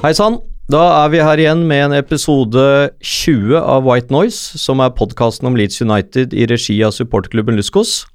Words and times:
Hei 0.00 0.14
sann! 0.16 0.38
Da 0.72 0.80
er 1.02 1.10
vi 1.12 1.18
her 1.20 1.40
igjen 1.42 1.66
med 1.68 1.82
en 1.90 1.94
episode 1.98 2.62
20 3.04 3.58
av 3.60 3.84
White 3.84 4.08
Noise, 4.14 4.56
som 4.56 4.80
er 4.80 4.94
podkasten 4.96 5.50
om 5.50 5.58
Leeds 5.58 5.82
United 5.84 6.32
i 6.32 6.46
regi 6.48 6.78
av 6.86 6.94
supporterklubben 6.96 7.58
Luskos. 7.58 8.06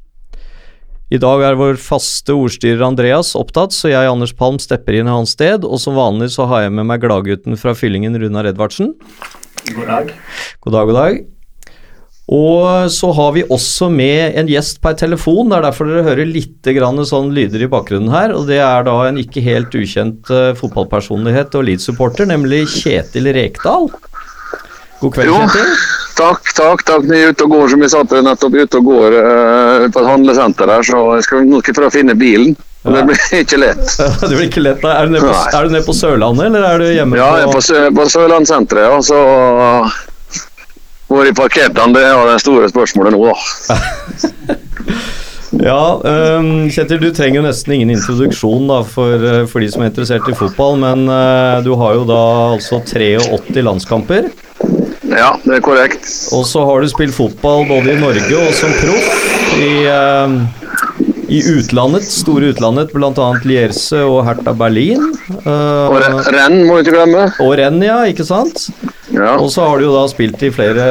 I 1.13 1.20
dag 1.21 1.43
er 1.45 1.59
vår 1.59 1.77
faste 1.77 2.34
ordstyrer 2.34 2.81
Andreas 2.88 3.35
opptatt, 3.38 3.77
så 3.77 3.93
jeg, 3.93 4.09
Anders 4.09 4.34
Palm, 4.34 4.57
stepper 4.57 4.98
inn 4.98 5.05
i 5.05 5.13
hans 5.13 5.35
sted. 5.38 5.62
Og 5.62 5.77
som 5.84 5.93
vanlig 5.99 6.31
så 6.34 6.49
har 6.49 6.66
jeg 6.66 6.73
med 6.73 6.90
meg 6.90 7.05
gladgutten 7.05 7.53
fra 7.53 7.77
fyllingen, 7.77 8.17
Runar 8.17 8.49
Edvardsen. 8.49 8.95
God 9.70 9.85
dag. 9.85 10.13
God 10.65 10.79
dag, 10.79 10.90
god 10.90 11.02
dag. 11.04 11.23
Og 12.34 12.89
så 12.89 13.11
har 13.13 13.34
vi 13.35 13.43
også 13.53 13.85
med 13.93 14.34
en 14.39 14.47
gjest 14.49 14.79
per 14.81 14.95
telefon. 14.97 15.52
Det 15.52 15.59
er 15.59 15.65
derfor 15.67 15.89
dere 15.89 16.05
hører 16.07 16.25
litt 16.25 16.65
sånn 17.05 17.29
lyder 17.35 17.61
i 17.61 17.70
bakgrunnen 17.70 18.09
her. 18.09 18.34
Og 18.34 18.48
det 18.49 18.57
er 18.65 18.88
da 18.88 18.95
en 19.05 19.20
ikke 19.21 19.43
helt 19.45 19.75
ukjent 19.77 20.31
eh, 20.34 20.55
fotballpersonlighet 20.57 21.53
og 21.53 21.67
Leeds-supporter, 21.70 22.26
nemlig 22.26 22.65
Kjetil 22.71 23.29
Rekdal. 23.35 23.91
God 25.01 25.13
kveld, 25.13 25.29
Jo. 25.29 25.37
Kjetil. 25.46 25.76
Takk, 26.15 26.49
takk. 26.55 26.84
takk. 26.87 27.05
Ni 27.12 27.20
er 27.20 27.35
ute 27.35 27.46
og 27.46 27.51
går, 27.53 27.70
som 27.76 27.84
vi 27.84 27.91
satt 27.91 28.13
nettopp 28.26 28.55
ute 28.57 28.79
og 28.79 28.87
går 28.90 29.18
uh, 29.20 29.85
på 29.91 30.01
et 30.01 30.09
handlesenter 30.09 30.71
her, 30.71 30.85
så 30.87 31.01
jeg 31.20 31.27
skal 31.27 31.46
nok 31.51 31.70
prøve 31.76 31.91
å 31.91 31.98
finne 31.99 32.18
bilen. 32.18 32.55
Ja. 32.85 32.91
Det 32.99 32.99
blir 33.09 33.40
ikke 33.41 33.57
lett. 33.57 33.93
det 33.98 34.27
blir 34.29 34.43
ikke 34.46 34.62
lett. 34.62 34.84
Er 34.85 35.07
du 35.07 35.15
nede 35.15 35.26
på, 35.26 35.62
nede 35.73 35.79
på 35.87 35.93
Sørlandet, 35.98 36.51
eller 36.51 36.68
er 36.70 36.84
du 36.84 36.85
hjemme 36.93 37.18
Ja, 37.18 37.31
jeg 37.40 37.48
er 37.48 37.53
på, 37.55 37.62
Sø- 37.65 37.87
på 37.98 38.03
Sørlandssenteret, 38.13 38.91
ja, 38.91 38.99
så 39.01 39.21
Hvor 41.07 41.27
parkerte 41.37 41.81
han? 41.81 41.93
det 41.93 42.03
er 42.07 42.17
det 42.31 42.39
store 42.41 42.70
spørsmålet 42.71 43.13
nå, 43.15 43.29
da. 43.29 44.55
Ja, 45.55 46.01
um, 46.03 46.65
Kjetil, 46.73 46.99
du 46.99 47.12
trenger 47.15 47.39
jo 47.39 47.43
nesten 47.45 47.75
ingen 47.77 47.93
introduksjon 47.93 48.65
da, 48.67 48.81
for, 48.89 49.13
øh, 49.23 49.45
for 49.47 49.63
de 49.63 49.70
som 49.71 49.85
er 49.85 49.91
interessert 49.91 50.27
i 50.27 50.35
fotball, 50.35 50.75
men 50.81 51.05
uh, 51.07 51.62
du 51.63 51.71
har 51.79 51.95
jo 51.95 52.03
da 52.09 52.17
altså 52.57 52.81
83 52.84 53.63
landskamper. 53.63 54.27
Ja, 55.07 55.31
det 55.45 55.59
er 55.59 55.63
korrekt. 55.63 56.09
Og 56.35 56.43
så 56.49 56.65
har 56.67 56.84
du 56.84 56.89
spilt 56.91 57.15
fotball 57.15 57.63
både 57.69 57.93
i 57.93 57.99
Norge 58.01 58.41
og 58.41 58.51
som 58.57 58.73
proff 58.81 59.55
i, 59.55 59.71
uh, 59.87 60.35
i 61.31 61.40
utlandet, 61.55 62.03
store 62.09 62.51
utlandet, 62.51 62.91
bl.a. 62.91 63.29
Lierse 63.47 64.03
og 64.03 64.25
Hertha 64.28 64.51
Berlin. 64.59 65.07
Uh, 65.45 65.88
Og 65.95 66.29
renn 66.35 66.66
må 66.67 66.81
du 66.81 66.84
ikke 66.84 66.97
glemme. 67.00 67.29
og 67.40 67.56
renn, 67.62 67.79
ja, 67.85 68.01
ikke 68.12 68.28
sant? 68.28 68.67
Ja. 69.16 69.35
Og 69.40 69.50
så 69.53 69.63
har 69.68 69.80
du 69.80 69.85
jo 69.88 69.94
da 69.96 70.06
spilt 70.12 70.41
i 70.44 70.52
flere, 70.52 70.85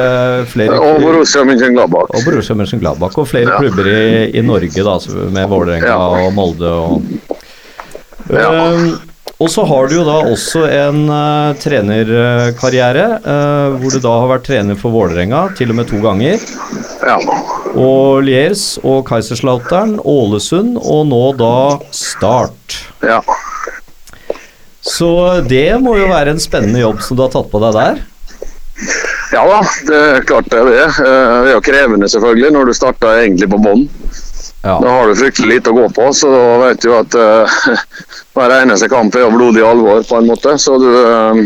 flere 0.49 0.77
Og 0.81 1.01
Borussia 1.03 1.43
Mönchengladbach. 1.45 2.09
Og 2.09 2.23
Borussia 2.25 2.55
Mönchengladbach 2.57 3.17
og 3.21 3.27
flere 3.29 3.51
Ja. 3.53 3.59
klubber 3.61 3.87
i, 3.91 4.31
i 4.33 4.41
Norge, 4.41 4.83
da, 4.87 4.95
med 5.35 5.49
Vålerenga 5.51 5.91
Ja. 5.93 5.97
og 6.25 6.33
Molde 6.33 6.71
og. 6.71 7.03
Ehm, 8.29 8.95
Og 9.37 9.49
så 9.51 9.65
har 9.67 9.89
du 9.91 9.97
jo 9.97 10.03
da 10.07 10.13
også 10.31 10.61
en 10.71 11.09
uh, 11.11 11.51
trenerkarriere, 11.59 13.19
uh, 13.25 13.73
hvor 13.81 13.91
du 13.91 13.99
da 13.99 14.13
har 14.21 14.29
vært 14.31 14.45
trener 14.47 14.77
for 14.79 14.93
Vålerenga 14.95 15.41
til 15.57 15.73
og 15.73 15.75
med 15.75 15.89
to 15.89 15.99
ganger. 15.99 16.39
Ja. 17.03 17.17
Og 17.75 18.23
Liers 18.23 18.77
og 18.81 19.01
Kaiserslautern, 19.09 19.97
Ålesund 19.99 20.77
og 20.79 21.03
nå 21.11 21.19
da 21.35 21.51
Start. 21.91 22.79
ja. 23.03 23.19
Så 24.85 25.41
det 25.49 25.81
må 25.81 25.95
jo 25.97 26.07
være 26.11 26.29
en 26.35 26.39
spennende 26.39 26.79
jobb 26.83 26.99
som 27.01 27.17
du 27.17 27.23
har 27.25 27.31
tatt 27.33 27.47
på 27.51 27.59
deg 27.63 27.73
der. 27.73 28.03
Ja 29.31 29.43
da, 29.47 29.59
det 29.87 30.25
klart 30.27 30.49
det 30.51 30.59
er 30.59 30.69
det. 30.69 30.83
Eh, 30.83 31.43
Det 31.45 31.49
er 31.49 31.53
jo 31.53 31.63
krevende 31.63 32.09
selvfølgelig 32.11 32.51
når 32.55 32.65
du 32.69 32.73
starter 32.75 33.21
egentlig 33.21 33.49
på 33.51 33.59
bånn. 33.61 33.87
Ja. 34.65 34.79
Da 34.81 34.89
har 34.89 35.07
du 35.07 35.15
fryktelig 35.15 35.59
lite 35.59 35.71
å 35.71 35.77
gå 35.77 35.89
på, 35.93 36.07
så 36.13 36.31
da 36.31 36.43
vet 36.63 36.81
du 36.81 36.89
at 36.97 37.15
uh, 37.15 37.59
hver 38.33 38.53
eneste 38.63 38.89
kamp 38.89 39.13
er 39.15 39.21
jo 39.27 39.35
blodig 39.35 39.61
alvor 39.61 40.01
på 40.09 40.17
en 40.17 40.29
måte. 40.31 40.57
Så 40.57 40.79
du 40.81 40.89
uh, 40.89 41.37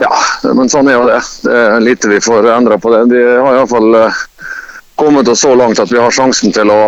Ja, 0.00 0.14
men 0.56 0.70
sånn 0.72 0.88
er 0.88 0.96
jo 0.96 1.04
det. 1.10 1.18
Det 1.44 1.56
er 1.60 1.82
lite 1.84 2.08
vi 2.08 2.22
får 2.24 2.48
endra 2.54 2.78
på 2.80 2.92
det. 2.94 3.02
De 3.12 3.20
har 3.20 3.58
iallfall 3.58 3.98
uh, 4.00 4.22
kommet 4.96 5.28
oss 5.28 5.44
så 5.44 5.52
langt 5.54 5.80
at 5.82 5.92
vi 5.92 6.00
har 6.00 6.14
sjansen 6.14 6.56
til 6.56 6.72
å 6.72 6.80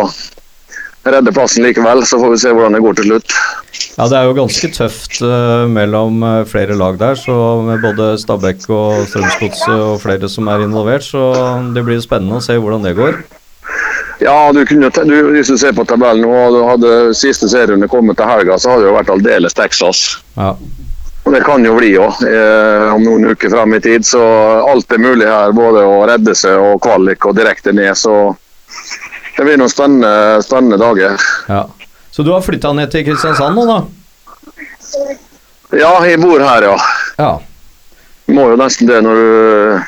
redde 1.05 1.33
plassen 1.35 1.65
likevel. 1.65 2.05
Så 2.07 2.19
får 2.21 2.33
vi 2.33 2.41
se 2.43 2.53
hvordan 2.55 2.77
det 2.77 2.83
går 2.83 2.97
til 2.99 3.11
slutt. 3.11 3.35
Ja, 3.97 4.07
det 4.09 4.17
er 4.17 4.25
jo 4.25 4.37
ganske 4.37 4.69
tøft 4.73 5.19
uh, 5.21 5.65
mellom 5.69 6.23
eh, 6.25 6.41
flere 6.49 6.77
lag 6.77 6.97
der, 7.01 7.17
så 7.19 7.35
med 7.65 7.83
både 7.83 8.13
Stabæk 8.21 8.65
og 8.73 9.03
Strømsgodset 9.09 9.73
og 9.73 10.01
flere 10.01 10.29
som 10.29 10.49
er 10.49 10.65
involvert, 10.65 11.05
så 11.05 11.27
det 11.75 11.83
blir 11.85 12.01
spennende 12.01 12.39
å 12.39 12.45
se 12.45 12.57
hvordan 12.57 12.85
det 12.85 12.95
går. 12.97 13.21
Ja, 14.23 14.53
du 14.53 14.65
kunne, 14.65 14.89
du, 14.89 15.15
Hvis 15.33 15.51
du 15.51 15.57
ser 15.57 15.75
på 15.75 15.85
tabellen 15.89 16.23
nå, 16.25 16.31
og 16.31 16.69
hadde 16.69 17.13
siste 17.17 17.49
serierunde 17.51 17.89
kommet 17.91 18.17
til 18.17 18.29
helga, 18.29 18.57
så 18.57 18.73
hadde 18.73 18.85
det 18.85 18.91
jo 18.91 18.97
vært 18.97 19.13
aldeles 19.13 19.57
Texas. 19.57 20.03
Ja. 20.37 20.53
Og 21.23 21.31
Det 21.31 21.43
kan 21.45 21.63
jo 21.65 21.75
bli 21.77 21.93
òg, 21.97 22.19
eh, 22.27 22.93
om 22.93 23.03
noen 23.03 23.31
uker 23.31 23.51
frem 23.53 23.77
i 23.77 23.81
tid. 23.83 24.05
Så 24.05 24.21
alt 24.67 24.91
er 24.91 25.01
mulig 25.01 25.27
her, 25.27 25.53
både 25.55 25.83
å 25.87 26.01
redde 26.07 26.35
seg 26.35 26.59
og 26.59 26.81
kvalik 26.83 27.25
og 27.25 27.37
direkte 27.37 27.73
ned. 27.75 27.95
Så 27.97 28.35
det 29.37 29.45
blir 29.47 29.57
noen 29.57 29.71
spennende, 29.71 30.41
spennende 30.45 30.77
dager. 30.81 31.17
ja. 31.47 31.65
Så 32.13 32.21
du 32.21 32.29
har 32.29 32.43
flytta 32.45 32.69
ned 32.77 32.91
til 32.93 33.01
Kristiansand 33.07 33.57
nå, 33.57 33.63
da? 33.65 33.79
Ja, 35.73 35.95
jeg 36.05 36.19
bor 36.21 36.37
her, 36.45 36.67
ja. 36.67 36.75
Ja. 37.17 37.31
Må 38.29 38.51
jo 38.51 38.57
nesten 38.59 38.85
det 38.87 38.99
når 39.01 39.17
du 39.17 39.81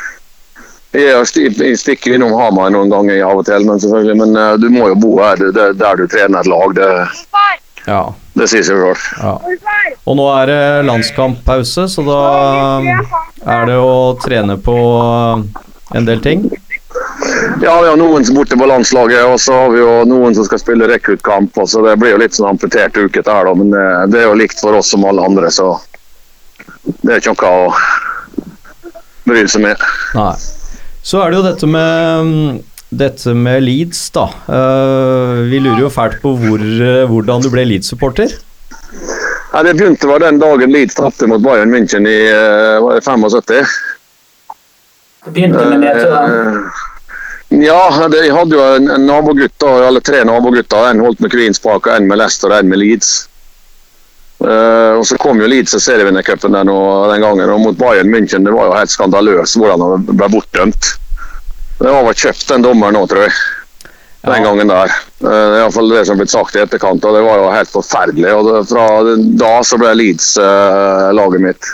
Jeg 0.95 1.11
er 1.11 1.61
jeg 1.67 1.77
stikker 1.77 2.15
innom 2.15 2.33
Hamar 2.39 2.71
noen 2.73 2.89
ganger 2.89 3.21
av 3.27 3.43
og 3.43 3.45
til, 3.45 3.65
men 3.67 3.81
selvfølgelig, 3.83 4.15
men 4.23 4.37
eh, 4.39 4.53
du 4.57 4.69
må 4.71 4.87
jo 4.89 4.97
bo 5.03 5.11
her 5.19 5.37
det, 5.37 5.51
det, 5.53 5.65
der 5.81 5.99
du 5.99 6.05
trener 6.07 6.39
et 6.39 6.49
lag. 6.49 6.73
Det, 6.77 6.89
ja. 7.85 8.01
det 8.39 8.47
sier 8.49 8.63
seg 8.63 8.79
sjøl. 8.79 9.05
ja. 9.19 9.35
Og 10.07 10.17
nå 10.17 10.25
er 10.37 10.49
det 10.49 10.61
landskamppause, 10.87 11.89
så 11.91 12.05
da 12.07 12.21
er 13.43 13.67
det 13.69 13.75
å 13.77 14.15
trene 14.23 14.55
på 14.57 14.77
en 15.93 16.07
del 16.07 16.23
ting. 16.23 16.47
Ja, 17.61 17.73
vi 17.81 17.89
har 17.89 17.97
noen 17.97 18.25
som 18.25 18.35
er 18.35 18.41
borte 18.41 18.57
på 18.59 18.67
landslaget, 18.69 19.23
og 19.25 19.39
så 19.41 19.55
har 19.57 19.73
vi 19.73 19.81
jo 19.81 19.93
noen 20.09 20.35
som 20.37 20.45
skal 20.47 20.61
spille 20.61 20.89
rekruttkamp. 20.91 21.57
så 21.65 21.83
Det 21.85 21.95
blir 22.01 22.15
jo 22.15 22.21
litt 22.21 22.37
sånn 22.37 22.49
amputert 22.51 22.97
uke 22.97 23.23
der, 23.23 23.49
da, 23.49 23.53
men 23.55 23.71
det, 23.73 23.85
det 24.13 24.21
er 24.21 24.29
jo 24.29 24.39
likt 24.39 24.61
for 24.61 24.77
oss 24.77 24.91
som 24.93 25.05
alle 25.07 25.25
andre, 25.25 25.51
så 25.51 25.75
det 27.01 27.15
er 27.15 27.21
ikke 27.21 27.35
noe 27.35 27.51
å 27.51 27.73
bry 29.25 29.45
seg 29.49 29.65
med. 29.65 29.85
Nei. 30.17 30.33
Så 31.05 31.21
er 31.21 31.31
det 31.31 31.39
jo 31.39 31.45
dette 31.45 31.69
med 31.69 32.63
dette 32.95 33.33
med 33.35 33.63
Leeds, 33.65 34.09
da. 34.15 34.29
Eh, 34.47 35.45
vi 35.49 35.59
lurer 35.59 35.85
jo 35.85 35.93
fælt 35.93 36.21
på 36.23 36.35
hvor, 36.39 36.61
hvordan 37.09 37.43
du 37.43 37.49
ble 37.53 37.65
Leeds-supporter. 37.67 38.37
Ja, 39.55 39.63
det 39.63 39.75
begynte 39.77 40.07
var 40.07 40.19
den 40.19 40.39
dagen 40.39 40.71
Leeds 40.71 40.97
tapte 40.97 41.27
mot 41.31 41.43
Bayern 41.43 41.71
München 41.71 42.07
i 42.09 42.17
eh, 42.27 42.79
var 42.83 42.97
det 42.97 43.03
75. 43.05 43.65
Det 45.25 45.31
begynte 45.33 45.65
med 45.69 45.79
nedturen. 45.79 46.35
Eh, 46.55 46.83
Ja, 47.49 48.07
de 48.09 48.17
jeg 48.25 48.33
hadde 48.33 48.55
jo 48.57 48.63
en, 48.75 48.89
en 48.89 49.05
da, 49.07 49.69
eller 49.87 50.01
tre 50.01 50.23
nabogutter. 50.25 50.89
En 50.89 50.99
holdt 51.05 51.19
med 51.21 51.31
Queens 51.31 51.59
Park, 51.61 51.87
en 51.87 52.07
med 52.09 52.17
Leicester 52.17 52.49
og 52.51 52.57
en 52.57 52.69
med 52.69 52.81
Leeds. 52.81 53.27
Uh, 54.41 54.97
og 54.99 55.05
Så 55.07 55.15
kom 55.21 55.39
jo 55.39 55.47
Leeds 55.47 55.71
til 55.71 55.79
serievinnercupen 55.79 56.51
den, 56.57 56.67
den 56.67 57.21
gangen, 57.23 57.49
og 57.53 57.61
mot 57.61 57.77
Bayern 57.77 58.09
München. 58.11 58.43
Det 58.43 58.53
var 58.53 58.67
jo 58.67 58.75
helt 58.75 58.91
skandaløst 58.91 59.57
hvordan 59.61 59.85
han 59.85 60.07
ble 60.09 60.29
bortdømt. 60.33 60.89
Det 61.79 61.91
var 61.93 62.03
vel 62.09 62.17
kjøpt 62.25 62.49
den 62.49 62.65
dommeren 62.65 62.97
nå, 62.97 63.05
tror 63.07 63.27
jeg. 63.27 63.37
Den 64.25 64.41
Ja. 64.41 64.43
gangen 64.49 64.67
der. 64.73 64.91
Uh, 65.21 65.29
Det 65.29 65.37
er 65.37 65.61
iallfall 65.61 65.89
det 65.93 66.05
som 66.07 66.17
er 66.17 66.23
blitt 66.25 66.33
sagt 66.33 66.55
i 66.57 66.63
etterkant, 66.65 67.05
og 67.05 67.15
det 67.15 67.23
var 67.23 67.39
jo 67.43 67.51
helt 67.53 67.71
forferdelig. 67.71 68.33
og 68.33 68.49
det, 68.49 68.67
Fra 68.73 68.85
da 69.45 69.53
så 69.63 69.77
ble 69.79 69.93
Leeds 70.01 70.33
uh, 70.41 71.13
laget 71.13 71.45
mitt. 71.45 71.73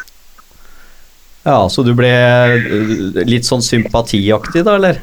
Ja, 1.43 1.69
så 1.69 1.81
du 1.83 1.95
ble 1.97 2.11
eh, 2.11 3.23
litt 3.25 3.47
sånn 3.47 3.63
sympatiaktig, 3.65 4.61
da, 4.67 4.75
eller? 4.77 5.01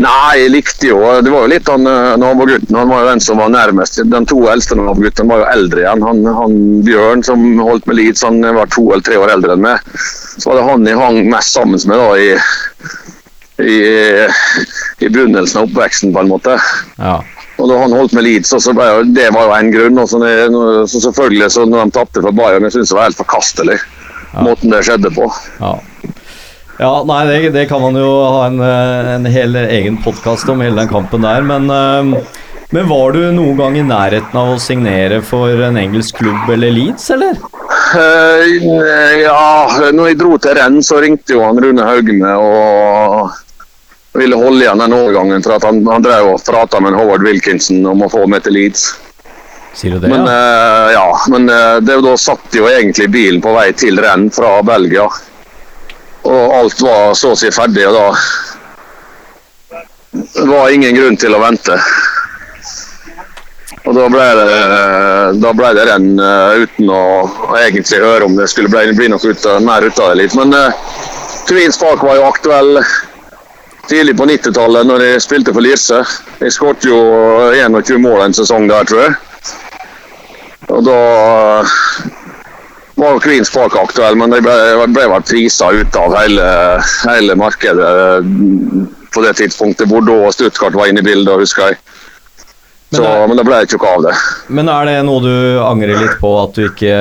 Nei, 0.00 0.36
jeg 0.40 0.52
likte 0.54 0.88
jo 0.88 1.00
Det 1.20 1.28
var 1.32 1.44
jo 1.44 1.50
litt 1.52 1.68
han 1.68 1.84
eh, 1.88 2.14
nabogutten. 2.20 2.76
Han 2.76 2.92
var 2.92 3.02
jo 3.04 3.10
den 3.10 3.22
som 3.24 3.40
var 3.40 3.52
nærmest. 3.52 4.00
De 4.04 4.20
to 4.28 4.40
eldste 4.52 4.76
naboguttene 4.78 5.32
var 5.32 5.42
jo 5.42 5.48
eldre 5.54 5.84
igjen. 5.84 6.04
Han, 6.04 6.22
han 6.36 6.56
Bjørn 6.86 7.24
som 7.26 7.44
holdt 7.60 7.88
med 7.88 8.00
Leeds, 8.00 8.24
han 8.24 8.40
var 8.44 8.70
to 8.72 8.86
eller 8.90 9.04
tre 9.06 9.20
år 9.20 9.34
eldre 9.36 9.56
enn 9.56 9.64
meg. 9.64 9.90
Så 9.96 10.50
var 10.50 10.60
det 10.60 10.68
han 10.68 10.88
jeg 10.88 11.00
hang 11.00 11.20
mest 11.32 11.56
sammen 11.56 11.88
med 11.88 12.00
da 12.00 12.08
i, 12.20 12.30
i, 13.64 13.78
i 15.04 15.08
begynnelsen 15.08 15.62
av 15.62 15.68
oppveksten, 15.68 16.12
på 16.16 16.24
en 16.24 16.32
måte. 16.32 16.56
Ja. 17.00 17.20
Og 17.60 17.68
da 17.68 17.80
han 17.80 17.92
holdt 17.92 18.16
med 18.16 18.24
Leeds, 18.24 18.52
og 18.56 18.76
det 19.12 19.28
var 19.34 19.48
jo 19.48 19.56
en 19.56 19.72
grunn. 19.72 20.00
Og 20.00 20.08
så, 20.08 20.20
så 20.88 21.02
selvfølgelig, 21.08 21.50
så 21.52 21.64
når 21.68 21.88
de 21.88 21.96
tapte 21.96 22.24
for 22.24 22.36
Bayern, 22.36 22.68
jeg 22.68 22.76
synes 22.76 22.92
det 22.92 23.00
var 23.00 23.10
helt 23.10 23.20
forkastelig. 23.20 23.80
Måten 24.36 24.70
det 24.70 24.84
skjedde 24.86 25.10
på. 25.14 25.26
Ja. 25.58 25.78
Ja, 26.80 27.02
nei, 27.04 27.24
det, 27.28 27.50
det 27.52 27.66
kan 27.68 27.82
man 27.82 27.96
jo 27.98 28.08
ha 28.08 28.46
en, 28.46 28.60
en 28.64 29.26
hel 29.28 29.58
egen 29.66 29.98
podkast 30.00 30.48
om, 30.48 30.62
hele 30.64 30.80
den 30.80 30.88
kampen 30.88 31.26
der. 31.26 31.44
Men, 31.44 31.68
eh, 31.68 32.46
men 32.72 32.88
var 32.88 33.12
du 33.12 33.26
noen 33.36 33.58
gang 33.58 33.76
i 33.76 33.84
nærheten 33.84 34.38
av 34.40 34.54
å 34.54 34.62
signere 34.62 35.20
for 35.26 35.60
en 35.66 35.76
engelsk 35.76 36.22
klubb 36.22 36.48
eller 36.54 36.72
Leeds, 36.72 37.10
eller? 37.12 37.36
Eh, 38.00 39.20
ja, 39.26 39.90
når 39.92 40.12
jeg 40.12 40.20
dro 40.22 40.38
til 40.40 40.56
renn, 40.56 40.80
så 40.80 41.02
ringte 41.04 41.36
jo 41.36 41.44
han 41.44 41.60
Rune 41.60 41.84
Haugne 41.84 42.32
og 42.40 43.36
ville 44.16 44.38
holde 44.40 44.64
igjen 44.64 44.80
den 44.80 44.96
overgangen. 44.96 45.44
For 45.44 45.58
at 45.58 45.66
han, 45.68 45.82
han 45.84 46.06
drev 46.06 46.32
og 46.32 46.44
prata 46.46 46.80
med 46.80 46.96
Howard 46.96 47.26
Wilkinson 47.26 47.84
om 47.92 48.06
å 48.06 48.10
få 48.12 48.24
meg 48.30 48.46
til 48.46 48.56
Leeds. 48.56 48.88
Sier 49.72 49.94
du 49.94 49.98
det, 50.02 50.08
Men, 50.08 50.26
ja? 50.26 50.32
eh, 50.32 50.92
ja, 50.92 51.20
men 51.30 51.48
eh, 51.48 51.76
det, 51.80 52.00
da 52.02 52.16
satt 52.18 52.54
jo 52.54 52.68
egentlig 52.68 53.10
bilen 53.10 53.42
på 53.42 53.52
vei 53.54 53.72
til 53.72 54.00
renn 54.02 54.30
fra 54.34 54.62
Belgia. 54.66 55.06
Og 56.26 56.54
alt 56.54 56.80
var 56.84 57.14
så 57.16 57.32
å 57.32 57.38
si 57.38 57.50
ferdig, 57.54 57.86
og 57.88 57.94
da 57.96 58.06
var 60.50 60.74
ingen 60.74 60.94
grunn 60.96 61.16
til 61.16 61.34
å 61.34 61.42
vente. 61.42 61.78
Og 63.88 63.94
da 63.96 64.08
ble 64.12 64.26
det, 64.36 64.56
da 65.40 65.52
ble 65.56 65.70
det 65.78 65.86
renn 65.88 66.10
eh, 66.20 66.64
uten 66.66 66.90
å, 66.92 67.02
egentlig 67.62 68.02
høre 68.02 68.26
om 68.26 68.36
det 68.36 68.50
skulle 68.52 68.68
bli, 68.72 68.92
bli 68.98 69.08
noe 69.12 69.22
ut, 69.22 69.48
mer 69.64 69.86
ut 69.86 70.02
av 70.02 70.12
det 70.12 70.20
litt. 70.20 70.36
Men 70.38 70.52
uh, 70.54 70.74
Twins 71.48 71.78
Park 71.80 72.04
var 72.04 72.18
jo 72.18 72.28
aktuell 72.28 72.82
tidlig 73.88 74.14
på 74.18 74.28
90-tallet 74.28 74.86
når 74.86 75.06
jeg 75.06 75.24
spilte 75.24 75.54
for 75.56 75.64
Lirse. 75.64 76.02
Jeg 76.42 76.54
skåret 76.54 76.84
jo 76.86 77.00
21 77.56 78.04
mål 78.04 78.26
en 78.26 78.36
sesong 78.36 78.68
der, 78.70 78.86
tror 78.86 79.06
jeg. 79.06 79.18
Og 80.70 80.84
da 80.86 80.98
var 83.00 83.20
Queens 83.24 83.50
Park 83.54 83.76
aktuell, 83.80 84.16
men 84.20 84.30
de 84.34 84.40
ble, 84.44 84.56
ble 84.92 85.06
vel 85.14 85.22
prisa 85.24 85.70
ut 85.72 85.96
av 85.96 86.14
hele, 86.20 86.48
hele 87.06 87.36
markedet 87.40 87.92
eh, 88.02 88.26
på 89.14 89.22
det 89.24 89.36
tidspunktet. 89.40 89.88
Bordeaux 89.90 90.28
og 90.28 90.34
Stuttgart 90.36 90.76
var 90.76 90.90
inne 90.90 91.00
i 91.02 91.06
bildet, 91.06 91.32
husker 91.40 91.70
jeg. 91.72 91.80
Så, 92.90 93.02
Men 93.02 93.06
det- 93.06 93.28
men 93.30 93.36
det 93.38 93.44
ble 93.46 93.58
ikke 93.62 93.78
noe 93.78 93.90
av 93.96 94.02
det. 94.02 94.14
Men 94.50 94.68
er 94.68 94.84
det 94.88 94.94
noe 95.06 95.20
du 95.22 95.34
angrer 95.62 95.94
litt 96.00 96.16
på 96.18 96.30
at 96.42 96.56
du 96.58 96.64
ikke, 96.66 96.94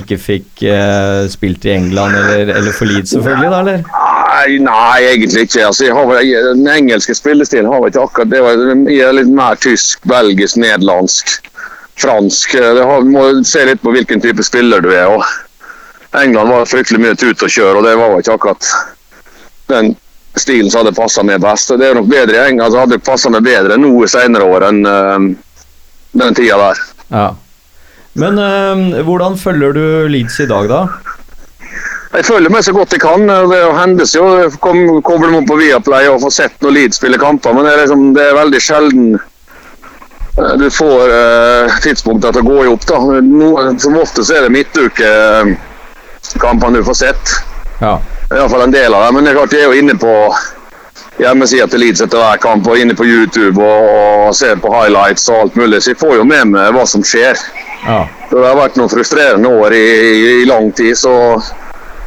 ikke 0.00 0.16
fikk 0.18 0.62
eh, 0.64 1.26
spilt 1.28 1.66
i 1.68 1.74
England, 1.76 2.16
eller, 2.16 2.54
eller 2.56 2.72
for 2.72 2.88
Leeds 2.88 3.12
selvfølgelig, 3.12 3.50
da, 3.52 3.58
eller? 3.60 3.82
Nei, 4.30 4.56
nei, 4.64 5.02
egentlig 5.10 5.42
ikke. 5.44 5.66
Altså, 5.68 5.84
jeg 5.90 5.94
har, 5.98 6.14
jeg, 6.24 6.42
den 6.56 6.66
engelske 6.72 7.14
spillestilen 7.18 7.68
har 7.68 7.82
vi 7.84 7.90
ikke 7.92 8.06
akkurat 8.08 8.30
det. 8.32 8.40
var- 8.40 8.64
Jeg 8.88 9.04
er 9.10 9.12
litt 9.20 9.28
mer 9.28 9.60
tysk, 9.60 10.00
belgisk, 10.08 10.56
nederlandsk, 10.56 11.36
fransk. 12.00 12.56
Det 12.58 12.84
har, 12.84 13.06
må 13.06 13.28
se 13.46 13.64
litt 13.68 13.82
på 13.82 13.92
hvilken 13.94 14.22
type 14.22 14.44
spiller 14.46 14.82
du 14.84 14.90
er. 14.94 15.26
England 16.20 16.50
var 16.50 16.66
fryktelig 16.66 17.00
mye 17.02 17.18
tut 17.18 17.42
og 17.46 17.52
kjør, 17.52 17.78
og 17.78 17.86
det 17.86 17.96
var 17.98 18.16
ikke 18.18 18.38
akkurat 18.38 18.70
den 19.70 19.92
stilen 20.38 20.70
som 20.70 20.82
hadde 20.82 20.96
passa 20.96 21.22
meg 21.26 21.42
best. 21.42 21.70
Det 21.78 21.86
er 21.86 21.98
nok 21.98 22.10
bedre 22.10 22.38
i 22.38 22.48
England, 22.50 22.72
så 22.72 22.82
hadde 22.82 22.98
det 22.98 23.06
passa 23.06 23.30
meg 23.32 23.46
bedre 23.46 23.78
noe 23.78 24.08
senere 24.10 24.46
år 24.46 24.66
enn 24.70 24.82
uh, 24.86 25.30
den 26.22 26.36
tida 26.38 26.58
der. 26.60 26.82
Ja. 27.10 27.28
Men 28.18 28.42
uh, 28.42 29.00
hvordan 29.06 29.38
følger 29.38 29.74
du 29.76 29.86
Leeds 30.10 30.40
i 30.42 30.50
dag, 30.50 30.70
da? 30.70 30.84
Jeg 32.10 32.26
følger 32.26 32.50
med 32.50 32.64
så 32.66 32.72
godt 32.74 32.92
jeg 32.96 33.04
kan. 33.04 33.22
Det 33.22 33.58
hendes 33.76 34.16
jo 34.16 34.24
kom, 34.62 34.80
kobler 35.06 35.30
meg 35.30 35.46
på 35.46 35.60
Viaplay 35.60 36.08
og 36.10 36.24
får 36.24 36.32
sett 36.40 36.64
når 36.64 36.74
Leeds 36.74 36.98
spiller 36.98 37.22
kamper, 37.22 37.54
men 37.54 37.66
det 37.66 37.74
er, 37.74 37.84
liksom, 37.84 38.08
det 38.16 38.24
er 38.26 38.38
veldig 38.38 38.62
sjelden 38.64 39.12
du 40.58 40.70
får 40.70 41.14
eh, 41.14 41.78
tidspunktet 41.84 42.32
til 42.36 42.42
å 42.42 42.48
gå 42.48 42.64
i 42.64 42.68
opp. 42.70 42.86
da. 42.88 42.98
No, 43.24 43.50
som 43.78 43.98
ofte 44.00 44.24
så 44.24 44.34
er 44.38 44.42
det 44.46 44.54
midtukekampene 44.54 46.78
du 46.78 46.84
får 46.86 46.96
sett. 47.04 47.24
Ja. 47.80 47.94
Iallfall 48.30 48.62
en 48.68 48.74
del 48.74 48.94
av 48.94 49.00
dem. 49.06 49.14
Men 49.14 49.24
det 49.24 49.30
er 49.32 49.38
klart 49.40 49.54
jeg 49.56 49.64
er 49.64 49.70
jo 49.72 49.80
inne 49.80 49.96
på 50.00 50.14
hjemmesida 51.20 51.66
til 51.68 51.80
Leeds 51.82 52.02
etter 52.04 52.18
hver 52.20 52.38
kamp 52.40 52.64
og 52.70 52.78
inne 52.80 52.94
på 52.96 53.04
YouTube 53.04 53.60
og, 53.60 53.82
og 54.28 54.34
ser 54.36 54.56
på 54.62 54.72
highlights 54.72 55.28
og 55.28 55.36
alt 55.44 55.54
mulig, 55.58 55.82
så 55.82 55.90
jeg 55.92 56.00
får 56.00 56.14
jo 56.16 56.24
med 56.28 56.44
meg 56.54 56.74
hva 56.76 56.84
som 56.88 57.02
skjer. 57.04 57.36
ja. 57.84 58.06
Det 58.30 58.38
har 58.38 58.54
vært 58.54 58.76
noen 58.78 58.92
frustrerende 58.92 59.48
år 59.50 59.70
i, 59.74 59.86
i, 59.90 60.42
i 60.42 60.44
lang 60.46 60.70
tid, 60.78 60.94
så 60.94 61.10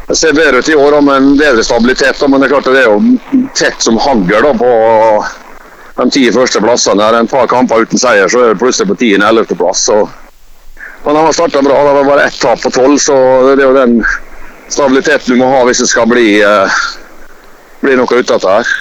det 0.07 0.15
ser 0.15 0.33
bedre 0.35 0.57
ut 0.63 0.69
i 0.71 0.75
år 0.75 1.01
med 1.01 1.15
en 1.15 1.37
bedre 1.37 1.63
stabilitet. 1.63 2.19
da, 2.19 2.27
Men 2.27 2.39
det 2.39 2.45
er 2.47 2.53
klart 2.55 2.65
det 2.71 2.79
er 2.79 2.87
jo 2.87 3.01
tett 3.55 3.81
som 3.83 3.97
hagl 3.99 4.47
på 4.59 4.71
de 5.95 6.09
ti 6.09 6.23
første 6.33 6.61
plassene. 6.63 6.99
Det 6.99 7.07
er 7.09 7.19
en 7.21 7.29
par 7.29 7.49
kamper 7.51 7.85
uten 7.85 8.01
seier, 8.01 8.29
så 8.31 8.41
er 8.41 8.53
det 8.53 8.61
plutselig 8.61 8.89
på 8.93 8.99
10.-11. 8.99 9.57
plass. 9.59 9.85
Så. 9.89 9.99
Men 11.05 11.17
de 11.17 11.25
har 11.25 11.35
starta 11.35 11.61
bra. 11.61 11.81
Det 11.87 11.97
var 11.99 12.09
bare 12.09 12.29
ett 12.29 12.39
tap 12.41 12.61
på 12.63 12.71
tolv, 12.73 12.97
så 13.01 13.17
det 13.51 13.61
er 13.61 13.67
jo 13.67 13.75
den 13.77 13.99
stabiliteten 14.71 15.35
du 15.35 15.41
må 15.41 15.51
ha 15.51 15.61
hvis 15.67 15.83
det 15.83 15.91
skal 15.91 16.09
bli, 16.09 16.39
eh, 16.41 16.81
bli 17.83 17.99
noe 17.99 18.09
ut 18.09 18.31
av 18.31 18.39
dette 18.39 18.57
her. 18.57 18.73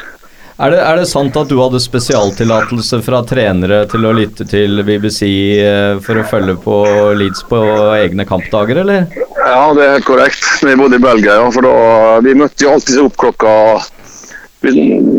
Er 0.63 0.71
det, 0.71 0.79
er 0.85 0.99
det 1.01 1.09
sant 1.11 1.37
at 1.41 1.49
du 1.51 1.57
hadde 1.59 1.81
spesialtillatelse 1.83 3.01
fra 3.03 3.23
trenere 3.27 3.81
til 3.91 4.05
å 4.07 4.13
lytte 4.15 4.45
til 4.47 4.83
BBC 4.87 5.25
eh, 5.59 5.97
for 6.05 6.21
å 6.21 6.27
følge 6.29 6.55
på 6.63 6.77
Leeds 7.19 7.43
på 7.49 7.59
egne 7.97 8.27
kampdager, 8.29 8.85
eller? 8.85 9.09
Ja, 9.43 9.73
det 9.75 9.83
er 9.83 9.97
helt 9.97 10.07
korrekt. 10.07 10.45
Vi 10.63 10.77
bodde 10.79 11.01
i 11.01 11.03
Belgia, 11.03 11.41
ja. 11.41 11.49
For 11.51 11.67
da, 11.67 11.75
vi 12.23 12.37
møtte 12.39 12.69
jo 12.69 12.77
alltid 12.77 13.01
opp 13.03 13.19
klokka 13.19 13.57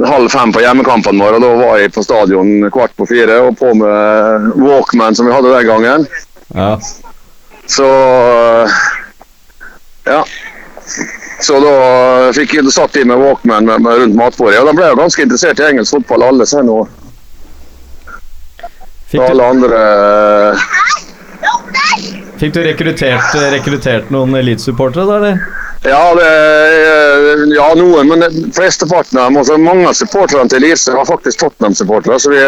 halv 0.07 0.29
fem 0.31 0.53
på 0.53 0.61
hjemmekampene 0.63 1.23
våre. 1.23 1.39
og 1.39 1.41
Da 1.43 1.51
var 1.59 1.79
jeg 1.81 1.93
på 1.93 2.03
stadion 2.05 2.69
kvart 2.71 2.95
på 2.97 3.07
fire 3.09 3.41
og 3.47 3.57
på 3.59 3.73
med 3.77 4.51
Walkman 4.61 5.15
som 5.15 5.27
vi 5.27 5.35
hadde 5.35 5.53
den 5.53 5.67
gangen. 5.67 6.07
Ja. 6.53 6.79
Så 7.65 7.87
ja. 10.05 10.23
Så 11.43 11.59
da 11.59 11.71
fikk 12.35 12.53
jeg, 12.55 12.63
da 12.63 12.71
satt 12.71 12.95
jeg 12.95 13.07
med 13.09 13.19
Walkman 13.19 13.67
med, 13.67 13.81
med 13.83 13.99
rundt 13.99 14.15
matbordet. 14.15 14.61
Og 14.61 14.69
da 14.69 14.75
ble 14.77 14.87
jeg 14.87 14.99
ganske 14.99 15.25
interessert 15.27 15.59
i 15.59 15.67
engelsk 15.71 15.97
fotball, 15.97 16.27
alle 16.29 16.47
seg 16.47 16.63
nå. 16.67 16.83
Fikk, 19.11 19.21
alle 19.27 19.45
andre 19.45 19.81
fikk 22.39 22.55
du 22.55 22.63
rekruttert, 22.65 23.35
rekruttert 23.53 24.09
noen 24.13 24.33
Leeds-supportere, 24.41 25.05
da, 25.05 25.19
eller? 25.19 25.43
Ja, 25.83 26.15
det, 26.15 26.29
ja 27.55 27.73
noen, 27.75 28.07
men 28.07 28.51
flesteparten 28.55 29.19
av 29.19 29.25
dem, 29.27 29.37
altså 29.41 29.57
mange 29.59 29.89
av 29.89 29.97
supporterne 29.97 30.47
til 30.49 30.63
Leeds 30.63 30.87
var 30.87 31.09
faktisk 31.09 31.41
Tottenham-supportere. 31.41 32.19
så 32.19 32.31
vi, 32.31 32.39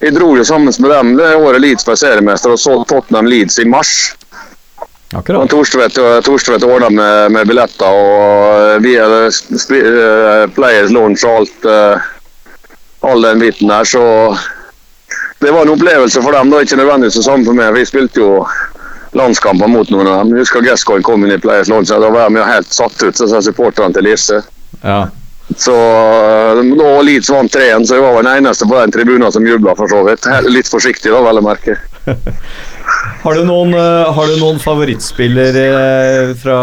vi 0.00 0.12
dro 0.16 0.30
jo 0.38 0.44
sammen 0.44 0.72
med 0.78 0.90
dem 0.90 1.12
det 1.18 1.34
året 1.36 1.60
Leeds 1.60 1.84
ble 1.84 1.98
seriemester 2.00 2.54
og 2.54 2.60
så 2.60 2.78
Tottenham 2.88 3.28
Leeds 3.28 3.60
i 3.60 3.68
mars. 3.68 3.92
Akkurat. 5.12 5.50
Torstvedt, 5.52 5.98
Torstvedt 6.24 6.64
ordna 6.64 6.88
med, 6.88 7.32
med 7.36 7.50
billetter 7.50 7.92
og 7.92 8.80
vi 8.80 8.96
hadde 8.96 9.26
eh, 9.28 10.46
Players 10.56 10.94
Launch 10.96 11.26
og 11.28 11.42
alt, 11.42 11.68
eh, 11.68 12.06
all 13.04 13.28
den 13.28 13.42
biten 13.44 13.68
der. 13.68 13.84
Så 13.84 14.00
det 15.44 15.52
var 15.52 15.66
en 15.66 15.74
opplevelse 15.74 16.22
for 16.24 16.32
dem. 16.32 16.50
da, 16.50 16.62
Ikke 16.64 16.80
nødvendigvis 16.80 17.20
det 17.20 17.24
samme 17.28 17.44
for 17.44 17.58
meg. 17.58 17.74
Vi 17.76 17.84
spilte 17.84 18.24
jo 18.24 18.30
landskamper 19.18 19.70
mot 19.70 19.90
noen 19.92 20.08
av 20.08 20.20
dem. 20.22 20.36
Jeg 20.36 20.46
husker 20.46 20.64
Gresscoin 20.64 21.04
kom 21.06 21.24
inn 21.26 21.34
i 21.34 21.40
Players 21.40 21.70
Launch. 21.72 21.92
Da 21.92 22.10
var 22.12 22.30
de 22.30 22.44
helt 22.46 22.72
satt 22.72 23.02
ut, 23.02 23.16
så 23.16 23.42
supporterne 23.44 23.94
til 23.96 24.08
Lierse. 24.08 24.42
Ja. 24.82 25.02
Så 25.58 25.74
eh, 25.76 26.60
da 26.78 26.90
Leeds 27.04 27.30
vant 27.32 27.52
3-1, 27.52 27.86
så 27.88 27.98
jeg 27.98 28.04
var 28.04 28.22
den 28.22 28.32
eneste 28.32 28.68
på 28.68 28.78
den 28.78 28.94
tribunen 28.94 29.32
som 29.34 29.46
jubla, 29.46 29.74
for 29.76 29.90
så 29.90 30.02
vidt. 30.06 30.28
Litt 30.48 30.70
forsiktig, 30.70 31.12
da, 31.12 31.20
vel 31.24 31.42
å 31.42 31.44
merke. 31.44 31.78
Har 33.22 33.38
du 33.38 33.44
noen, 33.46 33.70
eh, 33.78 34.08
har 34.10 34.26
du 34.26 34.40
noen 34.40 34.58
favorittspiller 34.58 35.54
eh, 35.60 36.32
fra, 36.42 36.58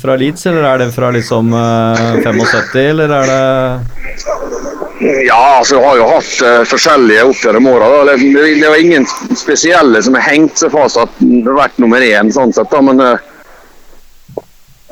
fra 0.00 0.16
Leeds, 0.18 0.48
eller 0.50 0.66
er 0.66 0.80
det 0.82 0.88
fra 0.96 1.12
liksom 1.14 1.52
eh, 1.54 2.00
75, 2.24 2.80
eller 2.82 3.14
er 3.20 3.30
det 3.30 4.55
Ja, 5.00 5.58
altså, 5.58 5.76
jeg 5.76 5.84
har 5.84 5.96
jo 5.98 6.08
hatt 6.08 6.34
uh, 6.40 6.62
forskjellige 6.64 7.24
opp 7.28 7.40
gjennom 7.44 7.66
åra. 7.68 7.88
Det, 8.08 8.16
det 8.60 8.68
var 8.70 8.80
ingen 8.80 9.04
spesielle 9.36 10.00
som 10.02 10.16
har 10.16 10.24
hengt 10.24 10.56
seg 10.56 10.72
fast 10.72 10.96
at 11.00 11.18
det 11.20 11.44
har 11.44 11.58
vært 11.58 11.80
nummer 11.82 12.00
én, 12.00 12.32
sånn 12.32 12.54
sett, 12.56 12.70
da, 12.72 12.80
men 12.80 13.02
uh, 13.04 13.18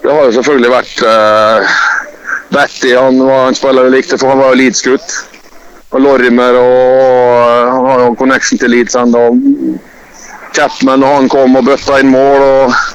det 0.04 0.11
har 0.12 0.26
jo 0.26 0.34
selvfølgelig 0.37 0.73
vært 0.75 1.04
uh, 1.08 1.78
Betty, 2.52 2.92
han 2.92 3.23
var 3.25 3.49
en 3.49 3.56
spiller 3.56 3.88
jeg 3.88 3.94
likte, 3.96 4.18
for 4.20 4.34
han 4.34 4.42
var 4.42 4.52
jo 4.52 4.61
Leeds-gutt. 4.61 5.16
Og 5.94 6.02
Lorimer, 6.02 6.56
og 6.58 7.40
han 7.70 7.87
har 7.87 8.02
jo 8.02 8.14
connection 8.18 8.61
til 8.61 8.75
Leeds 8.75 8.99
ennå. 8.99 9.23
Chapman, 10.54 11.02
og 11.06 11.16
han 11.16 11.30
kom 11.30 11.56
og 11.56 11.64
bøtta 11.66 12.00
inn 12.02 12.12
mål. 12.12 12.44
og 12.44 12.93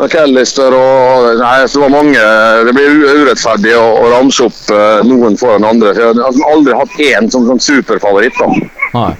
McAllister 0.00 0.74
og 0.76 1.40
Nei, 1.40 1.56
det 1.64 1.80
var 1.82 1.92
mange. 1.92 2.22
Det 2.66 2.74
blir 2.76 3.02
urettferdig 3.22 3.74
å, 3.78 3.86
å 4.00 4.12
ramse 4.14 4.46
opp 4.46 4.72
eh, 4.74 5.00
noen 5.08 5.36
foran 5.40 5.66
andre. 5.68 5.94
Jeg 5.96 6.08
har 6.10 6.22
altså 6.28 6.48
aldri 6.54 6.78
hatt 6.78 7.02
én 7.04 7.30
som 7.32 7.46
som 7.48 7.60
superfavoritt. 7.60 8.40
da. 8.40 8.48
Nei. 8.96 9.12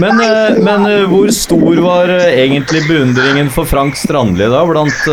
Men, 0.00 0.20
eh, 0.24 0.58
men 0.64 0.86
eh, 0.88 1.04
hvor 1.10 1.30
stor 1.34 1.80
var 1.84 2.10
egentlig 2.28 2.84
beundringen 2.88 3.50
for 3.52 3.68
Frank 3.68 3.98
Strandli 3.98 4.48
da, 4.50 4.62
blant 4.68 5.08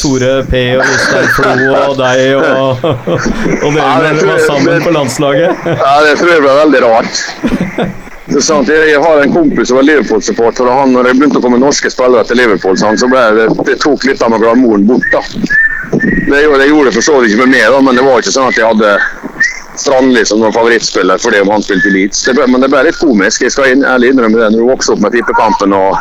Tore 0.00 0.32
P 0.50 0.64
og 0.78 0.84
Jostein 0.84 1.28
Flo 1.36 1.74
og 1.80 1.98
deg 2.00 2.24
og, 2.38 2.88
og 3.64 3.68
dere 3.76 4.14
Ja, 4.14 4.24
var 4.30 4.46
sammen 4.48 4.86
på 4.86 4.96
landslaget? 4.96 5.68
Ja, 5.74 5.92
Det 6.08 6.16
tror 6.20 6.34
jeg 6.34 6.46
ble 6.46 6.56
veldig 6.64 6.86
rart. 6.88 8.00
Det 8.24 8.38
er 8.40 8.44
sant, 8.44 8.70
jeg, 8.72 8.88
jeg 8.88 9.00
har 9.04 9.20
en 9.20 9.34
kompis 9.34 9.68
som 9.68 9.76
var 9.76 9.84
Liverpool-supporter, 9.84 10.64
og 10.64 10.78
han, 10.80 10.94
når 10.96 11.10
det 11.10 11.16
begynte 11.18 11.40
å 11.42 11.44
komme 11.44 11.60
norske 11.60 11.90
spillere 11.92 12.24
til 12.24 12.40
Liverpool, 12.40 12.78
så 12.80 13.08
ble 13.10 13.24
det, 13.36 13.48
det 13.68 13.76
tok 13.82 14.06
litt 14.08 14.22
av 14.24 14.32
meg 14.32 14.44
bort. 14.88 15.10
da. 15.12 15.20
Det, 15.92 16.40
det 16.40 16.68
gjorde 16.70 16.88
det 16.88 16.94
for 16.96 17.04
så 17.04 17.18
vidt 17.20 17.34
ikke 17.34 17.44
med 17.44 17.52
meg, 17.52 17.66
da, 17.74 17.82
men 17.84 18.00
det 18.00 18.06
var 18.06 18.22
ikke 18.22 18.32
sånn 18.32 18.48
at 18.48 18.56
jeg 18.58 18.70
hadde 18.70 18.94
Strandli 19.76 20.22
som 20.24 20.38
noen 20.38 20.54
favorittspiller 20.54 21.18
fordi 21.18 21.42
han 21.44 21.62
spilte 21.62 21.90
i 21.90 21.94
Leeds. 21.96 22.22
Det 22.24 22.36
ble, 22.38 22.46
men 22.48 22.62
det 22.62 22.70
ble 22.72 22.84
litt 22.86 23.00
komisk. 23.00 23.42
Jeg 23.42 23.52
skal 23.52 23.82
ærlig 23.82 24.12
innrømme 24.12 24.38
det. 24.38 24.52
Når 24.54 24.62
du 24.62 24.70
vokser 24.70 24.94
opp 24.94 25.02
med 25.02 25.16
tippekampen 25.16 25.74
og 25.74 25.98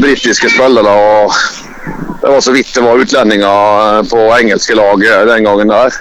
britiske 0.00 0.52
spillere 0.52 0.92
og 0.92 1.34
Det 2.20 2.28
var 2.28 2.42
så 2.44 2.52
vidt 2.52 2.74
det 2.76 2.82
var 2.84 3.00
utlendinger 3.00 4.02
på 4.10 4.18
engelske 4.36 4.74
lag 4.76 5.00
den 5.00 5.46
gangen 5.48 5.72
der. 5.72 5.94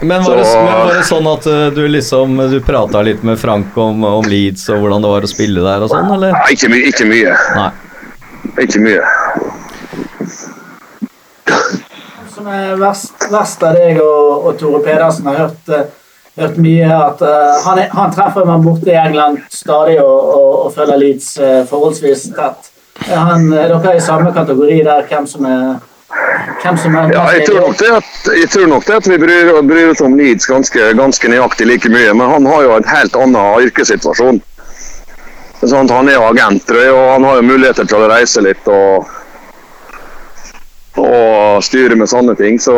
Men 0.00 0.24
var 0.24 0.36
det, 0.36 0.44
Så- 0.44 0.62
men 0.64 0.72
var 0.74 0.94
det 0.94 1.04
sånn 1.08 1.26
at 1.32 1.46
eh, 1.46 1.66
du 1.74 1.82
liksom 1.88 2.36
Du 2.50 2.60
prata 2.60 3.02
litt 3.02 3.22
med 3.22 3.38
Frank 3.40 3.76
om, 3.78 4.04
om 4.04 4.24
Leeds 4.24 4.68
og 4.74 4.82
hvordan 4.82 5.02
det 5.02 5.10
var 5.14 5.26
å 5.26 5.30
spille 5.30 5.62
der 5.64 5.84
og 5.86 5.90
sånn, 5.92 6.10
eller? 6.16 6.32
Nei, 6.34 6.52
ikke, 6.56 6.68
my 6.72 6.80
ikke 6.90 7.06
mye. 7.08 7.36
Nei. 7.56 7.70
Ikke 8.64 8.82
mye. 8.84 9.00
Som 12.34 12.48
er 12.50 12.74
verst, 12.80 13.14
verst 13.30 13.62
av 13.62 13.76
deg 13.78 14.00
og, 14.02 14.48
og 14.48 14.58
Tore 14.60 14.80
Pedersen 14.84 15.28
har 15.30 15.38
hørt, 15.44 15.68
eh, 15.72 15.86
hørt 16.40 16.56
mye 16.58 16.88
at 16.90 17.22
uh, 17.22 17.54
han, 17.64 17.78
er, 17.78 17.88
han 17.94 18.12
treffer 18.14 18.46
man 18.48 18.64
borte 18.64 18.90
i 18.90 18.98
England 18.98 19.38
stadig 19.54 20.00
og, 20.02 20.30
og, 20.34 20.52
og 20.66 20.72
følger 20.74 20.98
Leeds 21.00 21.28
uh, 21.38 21.62
forholdsvis 21.70 22.26
tett. 22.34 22.70
Er 23.06 23.20
han, 23.30 23.46
er 23.52 23.70
dere 23.70 23.96
i 23.96 24.02
samme 24.02 24.32
kategori 24.34 24.80
der, 24.86 25.06
hvem 25.10 25.28
som 25.30 25.46
er 25.46 25.76
hvem 26.62 26.78
som 26.78 26.96
er 26.96 27.12
Ja, 27.12 27.24
jeg 27.34 27.46
tror 27.48 27.60
nok 27.68 27.78
det 27.80 27.90
at, 27.96 28.10
jeg 28.38 28.50
tror 28.52 28.66
nok 28.70 28.86
det 28.88 28.96
at 29.00 29.08
vi 29.10 29.18
bryr, 29.18 29.50
bryr 29.66 29.90
oss 29.92 30.02
om 30.04 30.16
Leeds 30.18 30.46
ganske, 30.50 30.88
ganske 30.98 31.30
nøyaktig 31.32 31.66
like 31.68 31.90
mye, 31.92 32.14
men 32.14 32.30
han 32.30 32.46
har 32.46 32.62
jo 32.66 32.76
en 32.76 32.88
helt 32.88 33.16
annen 33.16 33.66
yrkessituasjon. 33.68 34.40
Sånn, 35.64 35.88
han 35.88 36.08
er 36.12 36.18
jo 36.18 36.26
agent, 36.28 36.70
og 36.92 37.04
han 37.14 37.24
har 37.24 37.38
jo 37.38 37.46
muligheter 37.48 37.86
til 37.88 38.02
å 38.04 38.08
reise 38.10 38.42
litt 38.44 38.66
og, 38.68 39.06
og 41.00 41.62
styre 41.64 41.96
med 41.96 42.10
sånne 42.10 42.34
ting. 42.36 42.58
Så 42.60 42.74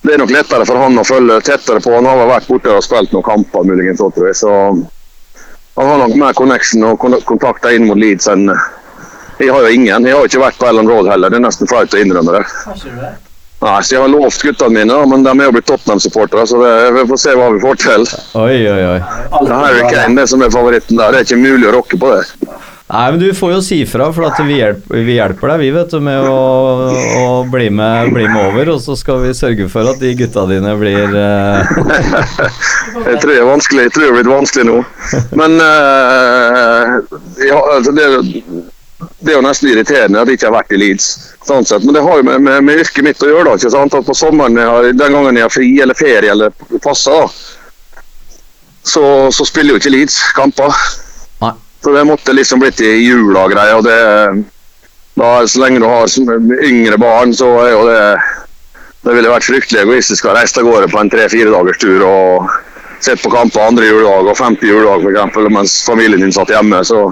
det 0.00 0.14
er 0.14 0.22
nok 0.22 0.32
lettere 0.32 0.64
for 0.64 0.80
han 0.80 0.96
å 0.96 1.04
følge 1.04 1.36
tettere 1.44 1.82
på. 1.84 1.92
Han 1.98 2.08
har 2.08 2.24
vært 2.30 2.48
borte 2.48 2.72
og 2.72 2.84
spilt 2.86 3.12
noen 3.12 3.26
kamper, 3.26 3.66
muligens. 3.68 4.00
Så 4.40 4.54
han 5.76 5.90
har 5.92 6.00
nok 6.00 6.16
mer 6.16 6.32
connection 6.38 6.86
og 6.88 6.96
kon- 7.02 7.20
kontakter 7.28 7.76
inn 7.76 7.84
mot 7.90 8.00
Leeds 8.00 8.30
enn 8.32 8.48
jeg 9.40 9.56
har 9.56 9.66
jo 9.66 9.74
ingen. 9.74 10.06
Jeg 10.06 10.16
har 10.16 10.30
ikke 10.30 10.44
vært 10.44 10.60
på 10.60 10.68
Ellen 10.70 10.88
Road 10.88 11.10
heller. 11.10 11.32
Det 11.32 11.40
er 11.40 11.46
nesten 11.48 11.70
flaut 11.70 11.94
å 11.96 12.00
innrømme 12.00 12.38
det. 12.38 12.44
Det? 12.84 13.12
Nei, 13.60 13.76
så 13.84 13.94
Jeg 13.94 14.00
har 14.00 14.08
lovt 14.08 14.42
guttene 14.44 14.72
mine, 14.72 14.98
men 15.10 15.24
de 15.24 15.32
er 15.34 15.48
jo 15.50 15.52
blitt 15.52 15.68
Tottenham-supportere, 15.68 16.46
så 16.48 16.62
det, 16.62 16.72
vi 16.96 17.04
får 17.10 17.20
se 17.20 17.36
hva 17.36 17.50
vi 17.52 17.60
får 17.60 17.80
til. 17.82 18.06
Oi, 18.40 18.56
oi, 18.64 18.82
oi. 18.94 19.00
Det 19.36 19.52
er 19.52 19.58
Harry 19.58 19.82
Kane 19.92 20.16
det 20.16 20.28
som 20.32 20.44
er 20.44 20.52
favoritten 20.54 20.96
der. 20.96 21.12
Det 21.12 21.20
er 21.20 21.28
ikke 21.28 21.42
mulig 21.42 21.68
å 21.68 21.74
rokke 21.76 22.00
på 22.00 22.14
det. 22.14 22.22
Nei, 22.90 23.04
men 23.12 23.20
du 23.20 23.28
får 23.36 23.52
jo 23.52 23.58
si 23.62 23.76
fra, 23.86 24.08
for 24.16 24.26
at 24.26 24.40
vi, 24.42 24.56
hjelper, 24.58 25.02
vi 25.06 25.14
hjelper 25.14 25.52
deg, 25.52 25.60
vi, 25.60 25.68
vet 25.76 25.92
du, 25.92 26.00
med 26.02 26.24
å, 26.26 26.40
å 27.20 27.26
bli, 27.52 27.68
med, 27.70 28.10
bli 28.16 28.24
med 28.26 28.40
over. 28.48 28.72
Og 28.72 28.80
så 28.82 28.96
skal 28.98 29.20
vi 29.22 29.36
sørge 29.36 29.68
for 29.70 29.92
at 29.92 30.00
de 30.00 30.16
gutta 30.18 30.48
dine 30.50 30.72
blir 30.80 31.14
uh... 31.14 31.60
Jeg 33.10 33.20
tror 33.20 33.30
det 33.30 33.38
er 33.38 33.46
vanskelig, 33.46 33.86
jeg 33.86 33.94
tror 33.94 34.06
det 34.06 34.10
er 34.10 34.16
blitt 34.16 34.32
vanskelig 34.32 34.66
nå. 34.66 34.80
Men 35.38 35.60
uh, 35.60 36.98
ja, 37.44 37.60
altså 37.76 37.94
det, 37.94 38.08
det 39.20 39.32
er 39.32 39.38
jo 39.38 39.44
nesten 39.44 39.70
irriterende 39.70 40.20
at 40.20 40.28
jeg 40.28 40.38
ikke 40.38 40.48
har 40.50 40.56
vært 40.58 40.74
i 40.76 40.80
Leeds. 40.80 41.06
Sånn. 41.46 41.66
Men 41.84 41.96
det 41.96 42.02
har 42.04 42.20
jo 42.20 42.26
med, 42.26 42.42
med, 42.44 42.64
med 42.66 42.82
yrket 42.82 43.06
mitt 43.06 43.22
å 43.24 43.30
gjøre. 43.30 43.46
da, 43.48 43.56
ikke 43.56 43.72
sant? 43.72 43.96
At 43.96 44.08
På 44.08 44.16
sommeren, 44.16 44.58
jeg 44.60 44.96
den 44.98 45.16
gangen 45.16 45.38
jeg 45.40 45.46
har 45.46 45.54
fri 45.54 45.70
eller 45.80 45.98
ferie 45.98 46.34
eller 46.34 46.52
passer, 46.84 47.16
da, 47.16 48.02
så, 48.90 49.04
så 49.32 49.44
spiller 49.48 49.76
jo 49.76 49.80
ikke 49.80 49.92
Leeds 49.92 50.18
kamper. 50.36 50.76
Nei. 51.44 51.54
Så 51.84 51.92
det 51.96 52.06
måtte 52.08 52.36
liksom 52.36 52.60
blitt 52.60 52.80
i 52.84 52.92
jula 53.00 53.46
og 53.46 53.54
greier. 53.54 53.78
og 53.80 53.88
det, 53.88 54.44
da, 55.20 55.32
Så 55.48 55.64
lenge 55.64 55.80
du 55.80 55.88
har 55.88 56.60
yngre 56.68 57.00
barn, 57.00 57.34
så 57.36 57.54
er 57.64 57.74
jo 57.74 57.88
det 57.88 58.04
det 59.00 59.14
ville 59.16 59.32
vært 59.32 59.46
fryktelig 59.48 59.80
egoistisk 59.80 60.26
å 60.28 60.34
reise 60.36 60.60
av 60.60 60.66
gårde 60.68 60.90
på 60.92 60.98
en 61.00 61.08
tre-fire 61.08 61.52
dagers 61.52 61.78
tur 61.80 62.02
og 62.04 62.50
sett 63.00 63.22
på 63.22 63.30
kamper 63.32 63.62
andre 63.64 63.86
juledag 63.88 64.28
og 64.28 64.36
femte 64.36 64.68
juledag 64.68 65.06
eksempel, 65.08 65.48
mens 65.52 65.78
familien 65.86 66.20
din 66.20 66.34
satt 66.36 66.52
hjemme. 66.52 66.82
Så 66.84 67.06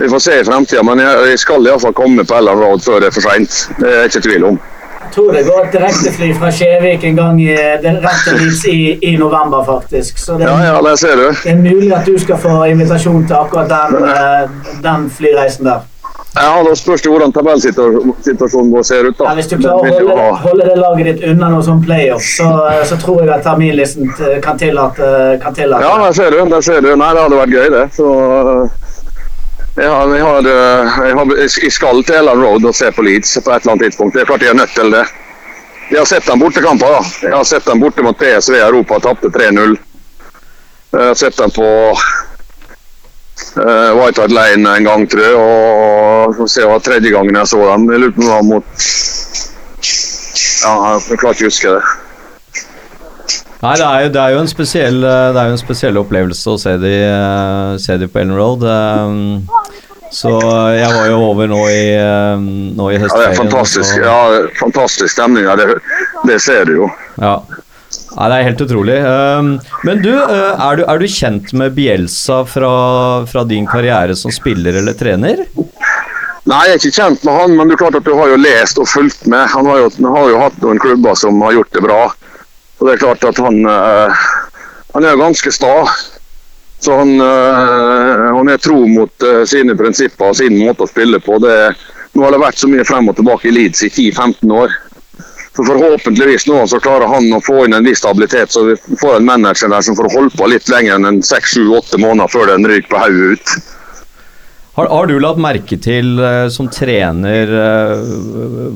vi 0.00 0.08
får 0.08 0.18
se 0.26 0.40
i 0.40 0.44
fremtiden. 0.48 0.86
Men 0.88 0.98
jeg, 1.04 1.24
jeg 1.34 1.38
skal 1.44 1.66
iallfall 1.70 1.92
komme 1.96 2.24
på 2.26 2.36
Ellen 2.40 2.60
Road 2.64 2.80
før 2.84 3.00
det 3.04 3.10
er 3.10 3.16
for 3.18 3.26
seint. 3.28 3.56
Det 3.80 3.88
er 3.88 3.98
jeg 4.04 4.12
ikke 4.14 4.22
tvil 4.28 4.44
om. 4.54 4.60
Jeg 5.00 5.14
tror 5.16 5.32
det 5.34 5.40
går 5.46 5.64
et 5.66 5.72
direktefly 5.74 6.26
fra 6.38 6.50
Skjevik 6.54 7.04
en 7.08 7.16
gang 7.18 7.38
i, 7.42 7.54
rett 7.82 8.20
til 8.24 8.36
livs 8.38 8.60
i, 8.70 8.76
i 9.10 9.16
november, 9.18 9.64
faktisk. 9.66 10.18
Så 10.22 10.36
det, 10.38 10.46
Ja, 10.46 10.58
ja, 10.68 10.76
det, 10.86 10.92
ser 11.00 11.16
du. 11.18 11.24
det 11.44 11.50
er 11.50 11.56
mulig 11.64 11.92
at 11.96 12.06
du 12.06 12.14
skal 12.22 12.38
få 12.38 12.60
invitasjon 12.70 13.24
til 13.26 13.34
akkurat 13.40 13.72
den, 13.72 14.04
eh, 14.06 14.76
den 14.84 15.08
flyreisen 15.10 15.66
der. 15.66 15.80
Ja, 16.36 16.62
Da 16.62 16.74
spørs 16.78 17.02
det 17.02 17.10
hvordan 17.10 17.32
tabellsituasjonen 17.34 18.70
vår 18.70 18.82
ser 18.86 19.08
ut. 19.08 19.16
da. 19.18 19.24
Ja, 19.24 19.34
hvis 19.34 19.48
du 19.50 19.56
klarer 19.58 19.90
å 19.90 19.96
holde, 19.98 20.28
holde 20.44 20.68
det 20.68 20.76
laget 20.78 21.08
ditt 21.10 21.24
unna 21.32 21.48
noe 21.56 21.64
sånn 21.66 21.82
playoff, 21.82 22.22
så, 22.36 22.46
så 22.86 22.98
tror 23.02 23.24
jeg 23.24 23.32
at 23.34 23.42
terminlisten 23.48 24.12
kan 24.44 24.58
tillate, 24.60 25.10
kan 25.42 25.54
tillate 25.58 25.82
Ja, 25.82 25.96
der 26.04 26.12
ser 26.20 26.30
du. 26.30 26.44
der 26.54 26.60
ser 26.62 26.80
du. 26.86 26.92
Nei, 26.94 27.10
det 27.18 27.24
hadde 27.26 27.40
vært 27.40 27.56
gøy, 27.56 27.66
det. 27.74 27.82
Så 27.98 28.12
jeg, 29.76 29.88
har, 29.88 30.46
eh, 30.46 30.98
jeg, 31.06 31.14
har, 31.16 31.34
jeg 31.38 31.72
skal 31.72 32.04
til 32.04 32.14
Ellen 32.20 32.42
Road 32.42 32.64
og 32.64 32.74
se 32.74 32.90
på 32.92 33.02
Leeds 33.06 33.38
på 33.38 33.50
et 33.50 33.62
eller 33.62 33.72
annet 33.74 33.84
tidspunkt. 33.88 34.14
Det 34.14 34.22
er 34.22 34.30
klart 34.30 34.42
jeg 34.42 34.54
er 34.54 34.60
nødt 34.62 34.74
til 34.74 34.90
det. 34.92 35.04
Jeg 35.90 35.98
har 35.98 36.06
sett 36.06 36.26
dem 36.26 36.38
bortekamper. 36.38 36.86
da. 36.86 37.02
Jeg 37.22 37.36
har 37.36 37.44
sett 37.44 37.66
dem 37.66 37.80
borte 37.82 38.02
mot 38.02 38.18
PSV 38.18 38.54
Europa 38.54 38.94
og 38.98 39.02
tapte 39.02 39.30
3-0. 39.34 39.76
Jeg 40.92 41.06
har 41.06 41.14
sett 41.18 41.36
dem 41.38 41.50
på 41.54 41.66
uh, 43.56 43.90
White 43.98 44.20
Hart 44.20 44.30
Lane 44.34 44.76
en 44.76 44.84
gang, 44.86 45.08
tror 45.10 45.24
jeg. 45.24 45.34
Og 45.34 46.36
får 46.38 46.46
se, 46.46 46.60
det 46.60 46.70
var 46.70 46.84
tredje 46.86 47.10
gangen 47.14 47.40
jeg 47.42 47.50
så 47.50 47.64
dem. 47.72 47.90
Jeg 47.90 48.04
lurer 48.04 48.14
på 48.14 48.22
om 48.22 48.26
det 48.26 48.34
var 48.36 48.46
mot 48.52 48.86
Ja, 50.60 50.74
jeg 51.08 51.18
klarer 51.18 51.34
ikke 51.34 51.48
å 51.48 51.50
huske 51.50 51.74
det. 51.78 51.99
Nei, 53.60 53.74
det 53.76 53.84
er, 53.84 54.02
jo, 54.06 54.10
det 54.14 54.22
er 54.24 54.46
spesiell 54.48 55.02
eh, 55.04 55.26
Det 55.34 55.40
er 55.42 55.50
jo 55.50 55.56
en 55.56 55.60
spesiell 55.60 55.98
opplevelse 56.00 56.48
å 56.54 56.58
se 56.60 56.76
de, 56.80 56.92
eh, 57.04 57.72
se 57.82 57.96
de 58.00 58.08
på 58.08 58.22
Ellen 58.22 58.36
Road. 58.38 58.62
eh, 58.64 59.66
Så 60.10 60.32
jeg 60.74 60.88
var 60.94 61.06
jo 61.10 61.18
over 61.28 61.46
nå 61.50 61.58
i, 61.70 61.82
nå 62.74 62.86
i 62.90 62.96
Ja, 62.96 63.04
det 63.12 63.26
er 63.28 63.36
fantastisk, 63.38 63.84
så- 63.92 64.00
ja, 64.02 64.46
fantastisk 64.58 65.12
stemning. 65.12 65.44
Ja, 65.44 65.54
det, 65.60 65.76
det 66.26 66.40
ser 66.42 66.64
du 66.66 66.72
jo. 66.80 66.88
Ja. 67.20 67.36
Nei, 68.16 68.26
det 68.32 68.38
er 68.40 68.48
helt 68.48 68.64
utrolig. 68.64 68.96
Men 69.86 70.02
du, 70.02 70.10
er 70.18 70.76
du, 70.80 70.82
er 70.82 70.98
du 70.98 71.06
kjent 71.06 71.52
med 71.54 71.76
Bielsa 71.76 72.40
fra, 72.46 73.24
fra 73.30 73.44
din 73.46 73.66
karriere 73.70 74.16
som 74.18 74.32
spiller 74.34 74.80
eller 74.80 74.98
trener? 74.98 75.44
Nei, 76.50 76.64
jeg 76.66 76.74
er 76.74 76.80
ikke 76.80 76.96
kjent 76.96 77.22
med 77.28 77.36
han, 77.38 77.54
men 77.56 77.68
det 77.70 77.76
er 77.76 77.82
klart 77.84 78.00
at 78.00 78.04
du 78.08 78.14
har 78.18 78.32
jo 78.32 78.36
lest 78.40 78.78
og 78.82 78.88
fulgt 78.90 79.28
med. 79.30 79.46
Han 79.54 79.66
har 79.70 79.78
jo, 79.84 79.90
han 80.00 80.10
har 80.16 80.28
jo 80.32 80.40
hatt 80.42 80.58
noen 80.64 80.80
klubber 80.82 81.14
som 81.22 81.38
har 81.46 81.52
gjort 81.60 81.70
det 81.76 81.82
bra. 81.86 82.00
Og 82.80 82.86
det 82.88 82.94
er 82.94 83.02
klart 83.02 83.24
at 83.28 83.38
han, 83.44 83.60
eh, 83.68 84.20
han 84.94 85.04
er 85.04 85.20
ganske 85.20 85.52
sta. 85.52 85.74
Så 86.80 86.96
han, 86.96 87.12
eh, 87.20 88.28
han 88.32 88.48
er 88.48 88.56
tro 88.56 88.86
mot 88.88 89.22
eh, 89.22 89.42
sine 89.44 89.76
prinsipper 89.76 90.32
og 90.32 90.38
sin 90.38 90.56
måte 90.62 90.86
å 90.86 90.88
spille 90.88 91.20
på. 91.20 91.36
Det, 91.44 91.56
nå 92.16 92.24
har 92.24 92.32
det 92.32 92.40
vært 92.40 92.62
så 92.62 92.70
mye 92.72 92.86
frem 92.88 93.10
og 93.12 93.18
tilbake 93.18 93.50
i 93.50 93.52
Leeds 93.52 93.84
i 93.84 93.90
10-15 93.90 94.54
år. 94.62 94.72
Så 95.50 95.66
Forhåpentligvis 95.66 96.46
nå 96.48 96.62
så 96.70 96.80
klarer 96.80 97.10
han 97.10 97.26
å 97.36 97.42
få 97.44 97.66
inn 97.66 97.76
en 97.76 97.84
viss 97.84 98.00
stabilitet, 98.00 98.54
så 98.54 98.62
vi 98.64 98.78
får 99.02 99.18
en 99.18 99.28
manager 99.28 99.68
der 99.68 99.84
som 99.84 99.98
får 99.98 100.08
holde 100.14 100.38
på 100.38 100.48
litt 100.48 100.70
lenger 100.72 100.96
enn 100.96 101.08
en 101.10 101.20
6-7-8 101.26 102.00
måneder 102.00 102.32
før 102.32 102.52
den 102.54 102.68
ryker 102.70 102.88
på 102.94 103.02
hodet 103.02 103.34
ut. 103.34 103.54
Har, 104.78 104.88
har 104.88 105.10
du 105.10 105.18
lagt 105.20 105.42
merke 105.42 105.76
til 105.82 106.14
som 106.54 106.70
trener 106.72 107.50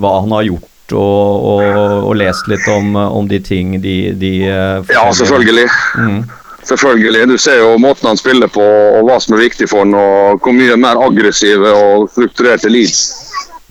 hva 0.02 0.16
han 0.18 0.34
har 0.34 0.49
gjort, 0.50 0.74
og, 0.93 1.45
og, 1.49 2.09
og 2.11 2.17
lest 2.21 2.49
litt 2.50 2.67
om, 2.69 2.95
om 2.97 3.29
de 3.29 3.41
ting 3.41 3.79
de, 3.83 4.12
de 4.21 4.33
eh, 4.49 4.93
Ja, 4.93 5.07
selvfølgelig. 5.14 5.69
Mm. 5.97 6.25
Selvfølgelig. 6.64 7.29
Du 7.29 7.38
ser 7.38 7.61
jo 7.61 7.79
måten 7.79 8.09
han 8.09 8.21
spiller 8.21 8.49
på 8.53 8.64
og 8.64 9.09
hva 9.09 9.19
som 9.21 9.37
er 9.37 9.45
viktig 9.45 9.69
for 9.71 9.85
han, 9.85 9.95
og 9.97 10.45
hvor 10.45 10.57
mye 10.57 10.76
mer 10.81 11.00
aggressive 11.05 11.73
og 11.73 12.09
strukturerte 12.12 12.73
Leeds 12.73 13.03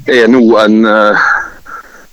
er 0.10 0.27
nå 0.32 0.43
enn 0.63 0.84
eh, 0.89 1.29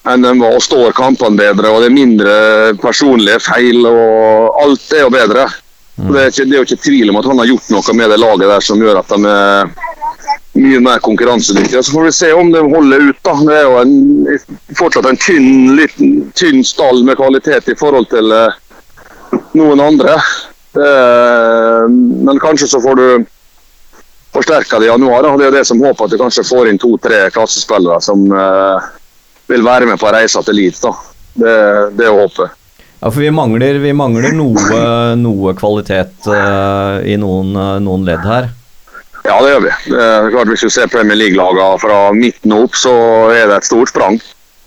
enn 0.09 0.25
de 0.25 0.31
var 0.41 0.57
og 0.57 0.63
står 0.65 0.95
kampene 0.97 1.37
bedre. 1.37 1.69
og 1.69 1.83
Det 1.83 1.91
er 1.91 1.97
mindre 1.97 2.37
personlige 2.81 3.43
feil 3.45 3.85
og 3.87 4.63
alt 4.63 4.95
er 4.97 5.05
jo 5.05 5.11
bedre. 5.13 5.49
Så 6.01 6.13
Det 6.15 6.21
er, 6.21 6.31
ikke, 6.33 6.45
det 6.45 6.55
er 6.55 6.63
jo 6.63 6.69
ikke 6.69 6.85
tvil 6.87 7.11
om 7.13 7.19
at 7.21 7.27
han 7.29 7.39
har 7.43 7.51
gjort 7.51 7.73
noe 7.75 7.95
med 7.99 8.11
det 8.11 8.21
laget 8.23 8.49
der 8.49 8.65
som 8.65 8.81
gjør 8.81 9.03
at 9.03 9.11
de 9.13 9.19
er 9.29 9.73
mye 10.59 10.81
mer 10.83 10.99
konkurransedyktige. 10.99 11.83
Så 11.83 11.93
får 11.93 12.05
vi 12.05 12.13
se 12.13 12.33
om 12.33 12.53
de 12.53 12.61
holder 12.61 13.09
ut. 13.11 13.19
da. 13.23 13.35
Det 13.47 13.57
er 13.57 13.67
jo 13.67 13.77
en, 13.81 14.39
fortsatt 14.79 15.09
en 15.11 15.21
tynn, 15.21 15.77
liten, 15.79 16.31
tynn 16.35 16.65
stall 16.67 17.05
med 17.07 17.19
kvalitet 17.21 17.71
i 17.71 17.79
forhold 17.79 18.11
til 18.11 18.33
eh, 18.35 18.57
noen 19.59 19.83
andre. 19.85 20.17
Det, 20.75 20.91
men 21.91 22.39
kanskje 22.43 22.69
så 22.71 22.81
får 22.83 22.99
du 22.99 23.07
forsterka 24.35 24.79
det 24.79 24.87
i 24.87 24.93
januar. 24.93 25.23
Da. 25.23 25.37
Det 25.37 25.47
er 25.47 25.53
jo 25.53 25.59
det 25.59 25.67
som 25.69 25.83
håper 25.83 26.07
at 26.07 26.15
du 26.15 26.21
kanskje 26.21 26.47
får 26.47 26.71
inn 26.71 26.81
to-tre 26.81 27.27
klassespillere 27.35 28.01
som 28.05 28.27
eh, 28.31 28.89
vil 29.51 29.67
være 29.67 29.91
med 29.91 30.01
på 30.01 30.13
reisa 30.15 30.43
til 30.47 30.61
Leeds. 30.61 30.87
Det, 31.35 31.55
det 31.99 32.07
er 32.07 32.17
håpet. 32.17 32.57
Ja, 33.01 33.09
for 33.09 33.23
vi 33.23 33.31
mangler, 33.33 33.79
vi 33.81 33.93
mangler 33.97 34.35
noe, 34.37 34.81
noe 35.17 35.55
kvalitet 35.57 36.27
eh, 36.29 36.97
i 37.09 37.17
noen, 37.21 37.55
eh, 37.57 37.77
noen 37.81 38.05
ledd 38.05 38.27
her. 38.29 38.51
Ja, 39.27 39.37
det 39.43 39.51
gjør 39.53 39.65
vi. 39.67 39.73
Det 39.93 40.05
er 40.05 40.31
klart 40.33 40.53
Hvis 40.53 40.65
du 40.65 40.71
ser 40.73 40.93
Premier 40.93 41.19
League-lagene 41.19 41.81
fra 41.83 41.99
midten 42.17 42.55
og 42.57 42.69
opp, 42.69 42.79
så 42.79 42.95
er 43.35 43.51
det 43.51 43.59
et 43.61 43.69
stort 43.69 43.93
sprang. 43.93 44.21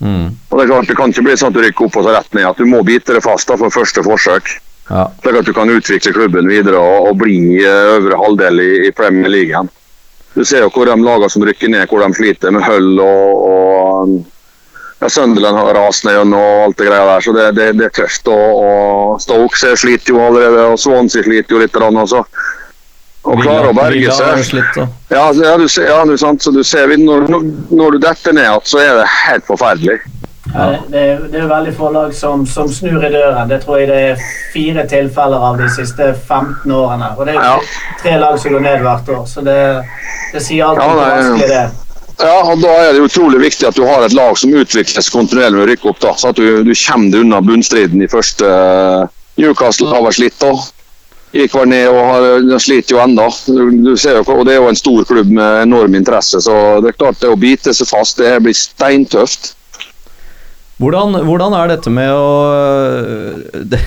Mm. 0.03 0.36
Og 0.50 0.57
Det 0.57 0.65
er 0.65 0.72
klart 0.72 0.89
det 0.91 0.98
kan 1.00 1.13
ikke 1.13 1.25
bli 1.25 1.38
sånn 1.39 1.53
at 1.53 1.57
du 1.57 1.63
rykker 1.63 1.88
opp 1.88 1.98
og 1.98 2.05
så 2.05 2.13
rett 2.15 2.38
ned. 2.38 2.50
At 2.50 2.60
du 2.60 2.69
må 2.69 2.83
bite 2.86 3.15
det 3.15 3.24
fast 3.25 3.50
da 3.50 3.57
for 3.60 3.74
første 3.74 4.03
forsøk. 4.05 4.51
Ja. 4.89 5.07
Slik 5.24 5.39
at 5.39 5.48
du 5.48 5.53
kan 5.55 5.72
utvikle 5.72 6.13
klubben 6.13 6.50
videre 6.51 6.81
og, 6.81 7.07
og 7.10 7.22
bli 7.24 7.38
eh, 7.63 7.95
øvre 7.95 8.19
halvdel 8.19 8.60
i, 8.60 8.72
i 8.89 8.91
Premier 8.95 9.31
League 9.31 9.53
igjen. 9.53 9.72
Du 10.33 10.43
ser 10.45 10.65
jo 10.65 10.72
hvor 10.74 10.89
de 10.89 10.98
lagene 10.98 11.29
som 11.29 11.45
rykker 11.45 11.69
ned, 11.72 11.88
hvor 11.88 12.01
de 12.03 12.17
sliter 12.17 12.51
med 12.51 12.65
Hull 12.65 12.98
og, 13.00 13.43
og 13.48 14.13
ja, 15.03 15.10
Sunderland 15.10 15.57
har 15.57 15.75
rast 15.77 16.07
ned 16.07 16.17
og 16.33 16.63
alt 16.65 16.79
det 16.79 16.88
greia 16.88 17.05
der, 17.05 17.22
så 17.22 17.33
det, 17.36 17.48
det, 17.57 17.69
det 17.77 17.88
er 17.89 17.95
tøft. 18.01 18.27
Og, 18.33 18.63
og 18.63 19.22
Stoke 19.22 19.75
sliter 19.77 20.15
jo 20.15 20.22
allerede, 20.24 20.65
og 20.74 20.79
Swansea 20.81 21.24
sliter 21.25 21.55
jo 21.55 21.62
litt. 21.62 21.77
Også. 21.77 22.24
Og 23.24 23.39
klarer 23.42 23.70
å 23.70 23.74
berge 23.77 24.12
seg. 24.12 24.25
Ja, 25.10 25.32
ja, 25.32 25.58
du 25.58 25.68
ser, 25.72 25.86
ja, 25.88 26.01
er 26.03 26.18
sant. 26.20 26.44
Så 26.44 26.51
du 26.51 26.63
ser, 26.63 26.88
når, 26.98 27.27
når- 27.32 27.46
når 27.72 27.92
du 27.92 27.98
detter 28.03 28.34
ned 28.36 28.44
igjen, 28.44 28.65
så 28.68 28.80
er 28.84 28.98
det 29.00 29.06
helt 29.27 29.46
forferdelig. 29.48 30.00
Ja, 30.53 30.65
det, 30.70 30.80
det, 30.92 31.00
er- 31.13 31.22
det 31.32 31.39
er 31.42 31.48
veldig 31.48 31.74
få 31.77 31.89
lag 31.94 32.12
som, 32.13 32.44
som 32.46 32.68
snur 32.70 33.00
i 33.06 33.10
døren. 33.13 33.48
Det 33.50 33.62
tror 33.63 33.80
jeg 33.80 33.88
det 33.88 34.01
er 34.12 34.25
fire 34.53 34.84
tilfeller 34.92 35.46
av 35.50 35.58
de 35.58 35.70
siste 35.72 36.10
15 36.27 36.72
årene. 36.72 37.13
Og 37.18 37.25
det 37.25 37.38
er 37.38 37.48
jo 37.48 37.63
tre 38.03 38.18
lag 38.20 38.36
som 38.39 38.51
går 38.58 38.65
ned 38.68 38.84
hvert 38.84 39.10
år, 39.15 39.24
så 39.32 39.42
det, 39.48 39.58
det 40.34 40.44
sier 40.44 40.65
alt 40.68 40.84
om 40.84 40.92
hvor 40.92 41.08
vanskelig 41.08 41.48
det 41.48 41.62
er. 41.63 41.72
Ja, 42.20 42.36
og 42.44 42.60
Da 42.62 42.74
er 42.84 42.92
det 42.94 43.01
utrolig 43.08 43.39
viktig 43.42 43.65
at 43.68 43.75
du 43.80 43.82
har 43.88 44.03
et 44.06 44.13
lag 44.13 44.38
som 44.38 44.51
utvikles 44.53 45.10
kontinuerlig 45.10 45.58
med 45.58 45.63
å 45.63 45.72
rykke 45.72 45.89
opp. 45.89 46.00
da, 46.03 46.12
Så 46.13 46.30
at 46.30 46.36
du, 46.38 46.60
du 46.63 46.74
kommer 46.75 47.10
deg 47.15 47.24
unna 47.24 47.39
bunnstriden 47.42 48.03
i 48.03 48.08
første 48.12 48.46
Newcastle 49.39 49.89
har 49.89 50.03
vært 50.06 50.20
slitt 50.20 50.38
da. 50.44 50.51
Gikk 51.34 51.56
vel 51.58 51.70
ned 51.72 51.88
og 51.90 52.00
har, 52.06 52.60
sliter 52.62 52.94
jo 52.94 53.02
ennå. 53.02 53.25
Og 53.25 54.46
det 54.46 54.54
er 54.54 54.60
jo 54.60 54.70
en 54.70 54.78
stor 54.78 55.06
klubb 55.10 55.32
med 55.34 55.63
enorm 55.63 55.98
interesse, 55.98 56.42
så 56.46 56.58
det 56.84 56.94
er 56.94 57.00
klart 57.00 57.22
det 57.24 57.32
å 57.34 57.40
bite 57.40 57.74
seg 57.74 57.90
fast 57.90 58.22
det 58.22 58.36
blir 58.46 58.58
steintøft. 58.58 59.56
Hvordan, 60.82 61.24
hvordan 61.25 61.56
er 61.58 61.74
dette 61.74 61.92
med 61.94 62.10
å 62.12 62.28
det, 63.72 63.80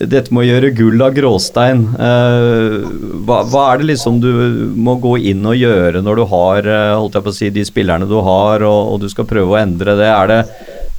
Dette 0.00 0.32
med 0.32 0.42
å 0.42 0.46
gjøre 0.46 0.70
gull 0.78 1.02
av 1.04 1.12
gråstein. 1.12 1.82
eh, 1.92 2.86
hva, 3.26 3.42
hva 3.50 3.64
er 3.68 3.80
det 3.80 3.88
liksom 3.90 4.20
du 4.22 4.30
må 4.72 4.94
gå 5.02 5.16
inn 5.28 5.44
og 5.44 5.58
gjøre 5.58 6.00
når 6.00 6.22
du 6.22 6.24
har 6.30 6.68
eh, 6.70 6.92
holdt 6.94 7.18
jeg 7.18 7.26
på 7.26 7.32
å 7.34 7.36
si, 7.36 7.50
de 7.52 7.64
spillerne 7.68 8.08
du 8.08 8.16
har, 8.24 8.64
og, 8.64 8.94
og 8.94 9.02
du 9.02 9.10
skal 9.12 9.28
prøve 9.28 9.52
å 9.52 9.60
endre 9.60 9.98
det? 9.98 10.08
Er 10.08 10.30
det, 10.30 10.38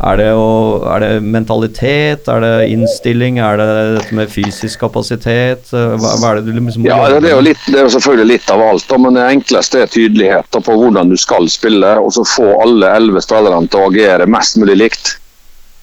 er 0.01 0.17
det, 0.17 0.27
å, 0.33 0.45
er 0.95 1.03
det 1.03 1.09
mentalitet? 1.23 2.27
Er 2.31 2.41
det 2.43 2.51
innstilling? 2.73 3.37
Er 3.43 3.59
det 3.61 3.67
dette 3.99 4.17
med 4.17 4.31
fysisk 4.33 4.81
kapasitet? 4.81 5.69
Eh, 5.73 5.93
Hva, 6.01 6.15
hva 6.21 6.31
er 6.31 6.39
det 6.41 6.47
du 6.49 6.57
liksom 6.59 6.85
Ja, 6.87 6.97
det 7.13 7.29
er, 7.29 7.35
jo 7.35 7.45
litt, 7.45 7.61
det 7.69 7.79
er 7.83 7.89
selvfølgelig 7.93 8.29
litt 8.33 8.51
av 8.53 8.63
alt, 8.65 8.95
men 9.03 9.17
det 9.19 9.27
enkleste 9.37 9.83
er 9.83 9.91
tydelighet 9.93 10.61
på 10.65 10.77
hvordan 10.83 11.11
du 11.13 11.17
skal 11.21 11.49
spille, 11.51 11.95
og 12.01 12.13
så 12.15 12.25
få 12.27 12.49
alle 12.63 12.93
elleve 12.97 13.21
spillerne 13.23 13.69
til 13.71 13.83
å 13.83 13.89
agere 13.91 14.29
mest 14.29 14.57
mulig 14.61 14.79
likt. 14.85 15.15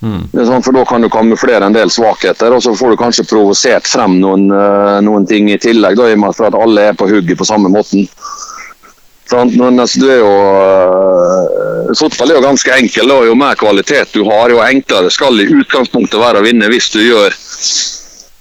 Mm. 0.01 0.29
Det 0.31 0.45
sånn, 0.47 0.63
for 0.63 0.77
Da 0.77 0.85
kan 0.87 1.03
du 1.03 1.09
kamuflere 1.11 1.67
en 1.67 1.75
del 1.75 1.91
svakheter, 1.91 2.55
og 2.55 2.63
så 2.63 2.75
får 2.79 2.95
du 2.95 3.01
kanskje 3.01 3.27
provosert 3.27 3.87
frem 3.91 4.21
noen, 4.23 4.47
eh, 4.55 4.99
noen 5.03 5.27
ting 5.27 5.51
i 5.51 5.59
tillegg. 5.59 5.97
Da, 5.99 6.07
i 6.07 6.15
og 6.15 6.21
med 6.23 6.39
at- 6.39 6.55
alle 6.55 6.81
er 6.91 6.95
på 6.95 7.09
hugget 7.11 7.39
på 7.39 7.47
samme 7.47 7.69
måten. 7.69 8.07
Sånn, 9.29 9.51
Men 9.59 9.77
altså, 9.79 10.01
det 10.01 10.11
er 10.11 10.21
jo, 10.23 10.31
eh, 10.33 11.68
Fotball 11.97 12.33
er 12.33 12.39
jo 12.39 12.45
ganske 12.45 12.75
enkel. 12.75 13.11
og 13.13 13.27
Jo 13.29 13.37
mer 13.39 13.57
kvalitet 13.59 14.13
du 14.13 14.25
har, 14.29 14.51
jo 14.51 14.61
enklere 14.65 15.11
skal 15.13 15.41
i 15.41 15.49
utgangspunktet 15.61 16.21
være 16.21 16.43
å 16.43 16.47
vinne 16.47 16.69
hvis 16.73 16.91
du 16.93 17.01
gjør, 17.01 17.37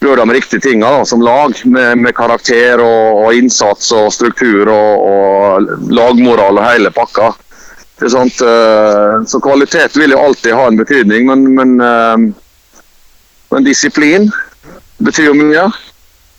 gjør 0.04 0.22
de 0.22 0.36
riktige 0.36 0.66
tingene 0.68 1.06
som 1.08 1.24
lag. 1.24 1.56
Med, 1.66 1.98
med 2.04 2.16
karakter 2.18 2.84
og, 2.84 3.24
og 3.24 3.40
innsats 3.40 3.92
og 3.96 4.12
struktur 4.16 4.68
og, 4.68 5.08
og 5.12 5.92
lagmoral 5.94 6.60
og 6.60 6.66
hele 6.68 6.94
pakka. 6.96 7.34
Eh, 8.02 9.24
så 9.26 9.40
kvalitet 9.42 9.98
vil 9.98 10.12
jo 10.14 10.20
alltid 10.22 10.54
ha 10.54 10.68
en 10.68 10.78
betydning, 10.78 11.26
men, 11.26 11.56
men, 11.56 11.82
eh, 11.82 12.18
men 13.50 13.66
disiplin 13.66 14.30
betyr 15.02 15.32
jo 15.32 15.38
mye. 15.40 15.66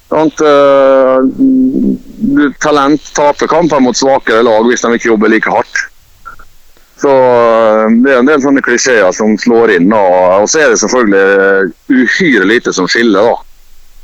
Sant, 0.09 0.41
eh, 0.41 1.19
talent 2.63 3.11
taper 3.15 3.47
kamper 3.51 3.81
mot 3.83 3.97
svakere 3.97 4.43
lag 4.47 4.65
hvis 4.69 4.87
de 4.87 4.95
ikke 4.95 5.11
jobber 5.11 5.29
like 5.35 5.51
hardt. 5.51 5.88
Så 6.99 7.11
eh, 7.11 7.85
Det 8.05 8.15
er 8.15 8.23
en 8.23 8.29
del 8.29 8.41
sånne 8.43 8.63
klisjeer 8.65 9.13
som 9.15 9.37
slår 9.39 9.77
inn. 9.79 9.93
Og, 9.95 10.43
Og 10.43 10.49
så 10.51 10.65
er 10.65 10.73
det 10.73 10.81
selvfølgelig 10.83 11.73
uhyre 11.95 12.49
lite 12.49 12.75
som 12.75 12.89
skiller 12.91 13.29
da, 13.31 13.37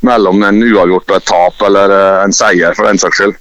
mellom 0.05 0.43
en 0.47 0.61
uavgjort 0.63 1.11
og 1.11 1.17
et 1.17 1.27
tap, 1.31 1.65
eller 1.67 1.95
eh, 1.95 2.21
en 2.25 2.35
seier, 2.35 2.75
for 2.77 2.87
den 2.87 3.01
saks 3.01 3.21
skyld. 3.21 3.35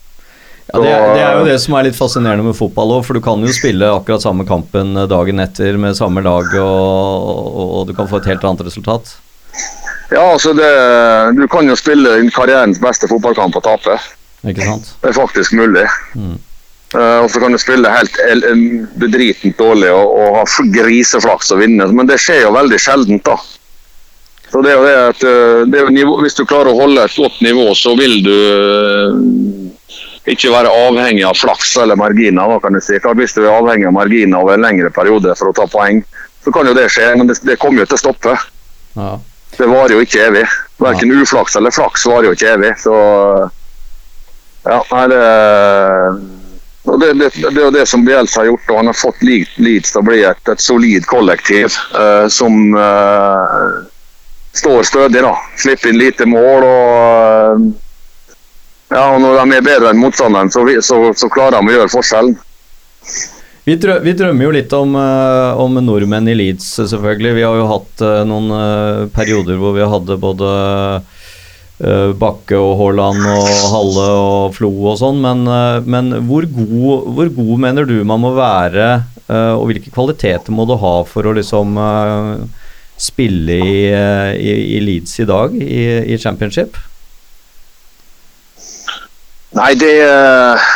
Ja, 0.72 0.80
det, 0.80 0.90
det 0.90 1.22
er 1.22 1.34
jo 1.38 1.44
det 1.46 1.58
som 1.60 1.74
er 1.76 1.84
litt 1.86 1.98
fascinerende 1.98 2.46
med 2.46 2.56
fotball 2.56 2.96
òg, 2.96 3.02
for 3.04 3.14
du 3.18 3.22
kan 3.22 3.42
jo 3.44 3.52
spille 3.52 3.90
akkurat 3.92 4.24
samme 4.24 4.46
kampen 4.48 4.96
dagen 5.10 5.42
etter 5.44 5.76
med 5.78 5.94
samme 5.98 6.24
lag, 6.24 6.48
og, 6.56 7.28
og, 7.28 7.68
og 7.78 7.84
du 7.90 7.92
kan 7.94 8.08
få 8.10 8.22
et 8.22 8.30
helt 8.32 8.46
annet 8.48 8.64
resultat. 8.66 9.12
Ja, 10.10 10.24
altså 10.32 10.52
det, 10.56 10.70
Du 11.36 11.46
kan 11.48 11.68
jo 11.68 11.76
spille 11.78 12.16
karrierens 12.34 12.80
beste 12.80 13.08
fotballkamp 13.10 13.56
og 13.60 13.64
tape. 13.64 13.98
Ikke 14.44 14.66
sant? 14.66 14.90
Det 15.02 15.12
er 15.12 15.16
faktisk 15.16 15.54
mulig. 15.56 15.84
Mm. 16.16 16.36
Eh, 16.94 17.18
og 17.24 17.30
så 17.30 17.42
kan 17.42 17.54
du 17.54 17.58
spille 17.58 17.90
helt 17.90 18.18
bedritent 19.00 19.58
dårlig 19.58 19.90
og, 19.90 20.14
og 20.14 20.38
ha 20.38 20.66
griseflaks 20.76 21.50
og 21.54 21.62
vinne, 21.64 21.88
men 21.90 22.06
det 22.10 22.20
skjer 22.22 22.44
jo 22.44 22.54
veldig 22.54 22.78
sjeldent, 22.80 23.26
da. 23.26 23.38
Så 24.52 24.60
det 24.62 24.70
er 24.70 24.76
jo 24.78 24.86
det 24.86 24.98
at 25.02 25.24
eh, 25.26 25.60
det 25.66 25.80
nivå, 25.90 26.20
Hvis 26.22 26.36
du 26.38 26.44
klarer 26.46 26.70
å 26.70 26.78
holde 26.78 27.02
et 27.02 27.16
godt 27.18 27.40
nivå, 27.42 27.72
så 27.74 27.96
vil 27.98 28.20
du 28.22 28.34
eh, 28.34 29.16
ikke 30.30 30.52
være 30.54 30.70
avhengig 30.86 31.24
av 31.26 31.34
flaks 31.34 31.74
eller 31.82 31.98
marginer. 31.98 32.52
Da, 32.54 32.60
kan 32.62 32.78
du 32.78 32.80
si. 32.80 33.00
Klart, 33.02 33.18
hvis 33.18 33.34
du 33.34 33.42
er 33.42 33.50
avhengig 33.56 33.88
av 33.90 33.96
marginer 33.96 34.44
over 34.44 34.54
en 34.54 34.62
lengre 34.62 34.92
periode 34.94 35.34
for 35.40 35.50
å 35.50 35.56
ta 35.58 35.66
poeng, 35.70 36.04
så 36.44 36.54
kan 36.54 36.70
jo 36.70 36.76
det 36.76 36.86
skje, 36.92 37.10
men 37.18 37.26
det, 37.26 37.40
det 37.42 37.58
kommer 37.58 37.82
jo 37.82 37.88
til 37.90 37.98
å 37.98 38.04
stoppe. 38.04 38.36
Ja. 38.94 39.10
Det 39.58 39.66
varer 39.70 39.96
jo 39.96 40.06
ikke 40.06 40.22
evig. 40.28 40.46
Verken 40.82 41.12
uflaks 41.18 41.58
eller 41.58 41.74
flaks 41.74 42.06
varer 42.06 42.30
jo 42.30 42.38
ikke 42.38 42.54
evig. 42.54 42.72
Så 42.78 42.94
ja, 44.64 44.78
nei, 44.94 45.04
det, 45.10 45.20
og 46.84 47.00
det, 47.00 47.12
det, 47.16 47.30
det 47.34 47.62
er 47.64 47.72
det 47.72 47.86
som 47.88 48.04
Bielsa 48.04 48.42
har 48.42 48.50
gjort. 48.50 48.70
og 48.70 48.76
Han 48.76 48.90
har 48.90 48.98
fått 48.98 49.22
Leeds 49.24 49.92
til 49.92 50.00
å 50.02 50.04
bli 50.04 50.20
et, 50.28 50.48
et 50.52 50.60
solid 50.60 51.06
kollektiv 51.08 51.72
uh, 51.96 52.26
som 52.28 52.76
uh, 52.76 53.86
står 54.52 54.82
stødig. 54.90 55.22
da. 55.24 55.32
Slipper 55.56 55.92
inn 55.92 56.02
lite 56.02 56.28
mål. 56.28 56.66
og 56.68 57.62
uh, 57.64 57.70
ja, 58.92 59.06
og 59.14 59.22
Når 59.22 59.40
de 59.40 59.56
er 59.56 59.64
bedre 59.64 59.94
enn 59.94 60.02
motstanderen, 60.02 60.52
så, 60.52 60.66
så, 60.84 61.00
så 61.16 61.30
klarer 61.32 61.56
de 61.56 61.72
å 61.72 61.78
gjøre 61.78 61.94
forskjellen. 61.94 62.36
Vi, 63.64 63.78
drø 63.80 63.96
vi 64.04 64.12
drømmer 64.12 64.44
jo 64.44 64.52
litt 64.52 64.72
om, 64.76 64.92
eh, 65.00 65.60
om 65.60 65.78
nordmenn 65.80 66.28
i 66.28 66.34
Leeds, 66.36 66.66
selvfølgelig. 66.92 67.32
Vi 67.38 67.44
har 67.46 67.56
jo 67.56 67.68
hatt 67.70 68.02
eh, 68.04 68.20
noen 68.28 68.52
eh, 68.52 69.04
perioder 69.14 69.56
hvor 69.60 69.72
vi 69.72 69.86
hadde 69.88 70.18
både 70.20 70.50
eh, 70.52 71.22
Bakke 71.78 72.54
og 72.54 72.76
Haaland 72.78 73.24
og 73.26 73.48
Halle 73.72 74.04
og 74.14 74.54
Flo 74.54 74.70
og 74.92 74.98
sånn, 75.00 75.18
men, 75.24 75.42
eh, 75.50 75.80
men 75.90 76.12
hvor, 76.28 76.46
god, 76.46 77.08
hvor 77.16 77.32
god 77.34 77.64
mener 77.66 77.88
du 77.88 77.96
man 78.06 78.22
må 78.22 78.30
være, 78.36 78.90
eh, 79.26 79.52
og 79.56 79.66
hvilke 79.70 79.90
kvaliteter 79.90 80.54
må 80.54 80.68
du 80.70 80.76
ha 80.78 80.94
for 81.08 81.26
å 81.26 81.34
liksom 81.34 81.74
eh, 81.82 82.44
spille 83.00 83.58
i, 83.58 83.78
eh, 83.90 84.32
i, 84.38 84.54
i 84.76 84.82
Leeds 84.86 85.18
i 85.18 85.26
dag, 85.26 85.56
i, 85.58 85.84
i 86.14 86.18
championship? 86.22 86.78
Nei, 89.54 89.72
det 89.78 89.94
eh, 90.02 90.70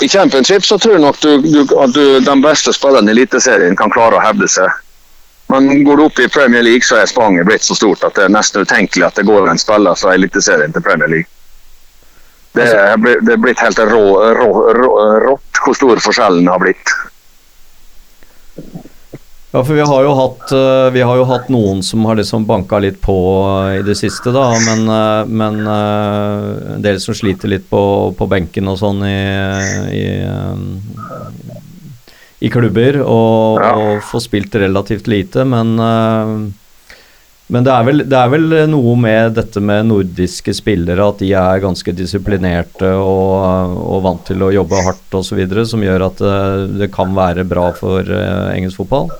I 0.00 0.08
championship 0.08 0.64
så 0.64 0.78
tror 0.78 0.94
jeg 0.96 1.02
nok 1.02 1.18
du, 1.20 1.32
du, 1.42 1.74
at 1.82 1.92
du, 1.94 2.04
den 2.24 2.42
beste 2.42 2.72
spilleren 2.72 3.10
i 3.10 3.12
Eliteserien 3.12 3.76
kan 3.76 3.92
klare 3.92 4.16
å 4.16 4.22
hevde 4.24 4.48
seg. 4.48 4.70
Men 5.50 5.84
går 5.84 5.98
du 5.98 6.04
opp 6.04 6.18
i 6.22 6.28
Premier 6.30 6.62
League, 6.62 6.86
så 6.86 7.00
er 7.00 7.10
spranget 7.10 7.48
blitt 7.48 7.66
så 7.66 7.74
stort 7.74 8.04
at 8.06 8.14
det 8.18 8.28
er 8.28 8.34
nesten 8.34 8.62
utenkelig 8.62 9.06
at 9.08 9.18
det 9.18 9.26
går 9.28 9.50
en 9.50 9.60
spiller 9.60 9.98
fra 9.98 10.14
Eliteserien 10.14 10.74
til 10.74 10.84
Premier 10.84 11.10
League. 11.10 11.30
Det 12.54 12.66
er, 12.66 12.96
det 12.98 13.34
er 13.34 13.38
blitt 13.38 13.62
helt 13.62 13.78
rå, 13.78 14.04
rå, 14.34 14.50
rå, 14.74 14.90
rått 15.22 15.60
hvor 15.64 15.76
stor 15.78 16.02
forskjellen 16.02 16.48
har 16.50 16.62
blitt. 16.62 16.94
Ja, 19.50 19.64
for 19.64 19.74
vi 19.74 19.82
har 19.82 20.04
jo 20.06 20.10
hatt, 20.14 20.52
eh, 20.54 20.88
vi 20.94 21.02
har 21.02 21.16
jo 21.18 21.24
hatt 21.26 21.48
noen 21.50 21.80
som 21.82 22.04
har 22.06 22.14
liksom 22.14 22.44
banka 22.46 22.78
litt 22.78 23.00
på 23.02 23.16
eh, 23.66 23.80
i 23.80 23.82
det 23.82 23.96
siste, 23.98 24.30
da. 24.30 24.44
Men, 24.62 24.84
eh, 24.94 25.24
men 25.26 25.66
en 25.66 26.84
del 26.84 27.00
som 27.02 27.16
sliter 27.18 27.50
litt 27.50 27.66
på, 27.70 27.82
på 28.14 28.28
benken 28.30 28.70
og 28.70 28.78
sånn 28.78 29.02
i, 29.08 29.16
i, 29.90 30.04
i 32.40 32.50
klubber. 32.52 33.02
Og, 33.04 33.60
Ja. 33.60 33.74
og 33.76 34.02
få 34.06 34.20
spilt 34.24 34.54
relativt 34.54 35.10
lite, 35.10 35.44
men 35.44 35.76
eh, 35.78 36.50
men 37.50 37.64
det 37.66 37.72
er, 37.74 37.82
vel, 37.82 38.02
det 38.06 38.14
er 38.14 38.28
vel 38.30 38.52
noe 38.70 38.92
med 38.94 39.32
dette 39.34 39.58
med 39.58 39.88
nordiske 39.88 40.52
spillere, 40.54 41.02
at 41.02 41.18
de 41.18 41.32
er 41.34 41.62
ganske 41.64 41.92
disiplinerte 41.98 42.92
og, 42.94 43.72
og 43.74 44.04
vant 44.04 44.22
til 44.28 44.44
å 44.46 44.52
jobbe 44.54 44.78
hardt 44.86 45.16
osv., 45.18 45.40
som 45.66 45.82
gjør 45.82 46.04
at 46.06 46.22
det, 46.22 46.36
det 46.78 46.88
kan 46.94 47.10
være 47.16 47.42
bra 47.50 47.72
for 47.74 48.06
eh, 48.06 48.52
engelsk 48.54 48.78
fotball? 48.84 49.10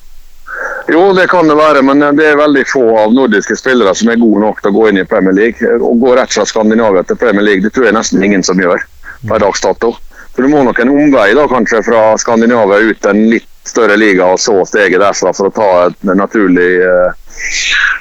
Jo, 0.91 1.09
det 1.15 1.27
kan 1.31 1.51
det 1.51 1.57
være, 1.59 1.83
men 1.87 2.07
det 2.19 2.29
er 2.31 2.39
veldig 2.39 2.63
få 2.71 2.85
av 3.03 3.13
nordiske 3.19 3.59
spillere 3.59 3.97
som 3.99 4.15
er 4.15 4.23
gode 4.23 4.45
nok 4.47 4.63
til 4.63 4.71
å 4.71 4.77
gå 4.79 4.87
inn 4.93 5.03
i 5.03 5.07
Premier 5.11 5.35
League. 5.35 5.67
Å 5.67 5.93
gå 5.99 6.15
rett 6.19 6.31
fra 6.35 6.47
Skandinavia 6.47 7.03
til 7.07 7.19
Premier 7.19 7.47
League, 7.47 7.67
det 7.67 7.75
tror 7.75 7.91
jeg 7.91 7.99
nesten 7.99 8.23
ingen 8.27 8.47
som 8.47 8.63
gjør 8.63 8.79
per 9.27 9.43
dags 9.43 9.67
dato. 9.67 9.97
Så 10.35 10.43
du 10.43 10.49
må 10.49 10.63
nok 10.65 10.79
en 10.79 10.93
omvei 10.95 11.33
da, 11.35 11.47
kanskje 11.51 11.83
fra 11.85 12.03
Skandinavia 12.21 12.79
ut 12.91 13.07
en 13.11 13.25
litt 13.33 13.49
større 13.67 13.97
liga, 13.97 14.27
og 14.27 14.41
så 14.41 14.63
steget 14.67 15.03
derfra 15.03 15.33
for 15.37 15.51
å 15.51 15.55
ta 15.55 15.69
et 15.89 16.13
naturlig, 16.17 16.69
uh, 16.81 17.13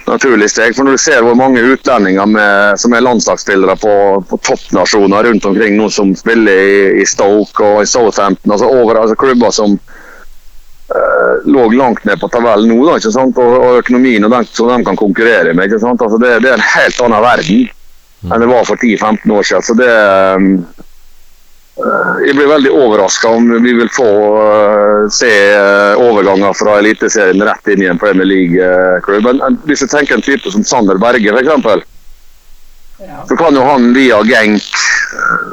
naturlig 0.07 0.49
steg. 0.51 0.75
For 0.75 0.87
når 0.87 0.97
du 0.97 1.03
ser 1.03 1.25
hvor 1.25 1.37
mange 1.37 1.63
utlendinger 1.65 2.29
med, 2.29 2.79
som 2.81 2.95
er 2.95 3.05
landslagsspillere 3.05 3.75
på, 3.81 3.93
på 4.29 4.41
toppnasjoner 4.45 5.29
rundt 5.29 5.47
omkring 5.49 5.77
nå 5.77 5.89
som 5.93 6.13
spiller 6.17 6.63
i, 6.65 6.77
i 7.01 7.07
Stoke 7.09 7.65
og 7.65 7.83
i 7.83 7.89
Southampton, 7.89 8.55
altså, 8.55 8.69
over, 8.69 9.01
altså 9.03 9.17
klubber 9.19 9.53
som 9.55 9.75
uh, 9.75 11.33
lå 11.49 11.67
langt 11.75 12.05
ned 12.07 12.21
på 12.21 12.31
tabellen 12.31 12.71
nå, 12.71 12.79
da, 12.87 12.99
ikke 13.01 13.15
sant? 13.17 13.41
Og, 13.41 13.57
og 13.59 13.81
økonomien 13.83 14.29
og 14.29 14.37
den, 14.37 14.53
som 14.53 14.71
de 14.71 14.79
kan 14.87 15.01
konkurrere 15.01 15.53
med. 15.53 15.67
ikke 15.67 15.81
sant? 15.83 16.05
Altså, 16.05 16.21
det, 16.21 16.37
det 16.45 16.53
er 16.53 16.61
en 16.61 16.71
helt 16.77 17.03
annen 17.07 17.25
verden 17.25 17.67
enn 18.19 18.41
det 18.43 18.49
var 18.49 18.65
for 18.67 18.75
10-15 18.75 19.31
år 19.31 19.45
siden. 19.47 19.63
Så 19.63 19.73
det 19.79 19.87
eh, 19.87 20.87
Jeg 21.79 22.35
blir 22.35 22.49
veldig 22.49 22.71
overraska 22.75 23.29
om 23.31 23.45
vi 23.63 23.71
vil 23.77 23.89
få 23.95 24.07
eh, 24.41 25.05
se 25.15 25.29
eh, 25.53 26.01
overganger 26.03 26.53
fra 26.59 26.73
Eliteserien 26.81 27.39
rett 27.47 27.69
inn 27.71 27.85
i 27.85 27.87
en 27.87 27.99
Premier 28.01 28.27
League-klubb. 28.27 29.29
Eh, 29.31 29.45
Hvis 29.69 29.85
jeg 29.85 29.93
tenker 29.93 30.17
en 30.17 30.25
type 30.25 30.51
som 30.51 30.65
Sander 30.67 30.99
Berge, 30.99 31.31
f.eks., 31.31 31.85
Ja. 32.99 33.21
så 33.29 33.35
kan 33.39 33.55
jo 33.55 33.61
han 33.63 33.93
via 33.95 34.17
Genk, 34.27 34.65
eh, 35.15 35.43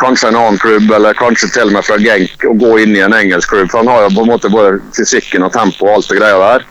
kanskje 0.00 0.30
en 0.30 0.38
annen 0.40 0.56
klubb, 0.62 0.88
eller 0.96 1.12
kanskje 1.18 1.50
til 1.52 1.68
og 1.68 1.74
med 1.76 1.84
fra 1.84 1.98
Genk, 2.00 2.46
å 2.48 2.54
gå 2.56 2.70
inn 2.80 2.96
i 2.96 3.02
en 3.04 3.12
engelsk 3.12 3.50
klubb. 3.52 3.68
For 3.68 3.82
han 3.82 3.90
har 3.92 4.06
jo 4.06 4.14
på 4.16 4.24
en 4.24 4.30
måte 4.32 4.48
både 4.48 4.78
fysikken 4.96 5.44
og 5.44 5.52
tempo 5.52 5.84
og 5.84 5.98
alt 5.98 6.08
det 6.08 6.16
greia 6.22 6.38
der. 6.46 6.64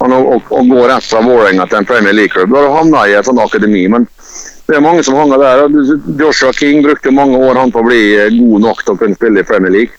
Han 0.00 0.14
å, 0.16 0.22
å, 0.24 0.40
å 0.56 0.62
gå 0.70 0.86
rett 0.88 1.04
fra 1.04 1.20
Vålerenga 1.26 1.66
til 1.68 1.82
en 1.82 1.88
Premier 1.90 2.16
League-klubb, 2.16 2.54
da 2.56 2.64
han 2.64 2.78
havna 2.78 3.04
i 3.10 3.18
et 3.18 3.28
sånt 3.28 3.42
akademi. 3.44 3.84
Men 3.92 4.08
det 4.68 4.76
er 4.76 4.84
mange 4.84 5.02
som 5.06 5.16
hanger 5.16 5.40
der. 5.40 5.62
Joshua 6.20 6.52
King 6.52 6.82
brukte 6.84 7.12
mange 7.14 7.38
år 7.40 7.56
han 7.56 7.72
på 7.72 7.80
å 7.80 7.86
bli 7.88 8.02
eh, 8.18 8.28
god 8.36 8.60
nok 8.66 8.82
til 8.84 8.94
å 8.94 9.00
kunne 9.00 9.16
spille 9.16 9.40
i 9.40 9.46
Premier 9.48 9.72
League. 9.72 9.96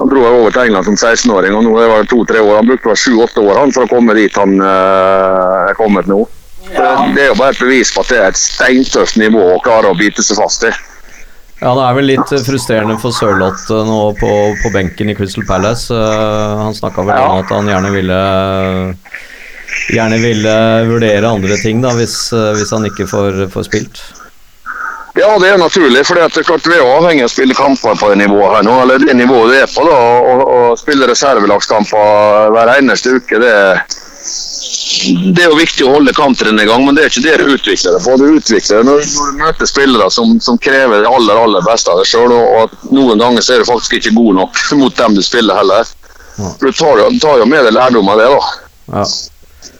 Han 0.00 0.08
dro 0.10 0.22
over 0.26 0.52
til 0.52 0.66
England 0.66 0.88
som 0.88 0.96
16-åring, 0.98 1.54
og 1.56 1.64
nå 1.66 1.72
er 1.80 1.90
det 2.02 2.10
to-tre 2.10 2.40
år. 2.42 2.58
Han 2.58 2.68
brukte 2.68 2.94
sju-åtte 2.98 3.42
år 3.44 3.60
han 3.62 3.72
for 3.74 3.86
å 3.86 3.90
komme 3.92 4.16
dit 4.18 4.36
han 4.36 4.54
eh, 4.60 5.70
er 5.72 5.76
kommet 5.78 6.08
nå. 6.10 6.20
Ja. 6.72 6.92
Det 7.16 7.24
er 7.24 7.28
jo 7.32 7.36
bare 7.40 7.52
et 7.52 7.60
bevis 7.60 7.90
på 7.92 8.04
at 8.04 8.12
det 8.12 8.18
er 8.20 8.30
et 8.32 8.40
steintøft 8.40 9.18
nivå 9.20 9.40
å 9.54 9.60
klare 9.64 9.90
å 9.92 9.96
bite 9.98 10.24
seg 10.24 10.38
fast 10.40 10.64
i. 10.68 10.72
Ja, 11.62 11.72
det 11.78 11.82
er 11.86 11.94
vel 11.94 12.08
litt 12.10 12.30
frustrerende 12.42 12.96
for 13.00 13.14
Sørloth 13.14 13.68
eh, 13.72 13.84
nå 13.88 13.98
på, 14.20 14.30
på 14.62 14.72
benken 14.74 15.12
i 15.12 15.16
Crystal 15.16 15.48
Palace. 15.48 15.94
Han 16.60 16.74
snakka 16.76 17.04
vel 17.08 17.16
Ja. 17.16 17.28
om 17.30 17.40
at 17.44 17.52
han 17.56 17.72
gjerne 17.72 17.92
ville 17.94 18.20
Gjerne 19.92 20.18
ville 20.22 20.56
vurdere 20.88 21.28
andre 21.28 21.56
ting 21.62 21.80
da, 21.82 21.92
hvis, 21.96 22.16
eh, 22.32 22.52
hvis 22.58 22.70
han 22.74 22.84
ikke 22.88 23.06
får, 23.10 23.46
får 23.52 23.68
spilt. 23.68 24.02
Ja, 25.18 25.34
det 25.38 25.50
er 25.52 25.58
naturlig. 25.60 26.06
for 26.08 26.16
det 26.16 26.24
er 26.24 26.42
klart 26.46 26.64
Vi 26.66 26.72
er 26.78 26.86
avhengig 26.88 27.20
av 27.26 27.28
å 27.28 27.32
spille 27.34 27.54
kamper 27.54 27.98
på 28.00 28.08
det 28.08 28.16
nivået 28.22 28.54
her 28.56 28.62
nå. 28.64 28.78
eller 28.82 28.98
det 29.02 29.12
nivået 29.18 29.50
det 29.52 29.58
er 29.62 29.66
på. 29.74 29.84
da, 29.84 29.96
og, 29.96 30.44
og 30.48 30.78
Spille 30.80 31.06
reservelagskamper 31.10 32.48
hver 32.54 32.70
eneste 32.78 33.18
uke. 33.18 33.38
det 33.42 33.50
er 33.52 33.82
det 35.34 35.42
er 35.42 35.48
jo 35.50 35.56
viktig 35.58 35.84
å 35.84 35.92
holde 35.96 36.12
kanteren 36.14 36.60
i 36.62 36.64
gang, 36.68 36.84
men 36.86 36.94
det 36.94 37.02
er 37.04 37.10
ikke 37.10 37.22
det 37.24 37.38
du 37.42 37.48
utvikler 37.56 37.96
det 37.96 38.02
på. 38.04 38.12
Du 38.20 38.24
utvikler 38.38 38.78
det 38.78 38.86
når, 38.86 39.00
når 39.16 39.32
du 39.32 39.38
møter 39.42 39.66
spillere 39.66 40.06
som, 40.14 40.36
som 40.40 40.58
krever 40.62 41.02
det 41.02 41.10
aller 41.10 41.40
aller 41.42 41.64
beste 41.66 41.90
av 41.90 41.98
deg 41.98 42.06
sjøl. 42.06 42.30
Og, 42.36 42.44
og 42.54 42.60
at 42.68 42.84
noen 42.94 43.18
ganger 43.18 43.42
så 43.42 43.56
er 43.56 43.64
du 43.64 43.68
faktisk 43.72 43.96
ikke 43.98 44.12
god 44.16 44.36
nok 44.38 44.60
mot 44.80 44.94
dem 45.00 45.16
du 45.18 45.22
spiller 45.26 45.58
heller. 45.58 45.90
Du 46.62 46.68
tar, 46.70 47.02
jo- 47.02 47.10
tar 47.20 47.42
jo 47.42 47.48
med 47.50 47.66
deg 47.66 47.74
lærdom 47.76 48.08
av 48.14 48.22
det. 48.22 48.28
da. 48.32 48.40
Ja. 49.00 49.04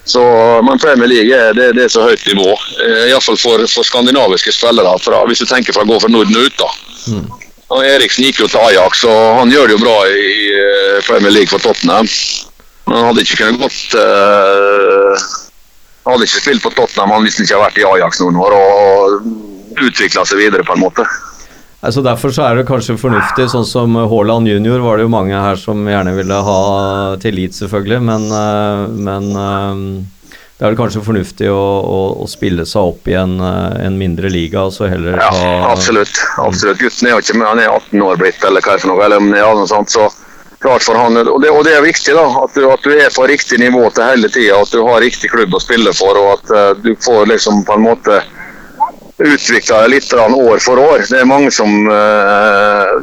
Så, 0.05 0.23
men 0.67 0.81
Premier 0.83 1.07
League 1.07 1.37
er, 1.37 1.55
det, 1.55 1.69
det 1.77 1.85
er 1.87 1.93
så 1.93 2.09
høyt 2.09 2.25
nivå. 2.27 2.51
Eh, 2.83 3.05
Iallfall 3.13 3.39
for, 3.39 3.63
for 3.71 3.87
skandinaviske 3.87 4.55
spillere, 4.55 4.97
fra, 5.03 5.23
hvis 5.29 5.45
du 5.45 5.47
tenker 5.47 5.77
fra 5.77 5.87
å 5.87 5.91
gå 5.93 6.01
fra 6.03 6.11
Norden 6.11 6.37
ut. 6.37 6.59
da. 6.59 6.71
Og 7.73 7.87
Eriksen 7.87 8.27
gikk 8.27 8.43
jo 8.43 8.49
til 8.51 8.61
Ajax, 8.67 9.05
og 9.09 9.39
han 9.39 9.53
gjør 9.53 9.71
det 9.71 9.79
jo 9.79 9.85
bra 9.85 9.95
i 10.11 10.33
eh, 10.53 10.99
Premier 11.07 11.33
League 11.33 11.53
for 11.53 11.63
Tottenham. 11.63 12.11
Men 12.89 12.99
han 12.99 13.09
hadde 13.13 13.23
ikke 13.25 13.39
kunnet 13.39 13.63
gått 13.63 13.95
uh, 13.95 15.27
hadde 16.09 16.27
ikke 16.27 16.41
spilt 16.43 16.65
på 16.65 16.73
Tottenham 16.75 17.13
han 17.15 17.23
hvis 17.23 17.39
han 17.39 17.47
ikke 17.47 17.55
hadde 17.55 17.69
vært 17.69 17.79
i 17.79 17.85
Ajax 17.93 18.19
noen 18.25 18.41
år 18.43 18.57
og 18.57 19.85
utvikla 19.87 20.25
seg 20.27 20.43
videre, 20.43 20.67
på 20.67 20.75
en 20.75 20.83
måte. 20.83 21.07
Altså 21.83 22.03
Derfor 22.05 22.31
så 22.31 22.45
er 22.47 22.61
det 22.61 22.69
kanskje 22.69 22.95
fornuftig, 22.95 23.49
sånn 23.51 23.67
som 23.67 23.97
Haaland 23.99 24.47
junior 24.47 24.85
var 24.85 25.01
det 25.01 25.09
jo 25.09 25.11
mange 25.11 25.35
her 25.35 25.59
som 25.59 25.81
gjerne 25.91 26.13
ville 26.15 26.37
ha 26.47 26.59
til 27.23 27.35
Leeds, 27.35 27.59
selvfølgelig, 27.65 27.99
men, 28.07 28.27
eh, 28.39 28.83
men 29.09 29.25
eh, 29.35 29.81
det 30.31 30.63
er 30.63 30.71
vel 30.71 30.79
kanskje 30.79 31.03
fornuftig 31.03 31.49
å, 31.51 31.59
å, 31.59 31.97
å 32.23 32.29
spille 32.31 32.63
seg 32.71 32.93
opp 32.93 33.11
i 33.11 33.17
en, 33.19 33.35
eh, 33.43 33.81
en 33.89 33.97
mindre 33.99 34.31
liga, 34.31 34.63
og 34.69 34.77
så 34.77 34.87
heller 34.93 35.19
Ja, 35.19 35.33
absolutt. 35.73 36.21
absolutt. 36.39 36.79
Gutten 36.79 37.09
er 37.11 37.17
jo 37.17 37.25
ikke 37.25 37.41
med, 37.41 37.49
han 37.51 37.63
er 37.65 37.73
18 37.75 38.05
år 38.07 38.21
blitt, 38.21 38.47
eller 38.47 38.63
hva 38.63 38.77
er 38.77 38.79
det 38.79 38.85
for 38.85 38.93
noe, 38.93 39.03
eller 39.09 39.25
om 39.25 39.33
det 39.35 39.41
er 39.43 39.59
noe 39.59 39.73
sånt, 39.73 39.91
så 39.91 40.07
klart 40.63 40.87
for 40.87 41.01
han, 41.03 41.19
og 41.19 41.41
det, 41.43 41.51
og 41.51 41.65
det 41.67 41.75
er 41.75 41.83
viktig 41.83 42.15
da, 42.15 42.29
at 42.45 42.55
du, 42.55 42.69
at 42.71 42.87
du 42.87 42.95
er 42.95 43.11
på 43.11 43.27
riktig 43.27 43.59
nivå 43.59 43.89
til 43.91 44.07
hele 44.07 44.31
tida, 44.31 44.63
at 44.63 44.71
du 44.71 44.87
har 44.87 45.03
riktig 45.03 45.33
klubb 45.35 45.59
å 45.59 45.65
spille 45.67 45.91
for, 45.99 46.15
og 46.15 46.37
at 46.37 46.79
du 46.87 46.93
får 47.03 47.27
liksom 47.33 47.65
på 47.67 47.75
en 47.75 47.85
måte 47.89 48.21
utvikla 49.19 49.87
litt 49.87 50.13
år 50.13 50.59
for 50.59 50.79
år. 50.79 51.05
Det 51.11 51.21
er 51.21 51.29
mange 51.29 51.51
som 51.51 51.69
eh, 51.89 52.95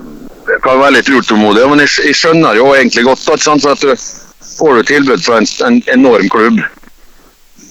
kan 0.64 0.80
være 0.82 0.98
litt 0.98 1.10
utålmodige, 1.10 1.68
men 1.70 1.84
jeg, 1.86 2.16
skjønner 2.18 2.58
jo 2.58 2.72
egentlig 2.76 3.06
godt 3.08 3.24
for 3.24 3.38
at 3.72 3.86
du 3.86 3.94
får 4.60 4.76
du 4.76 4.84
tilbud 4.84 5.24
fra 5.24 5.40
en, 5.40 5.48
en 5.68 5.82
enorm 5.94 6.30
klubb, 6.30 6.64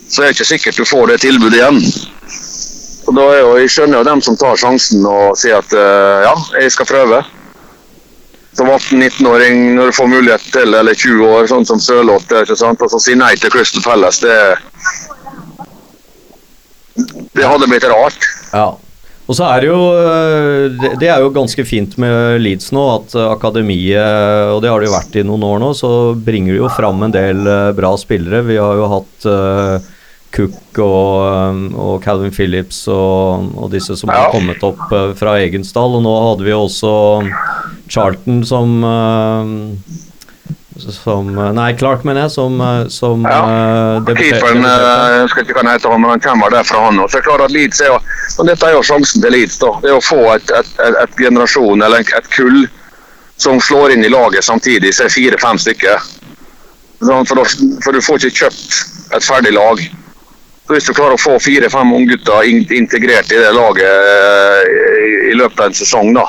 så 0.08 0.22
er 0.22 0.30
det 0.30 0.38
ikke 0.38 0.52
sikkert 0.52 0.78
du 0.78 0.86
får 0.88 1.10
det 1.12 1.20
tilbudet 1.24 1.58
igjen. 1.58 1.82
Og 3.08 3.16
da 3.16 3.24
er 3.32 3.40
jo, 3.40 3.56
Jeg 3.56 3.72
skjønner 3.72 3.98
jo 3.98 4.06
dem 4.08 4.22
som 4.24 4.36
tar 4.36 4.56
sjansen 4.60 5.04
og 5.08 5.36
sier 5.40 5.60
at 5.62 5.72
eh, 5.72 6.24
ja, 6.28 6.34
jeg 6.60 6.72
skal 6.72 6.88
prøve. 6.88 7.22
Som 8.58 8.68
18-19-åring 8.74 9.76
når 9.76 9.90
du 9.90 9.96
får 9.96 10.10
mulighet 10.10 10.48
til, 10.52 10.74
eller 10.74 10.94
20 10.94 11.28
år, 11.28 11.46
sånn 11.50 11.66
som 11.68 11.80
Sørloth, 11.80 12.32
og 12.34 12.90
så 12.90 13.00
si 13.00 13.14
nei 13.14 13.34
til 13.38 13.52
Crystal 13.54 13.84
Palace, 13.84 14.26
det 14.26 15.17
Det 17.38 17.46
hadde 17.46 17.70
blitt 17.70 17.86
rart. 17.90 18.28
Ja. 18.52 18.68
Og 19.28 19.36
så 19.36 19.44
er 19.44 19.60
det 19.60 19.68
jo 19.68 19.80
øh, 19.92 20.78
det, 20.96 21.10
er 21.10 21.20
jo 21.20 21.28
ganske 21.34 21.64
fint 21.68 21.98
med 22.00 22.40
Leeds 22.40 22.70
nå, 22.72 22.84
at 22.94 23.12
øh, 23.18 23.26
akademiet, 23.28 24.00
og 24.54 24.62
det 24.64 24.72
har 24.72 24.80
det 24.80 24.88
jo 24.88 24.94
vært 24.96 25.18
i 25.20 25.24
noen 25.28 25.44
år 25.44 25.60
nå, 25.60 25.68
så 25.76 25.90
bringer 26.16 26.54
det 26.54 26.62
jo 26.62 26.72
fram 26.72 27.04
en 27.04 27.12
del 27.12 27.44
bra 27.76 27.92
spillere. 28.00 28.46
Vi 28.48 28.56
har 28.56 28.80
jo 28.80 28.88
hatt 28.94 29.28
Cook 30.32 30.80
og, 30.84 31.68
og 31.76 31.94
Calvin 32.04 32.32
Phillips 32.32 32.82
og, 32.92 33.52
og 33.56 33.70
disse 33.72 33.96
som 34.00 34.12
har 34.12 34.32
kommet 34.32 34.64
opp 34.64 34.88
fra 35.20 35.38
egen 35.44 35.64
stall. 35.64 36.00
Og 36.00 36.04
nå 36.04 36.14
hadde 36.30 36.48
vi 36.48 36.52
jo 36.52 36.64
også 36.64 36.92
Charlton 37.88 38.42
som 38.48 38.80
som 40.78 41.30
Nei, 41.54 41.72
Clark, 41.78 42.04
mener 42.04 42.20
jeg, 42.26 42.30
som, 42.30 42.60
øh, 42.60 42.88
som 42.90 43.24
Ja. 43.26 43.40
uh, 43.98 44.04
Keeperen 44.14 44.64
eh, 44.64 45.14
jeg 45.14 45.22
husker 45.26 45.42
ikke 45.42 45.54
hva 45.58 45.62
han 45.64 45.72
heter, 45.74 45.98
men 45.98 46.10
han 46.10 46.20
kommer 46.20 46.50
derfra, 46.54 46.84
han 46.86 46.98
òg. 47.02 47.10
Dette 48.46 48.66
er 48.66 48.72
jo 48.72 48.82
sjansen 48.82 49.22
til 49.22 49.32
Leeds. 49.32 49.58
da, 49.58 49.72
det 49.82 49.90
er 49.90 49.96
Å 49.98 50.04
få 50.04 50.20
et, 50.34 50.50
et, 50.50 50.70
et, 50.86 50.94
et 51.02 51.16
generasjon, 51.18 51.82
eller 51.82 51.98
et, 52.00 52.30
kull, 52.30 52.66
som 53.36 53.60
slår 53.60 53.92
inn 53.94 54.04
i 54.04 54.08
laget 54.08 54.44
samtidig. 54.44 54.94
Så 54.94 55.04
er 55.04 55.14
fire-fem 55.14 55.58
stykker. 55.58 55.98
For, 57.00 57.44
for 57.84 57.92
du 57.94 58.00
får 58.02 58.24
ikke 58.26 58.46
kjøpt 58.46 59.14
et 59.14 59.24
ferdig 59.24 59.52
lag. 59.54 59.82
Så 60.66 60.74
Hvis 60.74 60.84
du 60.88 60.92
klarer 60.92 61.14
å 61.16 61.20
få 61.22 61.38
fire-fem 61.40 61.92
unggutter 61.94 62.42
in- 62.44 62.66
integrert 62.74 63.30
i 63.32 63.38
det 63.38 63.52
laget 63.54 63.86
eh, 63.88 64.62
i, 64.68 65.12
i 65.32 65.34
løpet 65.38 65.60
av 65.60 65.66
en 65.70 65.78
sesong, 65.78 66.10
da, 66.14 66.26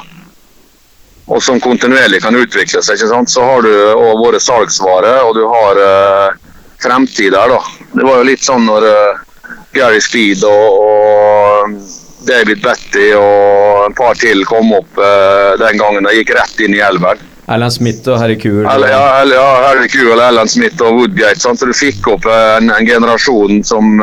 og 1.30 1.44
som 1.44 1.62
kontinuerlig 1.62 2.24
kan 2.24 2.36
utvikle 2.36 2.82
seg, 2.82 2.98
ikke 2.98 3.12
sant? 3.12 3.30
så 3.30 3.46
har 3.46 3.65
du 3.65 3.72
også 3.94 4.18
våre 4.24 4.42
salgsvare, 4.42 5.13
og 5.28 5.36
du 5.38 5.44
har 5.46 5.82
uh, 5.86 6.38
fremtid 6.82 7.36
der. 7.36 7.54
da. 7.54 7.60
Det 7.94 8.06
var 8.06 8.22
jo 8.22 8.30
litt 8.32 8.46
sånn 8.46 8.65
når 8.65 8.88
uh, 8.89 9.20
Gary 9.76 10.02
Speed 10.02 10.42
og, 10.50 10.80
og 10.82 11.76
David 12.26 12.63
Betty 12.63 13.12
og 13.18 13.86
et 13.86 13.98
par 13.98 14.18
til 14.18 14.42
kom 14.50 14.74
opp 14.80 14.98
uh, 14.98 15.54
den 15.62 15.78
gangen 15.82 16.10
og 16.10 16.18
gikk 16.18 16.34
rett 16.39 16.65
inn 16.65 16.78
i 16.78 16.82
elven. 16.82 17.22
Alan 17.50 17.74
Smith 17.74 18.10
og 18.10 18.20
Harry 18.22 18.38
Kuhl. 18.38 18.65
Eller, 18.65 18.92
ja, 18.94 19.06
eller, 19.22 19.38
ja, 19.38 19.54
Harry 19.68 19.88
Kuhl, 19.89 20.18
Alan 20.22 20.50
Smith 20.50 20.82
og 20.86 20.98
Woodgate. 20.98 21.42
Sant? 21.42 21.62
Så 21.62 21.70
du 21.70 21.78
fikk 21.78 22.10
opp 22.10 22.26
en, 22.30 22.74
en 22.74 22.89
generasjon 22.89 23.63
som, 23.65 23.96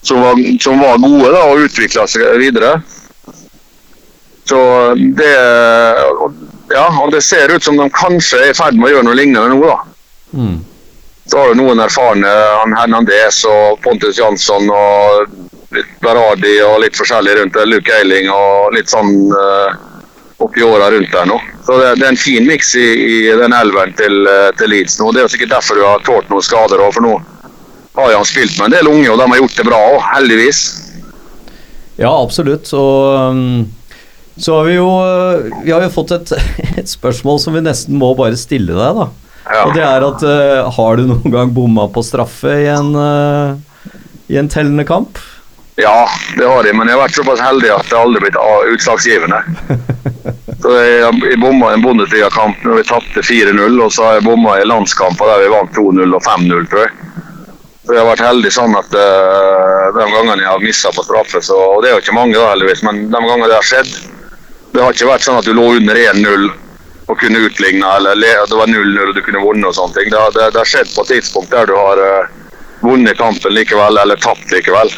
som, 0.00 0.22
var, 0.24 0.40
som 0.64 0.80
var 0.80 1.02
gode 1.02 1.32
da, 1.34 1.42
og 1.44 1.66
utvikla 1.68 2.06
seg 2.08 2.24
videre. 2.40 2.78
Så 4.48 4.60
det 5.16 5.34
Ja, 6.68 6.86
og 7.02 7.12
det 7.12 7.22
ser 7.24 7.48
ut 7.54 7.64
som 7.64 7.76
de 7.80 7.86
kanskje 7.92 8.42
er 8.42 8.50
i 8.52 8.56
ferd 8.56 8.76
med 8.76 8.90
å 8.90 8.96
gjøre 8.96 9.06
noe 9.06 9.16
lignende 9.16 9.54
nå, 9.54 9.60
da. 9.64 9.78
Mm. 10.36 10.58
Så 11.28 11.38
har 11.40 11.52
du 11.52 11.60
noen 11.60 11.80
erfarne, 11.80 12.28
han 12.28 12.74
Hernandez 12.76 13.38
og 13.48 13.80
Pontus 13.84 14.20
Jansson 14.20 14.68
og 14.72 15.30
litt 15.76 15.94
Berardi 16.04 16.54
og 16.64 16.82
litt 16.84 16.96
forskjellig 16.96 17.38
rundt 17.38 17.56
det. 17.56 17.66
Luke 17.68 17.92
Eiling 17.96 18.28
og 18.32 18.76
litt 18.76 18.92
sånn 18.92 19.32
uh, 19.32 19.76
oppi 20.44 20.64
åra 20.64 20.90
rundt 20.92 21.12
der 21.12 21.28
nå. 21.28 21.40
Så 21.66 21.76
det, 21.80 21.94
det 22.00 22.06
er 22.06 22.12
en 22.12 22.20
fin 22.20 22.46
miks 22.48 22.74
i, 22.76 22.86
i 22.86 23.16
den 23.36 23.52
elveren 23.52 23.92
til, 23.98 24.20
eh, 24.30 24.50
til 24.60 24.70
Leeds 24.72 25.00
nå. 25.00 25.10
Det 25.12 25.20
er 25.20 25.26
jo 25.26 25.32
sikkert 25.34 25.56
derfor 25.56 25.80
du 25.80 25.84
har 25.84 26.04
tålt 26.06 26.30
noen 26.32 26.44
skader 26.46 26.84
òg, 26.84 26.92
for 26.96 27.04
nå 27.04 27.16
har 27.98 28.14
han 28.14 28.28
spilt 28.28 28.54
med 28.58 28.68
en 28.68 28.76
del 28.76 28.92
unge, 28.92 29.08
og 29.10 29.18
de 29.18 29.26
har 29.32 29.40
gjort 29.40 29.56
det 29.58 29.66
bra 29.66 29.80
òg, 29.90 29.98
heldigvis. 30.14 30.60
Ja, 31.98 32.12
absolutt. 32.12 32.70
Og 32.78 33.34
um, 33.34 33.66
så 34.38 34.58
har 34.58 34.68
vi 34.68 34.76
jo 34.76 34.88
uh, 34.88 35.64
Vi 35.64 35.72
har 35.72 35.82
jo 35.82 35.90
fått 35.92 36.14
et, 36.16 36.34
et 36.82 36.90
spørsmål 36.90 37.40
som 37.42 37.56
vi 37.56 37.64
nesten 37.64 37.98
må 37.98 38.12
bare 38.18 38.38
stille 38.38 38.76
deg, 38.76 39.00
da. 39.02 39.08
Ja. 39.48 39.64
Og 39.64 39.74
det 39.76 39.84
er 39.84 40.04
at 40.04 40.24
uh, 40.26 40.68
har 40.76 40.98
du 40.98 41.08
noen 41.08 41.32
gang 41.32 41.52
bomma 41.56 41.88
på 41.92 42.04
straffe 42.04 42.52
i 42.62 42.68
en, 42.72 42.92
uh, 42.94 43.92
i 44.28 44.38
en 44.40 44.50
tellende 44.52 44.84
kamp? 44.88 45.20
Ja, 45.78 46.08
det 46.36 46.46
har 46.46 46.66
jeg, 46.66 46.74
men 46.74 46.90
jeg 46.90 46.98
har 46.98 47.04
vært 47.04 47.16
såpass 47.16 47.40
heldig 47.40 47.70
at 47.70 47.86
det 47.86 47.98
aldri 47.98 48.18
har 48.18 48.26
blitt 48.26 48.74
utslagsgivende. 48.74 49.42
Så 50.62 50.72
jeg, 50.74 51.20
jeg 51.22 51.38
bomma 51.38 51.70
en 51.70 51.84
Bundesliga-kamp 51.84 52.64
når 52.66 52.80
vi 52.80 52.86
tapte 52.88 53.22
4-0, 53.22 53.76
og 53.78 53.92
så 53.94 54.08
har 54.08 54.16
jeg 54.16 54.24
bomma 54.26 54.56
i 54.58 54.64
landskamper 54.66 55.30
der 55.30 55.44
vi 55.44 55.52
vant 55.52 55.76
2-0 55.76 56.16
og 56.18 56.24
5-0, 56.24 56.64
tror 56.72 56.82
jeg. 56.82 56.96
Så 57.86 57.94
jeg 57.94 58.02
har 58.02 58.08
vært 58.08 58.24
heldig 58.26 58.50
sånn 58.52 58.74
at 58.74 58.96
uh, 58.98 59.84
de 59.94 60.08
gangene 60.16 60.42
jeg 60.42 60.50
har 60.50 60.64
missa 60.64 60.90
på 60.92 61.04
straffe, 61.06 61.40
så, 61.46 61.60
og 61.76 61.84
det 61.84 61.92
er 61.92 61.94
jo 61.94 62.02
ikke 62.02 62.16
mange 62.18 62.34
da 62.34 62.50
heldigvis, 62.50 62.82
men 62.88 63.04
de 63.06 63.22
gangene 63.22 63.46
det 63.46 63.54
har 63.54 63.68
skjedd 63.70 63.94
Det 64.78 64.84
har 64.86 64.94
ikke 64.94 65.06
vært 65.08 65.24
sånn 65.26 65.40
at 65.40 65.46
du 65.48 65.56
lå 65.58 65.64
under 65.74 65.98
1-0 65.98 66.44
og 67.10 67.16
kunne 67.18 67.40
utligne, 67.42 67.82
eller 67.98 68.14
le, 68.14 68.28
det 68.46 68.58
var 68.60 68.68
0-0 68.70 69.08
og 69.08 69.16
du 69.16 69.24
kunne 69.26 69.40
vunnet 69.42 69.66
og 69.66 69.74
sånne 69.74 69.96
ting. 69.96 70.12
Det, 70.12 70.20
det, 70.36 70.44
det 70.54 70.60
har 70.60 70.68
skjedd 70.70 70.92
på 70.92 71.02
et 71.02 71.10
tidspunkt 71.16 71.50
der 71.50 71.66
du 71.66 71.72
har 71.74 71.98
uh, 71.98 72.28
vunnet 72.84 73.18
kampen 73.18 73.56
likevel, 73.56 73.98
eller 73.98 74.20
tapt 74.22 74.54
likevel. 74.54 74.94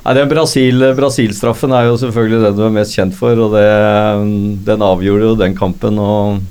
Nei, 0.00 0.16
den 0.18 0.32
Brasil, 0.32 0.82
Brasil-straffen 0.98 1.76
er 1.78 1.86
jo 1.86 2.00
selvfølgelig 2.02 2.42
den 2.48 2.58
du 2.58 2.64
er 2.66 2.74
mest 2.80 2.98
kjent 2.98 3.14
for, 3.14 3.38
og 3.46 3.54
det, 3.54 3.70
den 4.66 4.84
avgjorde 4.90 5.30
jo 5.30 5.38
den 5.38 5.54
kampen. 5.54 6.02
Og, 6.02 6.42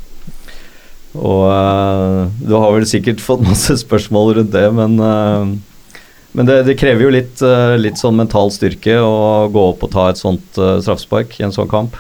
og 1.20 1.44
uh, 1.52 2.24
du 2.40 2.56
har 2.56 2.72
vel 2.72 2.88
sikkert 2.88 3.26
fått 3.26 3.44
masse 3.44 3.76
spørsmål 3.84 4.38
rundt 4.40 4.56
det, 4.56 4.68
men, 4.80 4.96
uh, 5.04 6.00
men 6.32 6.54
det, 6.54 6.62
det 6.72 6.80
krever 6.80 7.10
jo 7.10 7.14
litt, 7.20 7.36
uh, 7.44 7.76
litt 7.76 8.00
sånn 8.00 8.16
mental 8.24 8.48
styrke 8.56 8.96
å 9.04 9.52
gå 9.52 9.70
opp 9.76 9.84
og 9.90 9.96
ta 10.00 10.08
et 10.14 10.24
sånt 10.24 10.56
straffespark 10.56 11.36
i 11.42 11.50
en 11.50 11.60
sånn 11.60 11.68
kamp. 11.68 12.00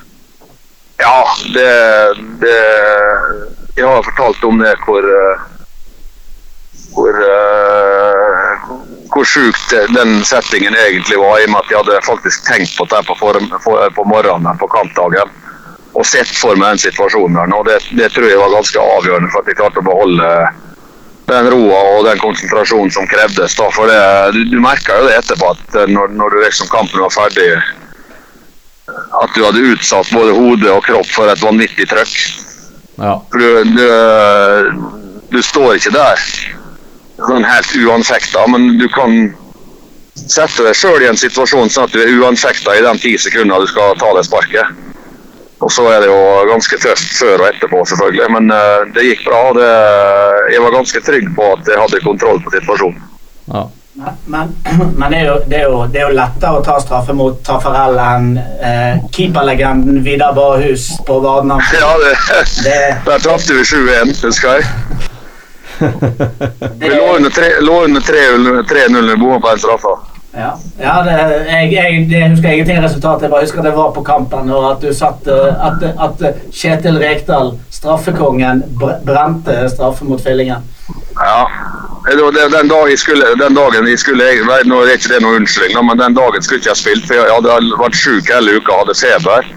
Ja, 0.97 1.25
det, 1.53 1.71
det 2.39 2.55
Jeg 3.75 3.87
har 3.87 4.05
fortalt 4.07 4.43
om 4.47 4.61
det 4.63 4.75
hvor 4.85 5.03
hvor, 6.95 7.15
eh, 7.35 8.67
hvor 9.13 9.25
sjukt 9.27 9.73
den 9.95 10.25
settingen 10.25 10.75
egentlig 10.75 11.17
var, 11.19 11.39
i 11.39 11.47
og 11.47 11.51
med 11.53 11.63
at 11.63 11.71
jeg 11.71 11.81
hadde 11.81 12.03
faktisk 12.07 12.45
tenkt 12.47 12.77
på 12.77 12.87
det 12.91 13.01
på, 13.07 13.17
form, 13.19 13.49
for, 13.63 13.89
på 13.95 14.05
morgenen 14.07 14.61
på 14.61 14.69
kampdagen. 14.71 15.33
Og 15.95 16.03
sett 16.07 16.31
for 16.35 16.59
meg 16.59 16.75
den 16.75 16.85
situasjonen 16.89 17.37
der 17.39 17.51
nå. 17.51 17.61
Det, 17.67 17.79
det 17.99 18.11
tror 18.11 18.27
jeg 18.27 18.39
var 18.39 18.55
ganske 18.55 18.87
avgjørende 18.97 19.31
for 19.31 19.43
at 19.43 19.51
jeg 19.51 19.59
klarte 19.59 19.83
å 19.83 19.87
beholde 19.87 20.31
den 21.25 21.47
roa 21.49 21.79
og 21.95 22.03
den 22.05 22.19
konsentrasjonen 22.21 22.91
som 22.93 23.07
krevdes. 23.09 23.55
Da. 23.57 23.69
For 23.75 23.91
det, 23.91 24.01
du, 24.35 24.41
du 24.51 24.59
merka 24.63 24.99
jo 24.99 25.07
det 25.07 25.15
etterpå, 25.21 25.53
at 25.55 25.79
når, 25.91 26.11
når 26.19 26.39
liksom 26.43 26.69
kampen 26.73 27.03
var 27.05 27.15
ferdig 27.15 27.47
at 29.21 29.35
du 29.35 29.43
hadde 29.45 29.63
utsatt 29.73 30.11
både 30.13 30.35
hode 30.35 30.71
og 30.71 30.83
kropp 30.85 31.07
for 31.13 31.31
et 31.31 31.43
vanvittig 31.43 31.87
trøkk. 31.91 32.15
Ja. 32.99 33.15
Du, 33.31 33.47
du, 33.75 33.87
du 35.31 35.41
står 35.43 35.79
ikke 35.79 35.95
der 35.95 36.21
sånn 37.15 37.47
helt 37.47 37.75
uanfekta, 37.79 38.45
men 38.51 38.75
du 38.79 38.87
kan 38.91 39.15
sette 40.15 40.63
deg 40.63 40.75
sjøl 40.77 41.03
i 41.03 41.09
en 41.09 41.19
situasjon 41.19 41.71
sånn 41.71 41.87
at 41.87 41.95
du 41.95 42.01
er 42.01 42.11
uanfekta 42.19 42.75
i 42.75 42.83
de 42.83 42.93
ti 43.03 43.15
sekundene 43.19 43.63
du 43.63 43.71
skal 43.71 43.95
ta 43.99 44.11
det 44.15 44.25
sparket. 44.27 44.83
Og 45.63 45.71
så 45.71 45.85
er 45.89 46.03
det 46.03 46.09
jo 46.11 46.19
ganske 46.49 46.77
tøft 46.83 47.15
før 47.15 47.41
og 47.41 47.47
etterpå, 47.47 47.79
selvfølgelig. 47.89 48.27
Men 48.35 48.51
uh, 48.51 48.83
det 48.95 49.05
gikk 49.07 49.23
bra. 49.25 49.39
Det, 49.55 49.69
jeg 50.51 50.63
var 50.65 50.75
ganske 50.75 51.01
trygg 51.07 51.29
på 51.37 51.47
at 51.55 51.71
jeg 51.71 51.79
hadde 51.79 52.03
kontroll 52.03 52.41
på 52.43 52.53
situasjonen. 52.57 53.01
ja. 53.53 53.63
Men, 54.25 54.55
men, 54.97 55.11
det, 55.11 55.17
er 55.17 55.25
jo, 55.25 55.35
det, 55.47 55.55
er 55.55 55.63
jo, 55.63 55.85
det 55.87 55.99
er 56.01 56.09
jo 56.09 56.15
lettere 56.17 56.57
å 56.59 56.63
ta 56.65 56.75
straffe 56.83 57.13
mot 57.15 57.37
Tafarell 57.47 57.95
enn 58.03 58.33
eh, 58.37 58.97
keeperlegenden 59.15 60.01
Vidar 60.03 60.33
Barhus 60.35 60.89
på 61.07 61.19
Vardenhamn. 61.23 61.63
Ja, 61.79 61.93
det, 62.03 62.15
Det, 62.65 62.79
der 63.05 63.23
traff 63.23 63.47
du 63.47 63.61
7-1, 63.63 64.11
husker 64.25 64.59
jeg. 64.59 64.65
Vi 66.79 66.89
lå 66.91 67.15
under 67.15 67.29
tre- 67.35 67.59
lå 67.61 67.81
under 67.83 68.01
3-0 68.01 68.61
3-0 68.69 69.09
vi 69.11 69.15
bomma 69.19 69.39
på 69.43 69.49
en 69.51 69.59
straffe. 69.59 69.95
Ja, 70.35 70.51
ja 70.79 70.93
det, 71.05 71.15
jeg, 71.49 71.71
jeg, 71.73 72.05
det 72.09 72.21
husker 72.29 72.51
ingenting 72.51 72.79
av 72.79 72.87
resultatet. 72.87 73.25
Jeg 73.27 73.33
bare 73.33 73.45
husker 73.47 73.63
at 73.63 73.69
jeg 73.69 73.77
var 73.77 73.91
på 73.95 74.03
kampen, 74.05 74.51
og 74.51 74.69
at 74.73 74.85
satt 74.95 75.27
eh, 75.31 75.67
At, 75.69 75.83
at 76.07 76.23
Kjetil 76.51 76.99
Rekdal, 77.01 77.53
straffekongen, 77.71 78.63
brente 78.79 79.57
straffe 79.73 80.05
mot 80.05 80.21
Fillingen. 80.21 80.63
Ja. 81.15 81.43
Den, 82.05 82.67
dag 82.69 82.91
skulle, 82.99 83.25
den 83.39 83.55
dagen 83.57 83.87
jeg 83.89 83.99
skulle 83.99 84.27
Nå 84.69 84.81
er 84.83 84.91
ikke 84.93 85.09
det 85.15 85.21
noen 85.23 85.39
unnskyldning, 85.41 85.85
men 85.87 85.97
den 85.97 86.13
dagen 86.13 86.43
skulle 86.43 86.61
ikke 86.61 86.69
jeg 86.75 86.81
spilt. 86.83 87.07
For 87.07 87.17
jeg 87.17 87.31
hadde 87.33 87.77
vært 87.79 87.97
syk 87.97 88.29
hele 88.29 88.59
uka, 88.59 88.81
hadde 88.83 88.97
feber. 88.99 89.53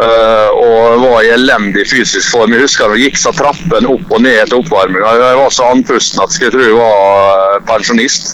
eh, 0.00 0.50
og 0.56 1.02
var 1.02 1.20
i 1.22 1.32
elendig 1.34 1.84
fysisk 1.90 2.30
form. 2.32 2.54
Jeg 2.54 2.64
husker 2.64 2.94
jeg 2.94 3.10
gikk 3.10 3.20
så 3.20 3.32
trappen 3.36 3.88
opp 3.90 4.14
og 4.14 4.22
ned 4.24 4.38
etter 4.40 4.56
oppvarminga. 4.62 5.12
Jeg 5.20 5.40
var 5.42 5.52
så 5.52 5.68
andpusten 5.74 6.22
at 6.22 6.32
jeg 6.32 6.38
skulle 6.38 6.54
tro 6.56 6.68
jeg 6.70 6.78
var 6.78 7.42
eh, 7.42 7.58
pensjonist. 7.68 8.32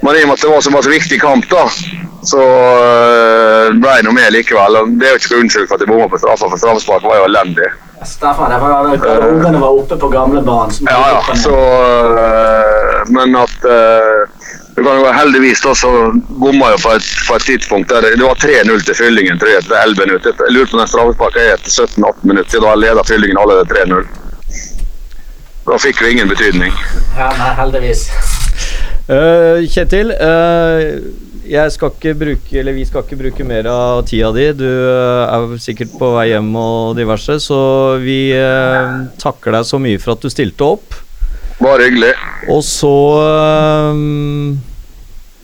Men 0.00 0.16
i 0.16 0.22
og 0.24 0.30
med 0.30 0.38
at 0.38 0.44
det 0.44 0.50
var 0.50 0.64
så 0.64 0.72
masse 0.72 0.90
viktig 0.90 1.20
kamp, 1.20 1.44
da, 1.50 1.66
så 2.24 2.40
uh, 2.40 3.68
ble 3.76 3.94
jeg 3.98 4.06
noe 4.06 4.16
med 4.16 4.32
likevel. 4.32 4.80
Og 4.80 4.96
det 5.00 5.08
er 5.08 5.14
jo 5.14 5.20
ikke 5.20 5.34
noe 5.34 5.44
unnskyld 5.44 5.68
for 5.68 5.76
at 5.76 5.84
jeg 5.84 5.92
bomma 5.92 6.08
på 6.08 6.20
straffa, 6.22 6.48
for 6.48 6.62
straffespark 6.62 7.06
var 7.08 7.20
jo 7.20 7.28
elendig. 7.28 7.68
Stefan, 8.08 8.50
det 8.50 8.58
var 8.62 8.96
garderobene 8.96 9.60
var 9.60 9.78
oppe 9.82 9.96
på 10.00 10.08
gamlebanen. 10.08 10.72
Ja, 10.88 11.00
ja. 11.28 11.34
Så, 11.36 11.56
øh, 12.16 13.10
men 13.12 13.36
at 13.36 13.66
øh, 13.68 14.22
du 14.76 14.82
kan 14.82 14.96
jo 14.96 15.02
være 15.04 15.18
heldigvis 15.18 15.60
da, 15.60 15.74
så 15.74 15.90
bomma 16.40 16.70
jeg 16.72 16.80
på 16.84 16.94
et, 16.96 17.10
på 17.28 17.36
et 17.36 17.44
tidspunkt 17.50 17.92
der 17.92 18.00
det 18.00 18.24
var 18.24 18.40
3-0 18.40 18.84
til 18.86 18.96
fyllingen 18.96 19.38
tror 19.38 19.52
jeg, 19.52 19.64
etter 19.64 19.82
11 19.84 20.06
minutter. 20.06 20.32
Jeg 20.46 20.54
lurer 20.56 20.70
på 20.70 20.78
om 20.78 20.80
den 20.80 20.92
straffesparken 20.94 21.40
er 21.42 21.52
etter 21.58 21.70
17-18 21.84 22.32
minutter. 22.32 22.64
Da 22.64 22.74
leda 22.74 23.04
fyllingen 23.04 23.42
allerede 23.42 23.68
3-0. 23.68 24.08
Da 25.68 25.78
fikk 25.78 26.00
vi 26.00 26.14
ingen 26.14 26.28
betydning. 26.28 26.72
Ja, 27.18 27.28
nei, 27.36 27.52
heldigvis. 27.60 28.08
Eh, 29.08 29.66
Kjetil, 29.70 30.12
uh, 30.12 31.00
jeg 31.50 31.72
skal 31.74 31.90
ikke 31.90 32.12
bruke, 32.14 32.52
eller 32.60 32.76
vi 32.76 32.84
skal 32.86 33.02
ikke 33.02 33.18
bruke 33.18 33.46
mer 33.46 33.66
av 33.70 34.04
tida 34.06 34.30
di. 34.36 34.46
Du 34.54 34.68
eh, 34.68 35.32
er 35.34 35.54
sikkert 35.62 35.96
på 35.98 36.12
vei 36.14 36.28
hjem 36.30 36.50
og 36.54 36.98
diverse, 36.98 37.40
så 37.42 37.60
vi 38.02 38.30
uh, 38.36 39.08
takker 39.18 39.56
deg 39.56 39.66
så 39.66 39.80
mye 39.82 39.98
for 40.02 40.14
at 40.14 40.22
du 40.22 40.30
stilte 40.30 40.68
opp. 40.76 40.94
Bare 41.60 41.88
hyggelig. 41.88 42.12
Og 42.54 42.62
så 42.64 42.94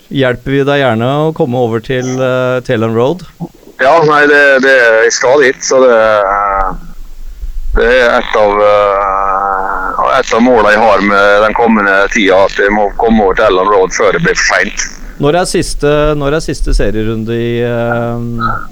hjelper 0.07 0.55
vi 0.55 0.63
deg 0.69 0.81
gjerne 0.81 1.11
å 1.27 1.33
komme 1.37 1.61
over 1.61 1.83
til 1.85 2.07
uh, 2.21 2.63
Telan 2.65 2.95
Road. 2.95 3.27
Ja, 3.83 3.99
nei, 4.07 4.23
det, 4.31 4.45
det, 4.65 4.77
jeg 5.05 5.17
skal 5.19 5.43
dit, 5.43 5.59
så 5.67 5.83
det, 5.83 5.99
det 7.77 7.91
er 7.99 8.15
et 8.23 8.39
av 8.41 8.55
et 10.19 10.35
av 10.35 10.45
målene 10.45 10.75
jeg 10.75 10.83
har 10.83 11.03
med 11.09 11.43
den 11.47 11.57
kommende 11.57 11.97
tida, 12.13 12.45
at 12.47 12.61
jeg 12.61 12.73
må 12.75 12.89
komme 13.01 13.25
over 13.25 13.37
til 13.39 13.51
Elland 13.51 13.73
Road 13.73 13.97
før 13.97 14.17
det 14.17 14.23
blir 14.25 14.39
for 14.39 14.55
seint. 14.55 14.87
Når 15.17 15.39
når 16.21 16.35
er 16.37 16.45
siste 16.45 16.75
serierunde 16.77 17.33
i 17.33 17.63
uh... 17.65 18.21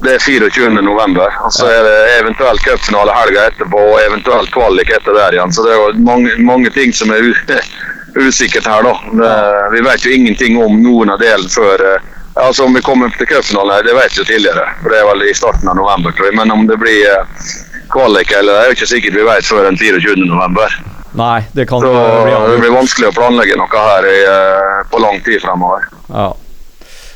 Det 0.03 0.13
er 0.13 0.19
24. 0.21 0.69
november. 0.81 1.31
Og 1.41 1.53
så 1.53 1.65
er 1.65 1.81
det 1.87 1.95
eventuelt 2.19 2.61
cupfinale 2.61 3.15
helga 3.17 3.47
etterpå 3.49 3.81
og 3.81 4.01
eventuelt 4.03 4.51
kvalik 4.53 4.91
etter 4.93 5.17
der 5.17 5.33
igjen. 5.33 5.53
Så 5.53 5.65
det 5.65 5.73
er 5.73 5.79
jo 5.81 6.05
mange, 6.05 6.35
mange 6.37 6.69
ting 6.69 6.93
som 6.93 7.09
er 7.09 7.31
usikkert 8.27 8.69
her, 8.69 8.85
da. 8.85 8.93
Det, 9.21 9.31
vi 9.73 9.81
vet 9.87 10.05
jo 10.05 10.13
ingenting 10.13 10.61
om 10.61 10.77
noen 10.83 11.15
av 11.15 11.23
delene 11.23 11.49
før 11.49 11.81
uh, 11.81 12.11
Altså 12.35 12.65
Om 12.65 12.73
vi 12.75 12.81
kommer 12.83 13.09
til 13.09 13.27
cupfinalen, 13.27 13.85
det 13.87 13.93
vet 13.95 14.11
vi 14.11 14.19
jo 14.19 14.25
tidligere. 14.27 14.65
For 14.81 14.91
det 14.91 14.97
er 14.99 15.05
vel 15.07 15.23
i 15.23 15.33
starten 15.33 15.69
av 15.71 15.77
november, 15.79 16.11
tror 16.11 16.27
jeg. 16.27 16.35
Men 16.35 16.51
om 16.51 16.65
det 16.67 16.75
blir 16.81 17.07
eh, 17.07 17.45
kvalik 17.93 18.33
eller 18.35 18.51
det 18.51 18.59
er 18.59 18.67
jo 18.67 18.75
ikke 18.75 18.89
sikkert 18.91 19.15
vi 19.15 19.27
vet 19.29 19.47
før 19.47 19.69
den 19.69 19.79
24. 19.79 20.25
Nei, 21.15 21.45
det 21.55 21.67
kan 21.69 21.79
Så 21.79 21.91
bli 21.91 22.33
det 22.51 22.59
blir 22.59 22.73
vanskelig 22.75 23.07
å 23.11 23.15
planlegge 23.15 23.55
noe 23.59 23.83
her 23.87 24.07
i, 24.09 24.17
eh, 24.27 24.83
på 24.91 24.99
lang 24.99 25.21
tid 25.23 25.39
fremover. 25.41 25.85
Ja. 26.09 26.33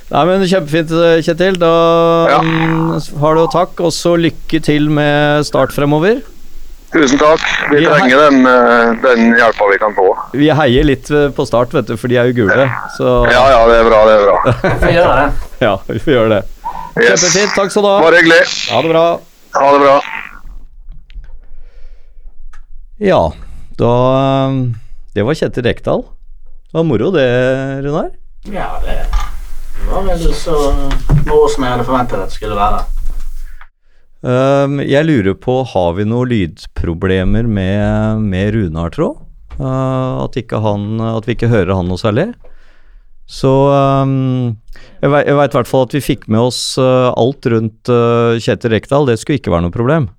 Nei, 0.10 0.24
men 0.26 0.46
Kjempefint, 0.50 0.90
Kjetil. 1.26 1.58
Da 1.62 1.72
Ja. 2.32 2.40
mm, 2.42 3.20
har 3.22 3.36
du 3.36 3.46
takk, 3.54 3.80
og 3.86 3.92
så 3.94 4.16
lykke 4.18 4.62
til 4.64 4.90
med 4.90 5.46
start 5.46 5.72
fremover. 5.76 6.22
Tusen 6.90 7.20
takk. 7.22 7.44
Vi 7.70 7.84
hei. 7.86 7.86
trenger 7.86 8.18
den, 8.30 8.40
eh, 8.48 8.94
den 9.04 9.36
hjelpa 9.38 9.68
vi 9.70 9.78
kan 9.78 9.94
få. 9.94 10.08
Vi 10.34 10.48
heier 10.50 10.84
litt 10.88 11.12
eh, 11.12 11.28
på 11.30 11.46
start, 11.46 11.70
vet 11.78 11.86
du, 11.86 11.96
for 11.98 12.08
de 12.10 12.18
er 12.18 12.32
jo 12.32 12.40
gule. 12.48 12.66
Så 12.98 13.30
Ja, 13.30 13.44
ja, 13.52 13.68
det 13.68 13.76
er 13.84 13.90
bra. 13.92 14.00
Det 14.08 14.16
er 14.16 14.26
bra. 14.26 14.54
Får 14.82 14.96
gjøre 14.96 15.18
det. 15.20 15.34
ja, 15.62 15.76
vi 15.86 16.00
får 16.00 16.14
gjøre 16.16 16.30
det. 16.30 16.42
Yes. 16.98 17.22
Kjempefint. 17.22 17.54
Takk 17.56 17.70
skal 17.72 17.84
du 17.84 17.90
ha. 17.90 18.00
Bare 18.02 18.24
hyggelig. 18.24 18.42
Ha 18.72 18.82
det 18.82 18.90
bra. 18.96 19.06
Ha 19.60 19.72
det 19.76 19.82
bra. 19.86 20.00
Ja, 23.00 23.22
da 23.80 24.52
Det 25.16 25.26
var 25.26 25.38
Kjetil 25.40 25.66
Rekdal. 25.66 26.04
Det 26.70 26.78
var 26.78 26.86
moro 26.86 27.10
det, 27.16 27.30
Runar. 27.86 28.12
Ja, 28.52 28.78
det 28.84 29.00
var 29.90 30.06
vel 30.06 30.28
så 30.38 30.56
moro 31.26 31.48
som 31.50 31.66
jeg 31.66 31.74
hadde 31.74 31.88
forventet 31.88 32.20
at 32.20 32.30
det 32.30 32.38
skulle 32.38 32.60
være. 32.60 32.84
Um, 34.20 34.82
jeg 34.84 35.08
lurer 35.08 35.36
på, 35.40 35.62
har 35.64 35.94
vi 35.96 36.06
noen 36.06 36.28
lydproblemer 36.28 37.48
med, 37.48 38.22
med 38.28 38.54
Runar, 38.54 38.92
tro? 38.92 39.14
Uh, 39.60 40.26
at, 40.26 40.36
at 40.36 41.28
vi 41.28 41.36
ikke 41.38 41.52
hører 41.52 41.74
han 41.78 41.88
noe 41.88 42.00
særlig? 42.00 42.30
Så 43.30 43.50
um, 43.70 44.58
jeg 45.00 45.12
veit 45.14 45.30
i 45.30 45.38
hvert 45.38 45.70
fall 45.70 45.86
at 45.88 45.96
vi 45.96 46.04
fikk 46.04 46.28
med 46.28 46.50
oss 46.50 46.62
uh, 46.82 47.14
alt 47.14 47.48
rundt 47.48 47.92
uh, 47.94 48.36
Kjetil 48.42 48.76
Rekdal. 48.76 49.08
Det 49.08 49.20
skulle 49.22 49.40
ikke 49.40 49.54
være 49.54 49.68
noe 49.68 49.76
problem. 49.76 50.10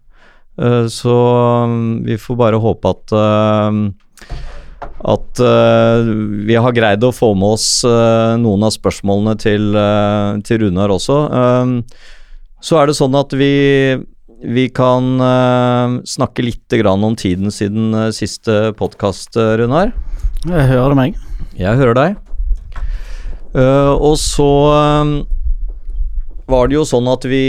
Uh, 0.60 0.86
så 0.92 1.16
um, 1.64 2.02
vi 2.04 2.18
får 2.20 2.36
bare 2.36 2.60
håpe 2.60 2.90
at 2.92 3.14
uh, 3.16 3.72
at 5.00 5.40
uh, 5.40 6.04
vi 6.44 6.56
har 6.60 6.74
greid 6.76 7.04
å 7.06 7.12
få 7.14 7.32
med 7.38 7.56
oss 7.56 7.68
noen 7.86 8.66
av 8.66 8.72
spørsmålene 8.74 9.32
til, 9.40 9.72
til 10.44 10.60
Runar 10.60 10.92
også. 10.92 11.16
Så 12.60 12.76
er 12.76 12.88
det 12.88 12.96
sånn 12.98 13.16
at 13.16 13.32
vi, 13.32 13.96
vi 14.44 14.66
kan 14.76 15.08
snakke 16.04 16.44
litt 16.44 16.76
grann 16.82 17.04
om 17.06 17.16
tiden 17.16 17.48
siden 17.48 17.96
siste 18.12 18.74
podkast, 18.76 19.40
Runar. 19.40 19.94
Jeg 20.44 20.68
hører 20.68 20.98
meg. 20.98 21.16
Jeg 21.56 21.80
hører 21.80 21.96
deg. 21.96 22.20
og 23.56 24.20
så 24.20 24.52
var 26.44 26.68
det 26.68 26.76
jo 26.76 26.84
sånn 26.92 27.08
at 27.08 27.24
vi, 27.24 27.44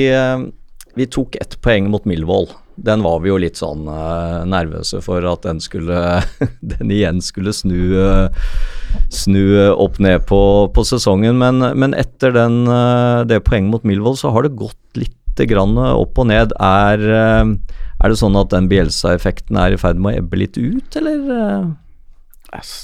vi 0.95 1.11
tok 1.19 1.35
ett 1.43 1.59
poeng 1.59 1.91
mot 1.91 2.07
Millwall 2.07 2.47
den 2.83 3.03
var 3.05 3.19
vi 3.21 3.29
jo 3.29 3.37
litt 3.41 3.59
sånn 3.59 3.85
uh, 3.89 4.41
nervøse 4.49 5.01
for 5.05 5.25
at 5.29 5.45
den 5.45 5.61
skulle 5.61 6.21
Den 6.73 6.93
igjen 6.93 7.21
skulle 7.23 7.53
snu 7.53 7.77
uh, 7.97 8.49
Snu 9.13 9.43
opp 9.71 10.01
ned 10.03 10.25
på, 10.27 10.41
på 10.75 10.83
sesongen. 10.87 11.37
Men, 11.39 11.63
men 11.79 11.95
etter 11.95 12.33
den, 12.35 12.65
uh, 12.67 13.23
det 13.27 13.43
poenget 13.47 13.71
mot 13.71 13.85
Milvold, 13.87 14.19
så 14.19 14.33
har 14.35 14.43
det 14.43 14.57
gått 14.59 14.99
litt 14.99 15.17
grann 15.47 15.77
opp 15.79 16.19
og 16.19 16.27
ned. 16.27 16.51
Er, 16.59 17.01
er 17.01 18.11
det 18.11 18.17
sånn 18.19 18.35
at 18.37 18.51
den 18.51 18.67
Bielsa-effekten 18.69 19.55
er 19.57 19.73
i 19.73 19.79
ferd 19.79 19.97
med 19.97 20.11
å 20.11 20.19
ebbe 20.19 20.41
litt 20.41 20.59
ut, 20.59 20.97
eller? 20.99 21.71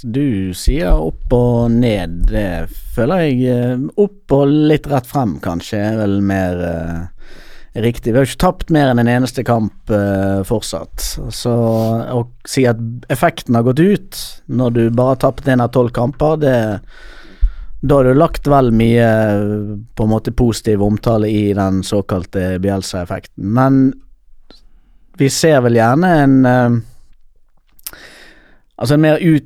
Du 0.07 0.55
sier 0.55 0.95
opp 0.95 1.35
og 1.35 1.75
ned. 1.75 2.23
Det 2.31 2.71
føler 2.95 3.27
jeg 3.27 3.91
Opp 3.99 4.37
og 4.39 4.55
litt 4.71 4.87
rett 4.89 5.11
frem, 5.11 5.35
kanskje, 5.43 5.83
er 5.91 5.99
vel 5.99 6.17
mer 6.23 6.63
Riktig. 7.77 8.09
Vi 8.09 8.17
har 8.17 8.25
ikke 8.25 8.41
tapt 8.41 8.71
mer 8.73 8.89
enn 8.89 9.01
en 9.03 9.09
eneste 9.11 9.43
kamp 9.45 9.91
uh, 9.93 10.41
fortsatt. 10.47 11.03
Så 11.35 11.51
å 11.53 12.23
si 12.47 12.63
at 12.65 12.79
effekten 13.13 13.57
har 13.57 13.67
gått 13.67 13.83
ut 13.83 14.21
når 14.49 14.73
du 14.73 14.81
bare 14.89 15.13
har 15.13 15.21
tapt 15.21 15.49
én 15.51 15.61
av 15.61 15.69
tolv 15.75 15.93
kamper, 15.93 16.39
det 16.41 16.57
da 17.79 17.99
har 17.99 18.07
du 18.07 18.17
lagt 18.17 18.47
vel 18.49 18.71
mye 18.73 19.09
på 19.93 20.05
en 20.05 20.09
måte 20.09 20.33
positiv 20.33 20.81
omtale 20.81 21.29
i 21.29 21.53
den 21.53 21.83
såkalte 21.85 22.55
Bielsa-effekten. 22.59 23.51
Men 23.53 23.93
vi 25.21 25.29
ser 25.29 25.61
vel 25.65 25.77
gjerne 25.77 26.13
en 26.23 26.39
uh, 26.45 26.79
Altså 28.77 28.93
en 28.93 29.01
mer 29.01 29.17
ut 29.17 29.45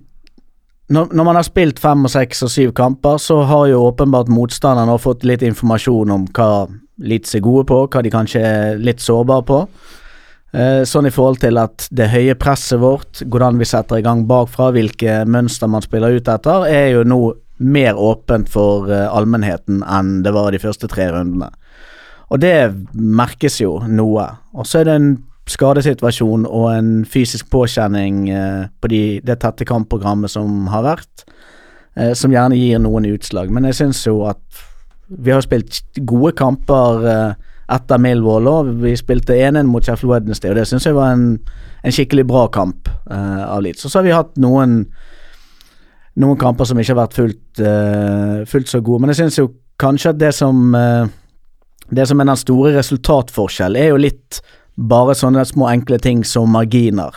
når, 0.92 1.24
man 1.24 1.38
har 1.40 1.46
spilt 1.48 1.78
fem 1.80 2.02
og 2.04 2.12
seks 2.12 2.42
og 2.44 2.50
syv 2.52 2.72
kamper, 2.76 3.16
så 3.16 3.38
har 3.48 3.70
jo 3.72 3.78
åpenbart 3.86 4.28
motstanderen 4.28 5.00
fått 5.00 5.24
litt 5.24 5.44
informasjon 5.48 6.12
om 6.12 6.26
hva 6.36 6.68
Leeds 7.00 7.32
seg 7.34 7.46
gode 7.46 7.66
på, 7.70 7.84
hva 7.88 8.04
de 8.04 8.12
kanskje 8.14 8.42
er 8.46 8.82
litt 8.82 9.02
sårbare 9.04 9.48
på. 9.48 9.60
Eh, 10.52 10.82
sånn 10.84 11.08
i 11.08 11.14
forhold 11.16 11.40
til 11.40 11.56
at 11.62 11.86
det 11.96 12.10
høye 12.12 12.36
presset 12.36 12.82
vårt, 12.82 13.22
hvordan 13.24 13.60
vi 13.62 13.68
setter 13.70 14.02
i 14.02 14.04
gang 14.04 14.26
bakfra, 14.28 14.74
hvilke 14.76 15.22
mønster 15.24 15.72
man 15.72 15.84
spiller 15.86 16.18
ut 16.18 16.28
etter, 16.28 16.68
er 16.68 16.90
jo 16.98 17.06
nå 17.08 17.22
mer 17.62 17.96
åpent 18.02 18.50
for 18.50 18.90
uh, 18.90 19.06
allmennheten 19.14 19.84
enn 19.86 20.24
det 20.26 20.32
var 20.34 20.50
de 20.52 20.60
første 20.60 20.90
tre 20.90 21.12
rundene. 21.14 21.52
Og 22.34 22.42
det 22.42 22.72
merkes 22.96 23.60
jo 23.62 23.76
noe. 23.86 24.26
Og 24.58 24.66
så 24.66 24.82
er 24.82 24.88
det 24.88 24.96
en 24.98 25.12
skadesituasjon 25.52 26.48
og 26.48 26.68
en 26.74 26.90
fysisk 27.06 27.52
påkjenning 27.54 28.26
uh, 28.34 28.66
på 28.82 28.92
de, 28.92 29.04
det 29.24 29.38
tette 29.44 29.68
kampprogrammet 29.70 30.34
som 30.34 30.66
har 30.74 30.88
vært, 30.88 31.26
uh, 32.00 32.12
som 32.18 32.34
gjerne 32.34 32.58
gir 32.58 32.82
noen 32.82 33.08
utslag. 33.14 33.54
Men 33.54 33.70
jeg 33.70 33.78
syns 33.84 34.02
jo 34.10 34.24
at 34.32 34.42
vi 35.18 35.32
har 35.32 35.44
spilt 35.44 35.82
gode 36.08 36.34
kamper 36.38 37.06
uh, 37.06 37.32
etter 37.72 38.02
Millwall 38.02 38.48
òg. 38.50 38.74
Vi 38.84 38.94
spilte 39.00 39.36
1-1 39.36 39.70
mot 39.70 39.86
Sheffield 39.86 40.12
Wednesday, 40.14 40.52
og 40.52 40.60
det 40.60 40.68
syns 40.70 40.88
jeg 40.88 40.98
var 40.98 41.16
en, 41.16 41.26
en, 41.84 41.96
skikkelig 41.96 42.26
bra 42.30 42.46
kamp 42.54 42.90
uh, 43.12 43.44
av 43.48 43.64
Leeds. 43.66 43.86
Og 43.86 43.92
så 43.92 44.00
har 44.00 44.08
vi 44.08 44.16
hatt 44.16 44.38
noen 44.42 44.86
noen 46.22 46.36
kamper 46.40 46.68
som 46.68 46.80
ikke 46.80 46.92
har 46.92 47.04
vært 47.06 47.18
fullt, 47.18 47.44
uh, 47.64 48.42
fullt 48.50 48.72
så 48.72 48.82
gode. 48.84 49.04
Men 49.04 49.14
jeg 49.14 49.22
syns 49.22 49.40
jo 49.40 49.52
kanskje 49.82 50.16
at 50.16 50.22
det 50.22 50.34
som 50.38 50.76
Det 51.92 52.06
som 52.08 52.22
er 52.22 52.26
den 52.30 52.38
store 52.40 52.70
resultatforskjellen, 52.78 53.76
er 53.76 53.90
jo 53.90 53.98
litt 54.00 54.38
bare 54.80 55.12
sånne 55.12 55.44
små 55.44 55.66
enkle 55.68 55.98
ting 56.00 56.22
som 56.24 56.48
marginer. 56.48 57.12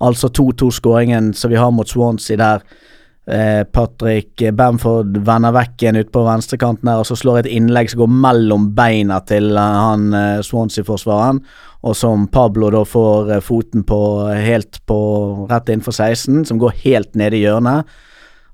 Altså 0.00 0.30
2-2-skåringen 0.32 1.34
som 1.36 1.52
vi 1.52 1.58
har 1.60 1.68
mot 1.70 1.88
Swansea 1.88 2.38
der 2.40 2.64
Eh, 2.64 2.93
Patrick 3.24 4.42
Bamford 4.52 5.16
vender 5.24 5.54
vekk 5.56 5.82
igjen 5.82 5.96
ute 5.96 6.12
på 6.12 6.24
venstrekanten 6.26 6.90
her, 6.90 7.00
og 7.00 7.08
så 7.08 7.16
slår 7.16 7.42
et 7.42 7.52
innlegg 7.56 7.88
som 7.88 8.02
går 8.02 8.10
mellom 8.26 8.66
beina 8.76 9.20
til 9.24 9.54
eh, 9.56 9.78
han 9.86 10.10
eh, 10.12 10.42
Swansea-forsvareren, 10.44 11.40
og 11.84 11.96
som 11.96 12.26
Pablo 12.32 12.68
da 12.72 12.82
får 12.88 13.38
foten 13.44 13.84
på 13.88 14.00
helt 14.28 14.80
på 14.88 14.98
rett 15.50 15.72
innenfor 15.72 15.96
16, 15.96 16.44
som 16.48 16.60
går 16.60 16.76
helt 16.84 17.16
nede 17.16 17.40
i 17.40 17.44
hjørnet. 17.44 17.88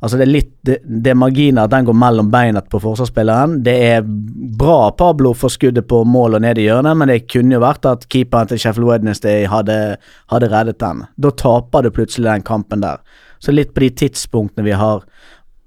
Altså 0.00 0.16
Det 0.16 0.24
er 0.24 0.33
litt 0.33 0.52
Det, 0.64 0.76
det 0.85 1.12
er 1.12 1.16
marginer 1.16 1.64
at 1.64 1.72
den 1.72 1.87
går 1.88 1.96
mellom 1.96 2.30
beina 2.33 2.61
på 2.61 2.80
forsvarsspilleren. 2.83 3.61
Det 3.64 3.74
er 3.85 4.04
bra 4.04 4.90
Pablo 4.96 5.33
får 5.37 5.54
skuddet 5.54 5.87
på 5.88 6.02
mål 6.04 6.37
og 6.37 6.44
ned 6.44 6.61
i 6.61 6.66
hjørnet, 6.66 6.98
men 7.00 7.09
det 7.09 7.22
kunne 7.30 7.56
jo 7.56 7.62
vært 7.62 7.88
at 7.88 8.04
keeperen 8.12 8.50
til 8.50 8.61
Sheffield 8.61 8.88
Wednesday 8.88 9.46
hadde, 9.48 9.96
hadde 10.33 10.50
reddet 10.52 10.80
den. 10.83 11.06
Da 11.16 11.33
taper 11.33 11.85
du 11.87 11.90
plutselig 11.96 12.28
den 12.28 12.44
kampen 12.44 12.85
der. 12.85 13.00
Så 13.40 13.55
litt 13.55 13.72
på 13.74 13.85
de 13.85 13.90
tidspunktene 14.05 14.66
vi 14.66 14.76
har 14.76 15.05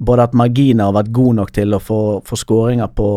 både 0.03 0.27
at 0.27 0.35
marginer 0.37 0.89
har 0.89 0.97
vært 0.97 1.13
gode 1.15 1.37
nok 1.39 1.53
til 1.55 1.75
å 1.75 1.81
få, 1.81 2.01
få 2.27 2.37
skåringer 2.39 2.89
på 2.95 3.09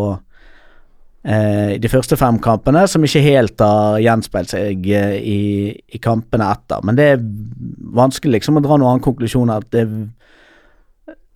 eh, 1.27 1.77
de 1.83 1.90
første 1.90 2.19
fem 2.21 2.38
kampene, 2.42 2.85
som 2.90 3.05
ikke 3.05 3.25
helt 3.25 3.64
har 3.64 3.99
gjenspeilt 4.05 4.55
seg 4.55 4.87
eh, 4.90 5.16
i, 5.19 5.40
i, 5.73 6.03
kampene 6.03 6.51
etter. 6.55 6.85
Men 6.87 6.99
det 6.99 7.09
er 7.14 7.25
vanskelig 7.97 8.38
liksom 8.38 8.61
å 8.61 8.64
dra 8.64 8.79
noen 8.79 8.95
annen 8.95 9.07
konklusjon 9.07 9.53
at 9.55 9.69
det, 9.75 9.87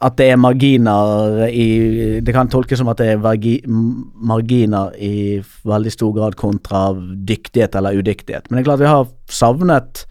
at 0.00 0.16
det 0.16 0.30
er 0.32 0.38
marginer 0.40 1.42
i 1.52 2.20
Det 2.24 2.32
kan 2.32 2.48
tolkes 2.48 2.80
som 2.80 2.88
at 2.88 3.02
det 3.02 3.10
er 3.14 3.24
vergi, 3.24 3.58
marginer 3.66 4.94
i 4.96 5.42
veldig 5.68 5.92
stor 5.92 6.14
grad 6.16 6.38
kontra 6.40 6.86
dyktighet 6.96 7.76
eller 7.76 8.00
udyktighet. 8.00 8.48
Men 8.48 8.58
det 8.58 8.62
er 8.62 8.70
klart 8.70 8.84
vi 8.84 8.94
har 8.94 9.10
savnet 9.28 10.06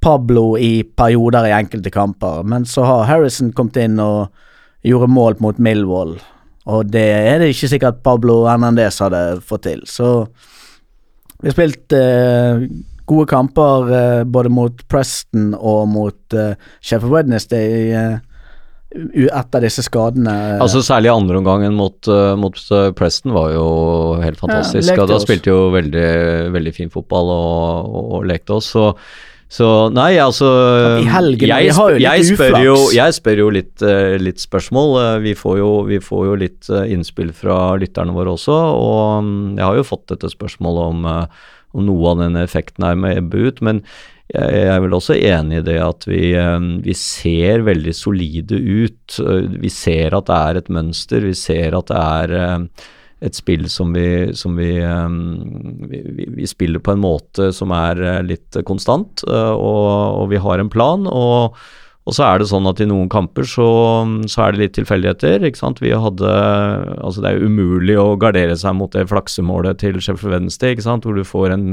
Pablo 0.00 0.54
i 0.58 0.82
perioder 0.96 1.48
i 1.48 1.56
enkelte 1.56 1.92
kamper, 1.92 2.44
men 2.48 2.64
så 2.68 2.86
har 2.88 3.08
Harrison 3.08 3.52
kommet 3.56 3.78
inn 3.82 3.98
og 4.02 4.30
gjorde 4.86 5.10
mål 5.12 5.36
mot 5.44 5.58
Millwall, 5.60 6.14
og 6.70 6.92
det 6.92 7.08
er 7.18 7.42
det 7.42 7.50
ikke 7.52 7.72
sikkert 7.74 8.00
Pablo 8.06 8.44
Hernandez 8.48 9.00
hadde 9.02 9.40
fått 9.44 9.66
til. 9.68 9.84
Så 9.88 10.24
vi 11.40 11.48
har 11.48 11.56
spilt 11.56 11.96
eh, 11.96 12.64
gode 13.10 13.28
kamper 13.30 13.92
eh, 13.94 14.24
både 14.24 14.52
mot 14.52 14.82
Preston 14.90 15.52
og 15.56 15.86
mot 15.90 16.36
eh, 16.36 16.52
Sheffield 16.84 17.14
Wednesday 17.14 17.94
eh, 17.96 18.18
etter 19.30 19.62
disse 19.62 19.84
skadene. 19.86 20.34
Altså 20.58 20.82
Særlig 20.82 21.12
andreomgangen 21.12 21.76
mot, 21.78 21.94
uh, 22.10 22.32
mot 22.34 22.56
Preston 22.98 23.30
var 23.36 23.52
jo 23.54 23.66
helt 24.18 24.40
fantastisk. 24.40 24.90
Ja, 24.98 25.04
da 25.06 25.20
spilte 25.22 25.52
jo 25.52 25.68
veldig, 25.70 26.08
veldig 26.50 26.72
fin 26.74 26.90
fotball 26.90 27.30
og, 27.30 27.86
og, 27.86 28.08
og 28.18 28.26
lekte 28.26 28.56
oss. 28.56 28.72
Så 28.74 28.88
så 29.50 29.66
nei, 29.90 30.12
altså 30.22 30.46
helgen, 31.10 31.50
jeg, 31.50 31.72
spør, 31.74 31.96
jeg, 31.98 32.26
spør 32.28 32.56
jo, 32.62 32.74
jeg, 32.94 33.14
spør 33.16 33.40
jo, 33.42 33.48
litt, 33.56 33.72
uh, 33.82 34.14
litt 34.22 34.38
spørsmål. 34.38 34.92
Uh, 34.94 35.14
vi, 35.24 35.32
får 35.34 35.56
jo, 35.58 35.70
vi, 35.88 35.98
får 36.04 36.22
jo, 36.28 36.36
litt 36.38 36.68
uh, 36.70 36.84
innspill 36.86 37.32
fra 37.34 37.56
lytterne 37.80 38.14
våre 38.14 38.36
også, 38.36 38.54
og 38.54 39.24
um, 39.24 39.32
jeg 39.58 39.66
har 39.66 39.80
jo 39.80 39.88
fått 39.88 40.06
dette 40.12 40.30
spørsmålet 40.30 40.94
om, 40.94 41.10
om 41.74 41.84
noe 41.88 42.12
av 42.12 42.22
denne 42.22 42.46
effekten 42.46 42.86
er 42.86 43.02
med 43.02 43.18
ebbe 43.24 43.42
ut. 43.48 43.58
Men 43.66 43.82
jeg, 44.30 44.54
jeg 44.54 44.70
er 44.70 44.84
vel 44.86 44.96
også 45.00 45.18
enig 45.18 45.58
i 45.58 45.66
det 45.66 45.80
at 45.82 46.06
vi, 46.06 46.22
vi 46.86 46.96
ser 47.02 47.66
veldig 47.66 47.96
solide 47.98 48.54
ut. 48.54 49.18
vi 49.50 49.74
ser 49.74 50.14
at 50.14 50.30
det 50.30 50.40
er 50.46 50.62
et 50.62 50.72
mønster, 50.78 51.26
vi 51.26 51.34
ser 51.34 51.74
at 51.74 51.90
det 51.90 52.06
er 52.06 52.64
et 53.20 53.36
spill 53.36 53.66
som, 53.68 53.92
vi, 53.92 54.32
som 54.36 54.56
vi, 54.56 54.72
um, 54.80 55.86
vi, 55.90 56.00
vi, 56.38 56.46
spiller 56.48 56.80
på 56.80 56.94
en 56.94 57.02
måte 57.02 57.50
som 57.52 57.72
er 57.76 58.00
uh, 58.00 58.20
litt 58.24 58.56
konstant, 58.68 59.24
uh, 59.28 59.52
og, 59.52 59.88
og, 60.22 60.24
vi 60.32 60.40
har 60.40 60.62
en 60.62 60.72
plan. 60.72 61.04
og, 61.06 61.58
og 62.08 62.16
så 62.16 62.24
er 62.26 62.40
det 62.40 62.48
sånn 62.48 62.66
at 62.66 62.80
i 62.80 62.88
noen 62.88 63.10
kamper 63.12 63.44
så, 63.46 63.68
så 64.24 64.46
er 64.46 64.54
det 64.54 64.62
litt 64.62 64.72
tilfeldigheter. 64.78 65.44
ikke 65.46 65.60
sant? 65.60 65.82
Vi 65.84 65.92
hadde, 65.92 66.30
altså 66.96 67.22
Det 67.22 67.34
er 67.34 67.44
umulig 67.44 67.98
å 68.00 68.16
gardere 68.18 68.56
seg 68.58 68.74
mot 68.78 68.90
det 68.96 69.04
flaksemålet 69.10 69.82
til 69.82 70.00
Sheffield 70.00 70.34
Wednesday, 70.34 70.74
ikke 70.74 70.88
sant? 70.88 71.04
hvor 71.04 71.14
du 71.14 71.26
får 71.28 71.54
en, 71.54 71.68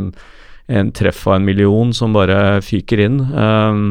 en 0.67 0.91
treff 0.91 1.23
av 1.29 1.39
en 1.39 1.47
million 1.47 1.95
som 1.95 2.13
bare 2.13 2.59
fyker 2.65 3.01
inn. 3.07 3.21
Um, 3.31 3.87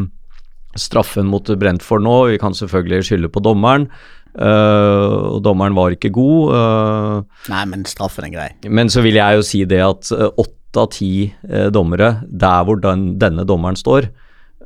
straffen 0.77 1.27
mot 1.33 1.49
Brentford 1.59 2.05
nå, 2.05 2.19
vi 2.35 2.39
kan 2.39 2.55
selvfølgelig 2.55 3.09
skylde 3.09 3.33
på 3.33 3.43
dommeren. 3.43 3.89
Uh, 4.37 5.33
og 5.37 5.41
dommeren 5.47 5.77
var 5.77 5.95
ikke 5.95 6.13
god. 6.13 6.53
Uh, 6.53 7.49
Nei, 7.53 7.65
men 7.71 7.87
straffen 7.89 8.29
er 8.29 8.35
grei. 8.35 8.51
Men 8.69 8.93
så 8.93 9.01
vil 9.05 9.17
jeg 9.17 9.39
jo 9.39 9.47
si 9.47 9.65
det 9.69 9.81
at 9.81 10.13
uh, 10.13 10.29
åtte 10.37 10.55
av 10.77 10.91
ti 10.93 11.11
eh, 11.25 11.69
dommere 11.73 12.19
der 12.29 12.65
hvor 12.69 12.77
den, 12.83 13.15
denne 13.23 13.47
dommeren 13.49 13.79
står, 13.81 14.11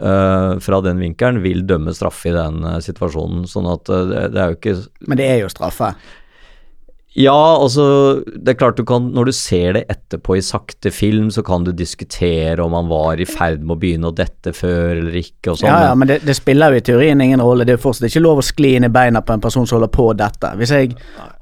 Uh, 0.00 0.54
fra 0.64 0.78
den 0.80 0.96
vinkelen, 0.96 1.42
vil 1.44 1.58
dømme 1.68 1.92
straffe 1.92 2.30
i 2.30 2.32
den 2.32 2.62
uh, 2.64 2.78
situasjonen. 2.80 3.42
Sånn 3.44 3.66
at 3.68 3.90
uh, 3.92 4.06
det, 4.08 4.22
det 4.32 4.40
er 4.40 4.46
jo 4.48 4.56
ikke 4.56 4.72
Men 5.12 5.20
det 5.20 5.26
er 5.28 5.42
jo 5.42 5.50
straffe. 5.52 5.90
Ja, 7.18 7.58
altså 7.58 7.84
Det 8.24 8.52
er 8.52 8.54
klart 8.54 8.76
du 8.78 8.84
kan 8.86 9.08
Når 9.10 9.30
du 9.30 9.32
ser 9.34 9.74
det 9.74 9.82
etterpå 9.90 10.36
i 10.38 10.42
sakte 10.44 10.92
film, 10.94 11.30
så 11.34 11.42
kan 11.42 11.64
du 11.66 11.72
diskutere 11.74 12.62
om 12.62 12.72
han 12.76 12.86
var 12.90 13.18
i 13.20 13.26
ferd 13.26 13.64
med 13.64 13.74
å 13.74 13.78
begynne 13.80 14.10
å 14.10 14.14
dette 14.14 14.52
før 14.54 15.00
eller 15.00 15.16
ikke 15.18 15.52
og 15.52 15.58
sånn. 15.58 15.68
Ja, 15.70 15.90
ja, 15.90 15.96
men 15.98 16.10
det, 16.10 16.20
det 16.26 16.36
spiller 16.38 16.74
jo 16.74 16.80
i 16.80 16.84
teorien 16.86 17.20
ingen 17.22 17.42
rolle. 17.42 17.66
Det 17.66 17.74
er 17.74 17.80
jo 17.80 17.82
fortsatt 17.88 18.08
ikke 18.10 18.22
lov 18.22 18.42
å 18.42 18.46
skli 18.46 18.72
inn 18.78 18.86
i 18.86 18.92
beina 18.92 19.22
på 19.26 19.34
en 19.34 19.42
person 19.42 19.66
som 19.66 19.78
holder 19.78 19.92
på 19.94 20.06
dette. 20.18 20.52
Hvis 20.60 20.74
jeg 20.74 20.94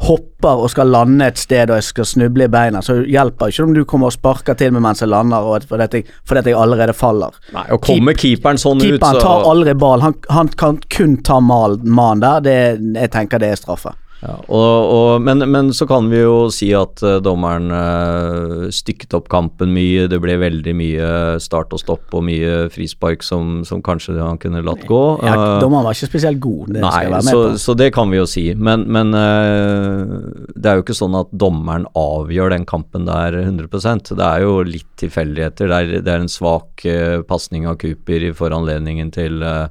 hopper 0.08 0.64
og 0.64 0.72
skal 0.72 0.92
lande 0.92 1.28
et 1.28 1.40
sted 1.40 1.68
og 1.68 1.80
jeg 1.80 1.88
skal 1.90 2.08
snuble 2.14 2.48
i 2.48 2.52
beina, 2.52 2.82
så 2.84 3.00
hjelper 3.02 3.48
det 3.48 3.56
ikke 3.56 3.68
om 3.68 3.76
du 3.76 3.84
kommer 3.88 4.12
og 4.12 4.16
sparker 4.16 4.58
til 4.58 4.72
meg 4.76 4.86
mens 4.88 5.04
jeg 5.04 5.12
lander, 5.12 5.44
og 5.44 5.68
fordi 5.68 5.88
at 5.88 5.98
jeg, 5.98 6.08
fordi 6.28 6.44
at 6.44 6.52
jeg 6.52 6.60
allerede 6.64 6.96
faller. 6.96 7.36
Nei, 7.56 7.68
og 7.74 7.84
kommer 7.84 8.16
keeperen 8.18 8.60
sånn 8.60 8.80
ut, 8.80 8.88
så 8.88 8.92
Keeperen 8.96 9.22
tar 9.24 9.48
aldri 9.52 9.76
ball. 9.78 10.04
Han, 10.04 10.16
han 10.32 10.52
kan 10.60 10.80
kun 10.92 11.20
ta 11.24 11.40
mal, 11.44 11.80
mannen 11.84 12.24
der. 12.24 12.44
Det, 12.44 12.60
jeg 13.02 13.16
tenker 13.16 13.42
det 13.42 13.52
er 13.52 13.60
straffe. 13.60 13.96
Ja, 14.22 14.34
og, 14.48 14.92
og, 14.92 15.22
men, 15.22 15.44
men 15.50 15.72
så 15.74 15.86
kan 15.88 16.10
vi 16.10 16.20
jo 16.20 16.48
si 16.52 16.70
at 16.76 17.02
eh, 17.06 17.20
dommeren 17.24 17.70
uh, 17.72 18.68
stykket 18.74 19.14
opp 19.18 19.30
kampen 19.32 19.72
mye. 19.74 20.08
Det 20.10 20.18
ble 20.22 20.36
veldig 20.40 20.74
mye 20.76 21.10
start 21.42 21.74
og 21.76 21.82
stopp 21.82 22.16
og 22.18 22.26
mye 22.26 22.66
frispark 22.74 23.24
som, 23.26 23.62
som 23.68 23.82
kanskje 23.84 24.18
han 24.18 24.40
kunne 24.42 24.64
latt 24.66 24.84
gå. 24.88 25.02
Ja, 25.24 25.38
Eh, 25.38 25.60
dommeren 25.62 25.86
var 25.86 25.96
ikke 25.96 26.10
spesielt 26.10 26.40
god, 26.42 26.72
det 26.74 26.82
skal 26.82 27.04
jeg 27.04 27.10
Nei, 27.10 27.12
være 27.12 27.26
med 27.26 27.32
så, 27.32 27.42
på. 27.42 27.60
så 27.62 27.74
det 27.78 27.88
kan 27.94 28.10
vi 28.12 28.18
jo 28.20 28.26
si. 28.28 28.44
Men, 28.54 28.84
men 28.90 29.14
eh, 29.16 30.16
det 30.54 30.70
er 30.70 30.78
jo 30.78 30.84
ikke 30.84 30.98
sånn 30.98 31.16
at 31.18 31.32
dommeren 31.44 31.86
avgjør 31.98 32.54
den 32.54 32.66
kampen 32.68 33.08
der 33.08 33.36
100% 33.42 34.12
Det 34.18 34.26
er 34.26 34.44
jo 34.44 34.58
litt 34.66 34.90
tilfeldigheter. 35.00 35.70
Det 35.70 36.02
det 36.08 36.14
er 36.14 36.24
en 36.24 36.30
svak 36.30 36.84
uh, 36.88 37.20
pasning 37.28 37.66
av 37.68 37.78
Cooper 37.80 38.28
i 38.28 38.34
foranledningen 38.36 39.10
til 39.14 39.42
uh, 39.44 39.68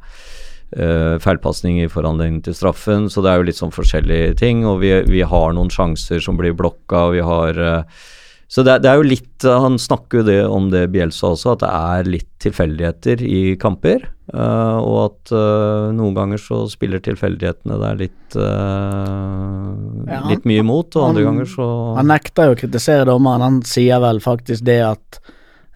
feilpasning 0.77 1.79
i 1.81 1.87
foranledning 1.89 2.43
til 2.45 2.53
straffen, 2.53 3.07
så 3.09 3.23
det 3.25 3.31
er 3.31 3.39
jo 3.41 3.47
litt 3.49 3.57
sånn 3.57 3.73
forskjellige 3.73 4.35
ting. 4.37 4.61
Og 4.69 4.81
vi, 4.83 4.91
vi 5.09 5.23
har 5.25 5.55
noen 5.57 5.71
sjanser 5.73 6.21
som 6.21 6.37
blir 6.37 6.53
blokka, 6.57 7.07
og 7.07 7.15
vi 7.17 7.23
har 7.25 7.57
uh, 7.57 8.05
så 8.47 8.63
det, 8.63 8.77
det 8.83 8.89
er 8.89 9.01
jo 9.01 9.07
litt 9.09 9.43
Han 9.43 9.75
snakker 9.79 10.21
jo 10.21 10.25
det 10.27 10.37
om 10.47 10.69
det 10.71 10.85
Bjelsa 10.93 11.33
også, 11.33 11.57
at 11.57 11.63
det 11.65 11.71
er 11.75 12.11
litt 12.13 12.29
tilfeldigheter 12.41 13.23
i 13.27 13.41
kamper. 13.59 14.05
Uh, 14.31 14.79
og 14.79 14.97
at 15.03 15.33
uh, 15.35 15.89
noen 15.95 16.15
ganger 16.15 16.39
så 16.41 16.61
spiller 16.71 17.03
tilfeldighetene 17.03 17.79
der 17.79 17.99
litt 17.99 18.37
uh, 18.39 19.71
Ja, 20.07 20.21
Litt 20.31 20.47
mye 20.47 20.63
imot, 20.63 20.95
og 20.95 21.09
andre 21.09 21.23
han- 21.25 21.31
ganger 21.33 21.51
så 21.51 21.67
Han 21.99 22.09
nekter 22.11 22.49
jo 22.49 22.55
å 22.55 22.59
kritisere 22.59 23.07
dommeren. 23.07 23.43
Han 23.45 23.59
sier 23.67 23.99
vel 24.03 24.19
faktisk 24.23 24.63
det 24.67 24.79
at 24.83 25.19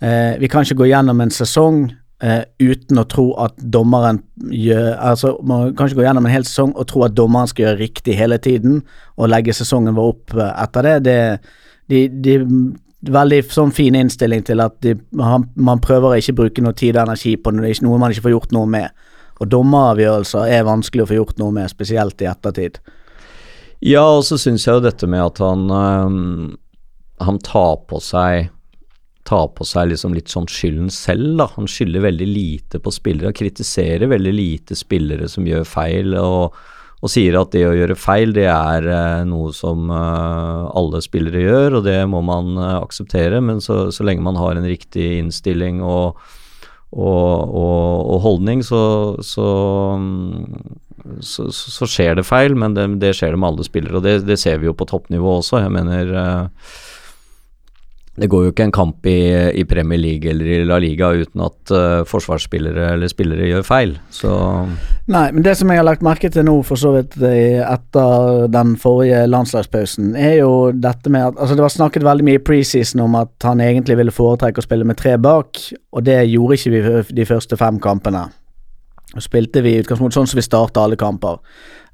eh, 0.01 0.39
vi 0.39 0.47
kan 0.51 0.63
ikke 0.65 0.79
gå 0.81 0.89
gjennom 0.91 1.21
en 1.23 1.33
sesong 1.33 1.83
eh, 2.21 2.43
uten 2.61 3.01
å 3.01 3.07
tro 3.09 3.27
at 3.41 3.57
dommeren 3.57 4.21
gjør 4.41 4.93
Altså, 4.97 5.33
man 5.45 5.73
kan 5.75 5.89
ikke 5.89 6.01
gå 6.01 6.05
gjennom 6.07 6.27
en 6.27 6.33
hel 6.33 6.45
sesong 6.47 6.75
og 6.75 6.87
tro 6.89 7.03
at 7.05 7.17
dommeren 7.17 7.49
skal 7.49 7.67
gjøre 7.67 7.81
riktig 7.81 8.15
hele 8.17 8.39
tiden, 8.41 8.81
og 9.17 9.31
legge 9.31 9.55
sesongen 9.57 9.97
vår 9.97 10.13
opp 10.13 10.37
eh, 10.37 10.53
etter 10.63 10.87
det. 10.87 10.95
Det 11.09 11.19
de, 11.91 12.07
de, 12.23 12.39
Veldig 13.01 13.39
sånn 13.49 13.71
fin 13.73 13.95
innstilling 13.97 14.43
til 14.45 14.61
at 14.61 14.75
de, 14.85 14.91
man, 15.17 15.47
man 15.57 15.79
prøver 15.81 16.11
å 16.11 16.17
ikke 16.21 16.35
bruke 16.37 16.61
noe 16.61 16.77
tid 16.77 16.99
og 16.99 17.07
energi 17.07 17.31
på 17.33 17.49
det, 17.49 17.63
det 17.63 17.71
er 17.71 17.73
ikke 17.73 17.85
noe 17.87 17.97
man 17.97 18.13
ikke 18.13 18.27
får 18.27 18.33
gjort 18.35 18.51
noe 18.53 18.69
med. 18.69 19.07
Og 19.41 19.49
dommeravgjørelser 19.49 20.51
er 20.53 20.67
vanskelig 20.67 21.07
å 21.07 21.09
få 21.09 21.17
gjort 21.17 21.39
noe 21.41 21.55
med, 21.55 21.71
spesielt 21.73 22.21
i 22.21 22.27
ettertid. 22.29 22.77
Ja, 23.81 24.03
og 24.05 24.21
så 24.27 24.37
syns 24.37 24.67
jeg 24.67 24.77
jo 24.77 24.83
dette 24.85 25.09
med 25.09 25.23
at 25.23 25.41
han 25.41 25.65
øhm, 25.73 26.51
Han 27.25 27.39
tar 27.41 27.79
på 27.89 27.97
seg 28.05 28.51
Tar 29.27 29.47
på 29.55 29.65
seg 29.67 29.91
liksom 29.91 30.15
litt 30.17 30.31
sånn 30.31 30.49
skylden 30.49 30.89
selv, 30.93 31.37
da. 31.39 31.47
Han 31.55 31.69
skylder 31.69 32.07
veldig 32.07 32.27
lite 32.27 32.81
på 32.81 32.93
spillere. 32.93 33.35
Kritiserer 33.37 34.09
veldig 34.11 34.33
lite 34.33 34.77
spillere 34.77 35.29
som 35.29 35.47
gjør 35.47 35.67
feil, 35.67 36.15
og, 36.17 36.57
og 37.01 37.13
sier 37.13 37.37
at 37.39 37.53
det 37.53 37.63
å 37.69 37.75
gjøre 37.77 37.97
feil, 37.99 38.33
det 38.35 38.47
er 38.49 38.89
eh, 38.89 39.23
noe 39.29 39.53
som 39.55 39.89
eh, 39.93 40.67
alle 40.81 41.01
spillere 41.05 41.45
gjør, 41.45 41.79
og 41.79 41.89
det 41.89 41.99
må 42.09 42.23
man 42.25 42.55
eh, 42.57 42.77
akseptere. 42.81 43.41
Men 43.45 43.61
så, 43.63 43.83
så 43.93 44.07
lenge 44.07 44.25
man 44.25 44.39
har 44.41 44.57
en 44.57 44.69
riktig 44.69 45.13
innstilling 45.21 45.83
og 45.85 46.21
og, 46.91 47.53
og, 47.55 48.15
holdning, 48.19 48.59
så, 48.67 49.15
så, 49.23 49.45
mm, 49.95 51.21
så, 51.23 51.45
så, 51.55 51.71
så 51.71 51.87
skjer 51.87 52.17
det 52.19 52.25
feil, 52.27 52.55
men 52.59 52.75
det, 52.75 52.83
det 52.99 53.13
skjer 53.15 53.31
det 53.31 53.39
med 53.39 53.53
alle 53.53 53.63
spillere. 53.63 53.95
Og 53.99 54.03
det, 54.03 54.17
det 54.27 54.35
ser 54.41 54.59
vi 54.59 54.67
jo 54.67 54.75
på 54.75 54.89
toppnivå 54.89 55.37
også. 55.37 55.61
Jeg 55.63 55.71
mener 55.71 56.11
Det 58.19 58.27
går 58.27 58.43
jo 58.43 58.51
ikke 58.51 58.65
en 58.67 58.73
kamp 58.75 59.07
i, 59.07 59.19
i 59.55 59.63
Premier 59.63 59.99
League 60.01 60.27
eller 60.27 60.49
i 60.51 60.57
La 60.67 60.81
Liga 60.83 61.13
uten 61.15 61.45
at 61.45 61.71
uh, 61.71 62.01
forsvarsspillere 62.07 62.89
eller 62.97 63.11
spillere 63.11 63.47
gjør 63.47 63.63
feil. 63.63 63.93
Så 64.11 64.33
Nei, 65.11 65.29
men 65.31 65.45
det 65.45 65.55
som 65.59 65.71
jeg 65.71 65.79
har 65.79 65.87
lagt 65.87 66.03
merke 66.03 66.27
til 66.31 66.43
nå, 66.47 66.57
for 66.67 66.79
så 66.79 66.91
vidt 66.97 67.15
etter 67.21 68.45
den 68.51 68.75
forrige 68.79 69.23
landslagspausen, 69.31 70.11
er 70.19 70.41
jo 70.41 70.51
dette 70.75 71.11
med 71.11 71.29
at 71.29 71.39
Altså, 71.41 71.55
det 71.55 71.63
var 71.63 71.73
snakket 71.73 72.05
veldig 72.05 72.27
mye 72.27 72.37
i 72.37 72.43
preseason 72.43 73.01
om 73.05 73.15
at 73.17 73.47
han 73.47 73.63
egentlig 73.63 73.97
ville 73.97 74.13
foretrekke 74.13 74.61
å 74.61 74.65
spille 74.65 74.85
med 74.85 74.99
tre 74.99 75.15
bak, 75.17 75.63
og 75.95 76.05
det 76.05 76.19
gjorde 76.29 76.59
ikke 76.59 76.75
vi 76.75 77.15
de 77.15 77.25
første 77.25 77.57
fem 77.57 77.79
kampene. 77.81 78.27
Så 79.13 79.25
spilte 79.25 79.61
vi 79.63 79.73
i 79.75 79.81
utgangspunktet 79.81 80.15
sånn 80.15 80.29
som 80.31 80.39
vi 80.39 80.45
starta 80.45 80.85
alle 80.85 80.95
kamper. 80.99 81.41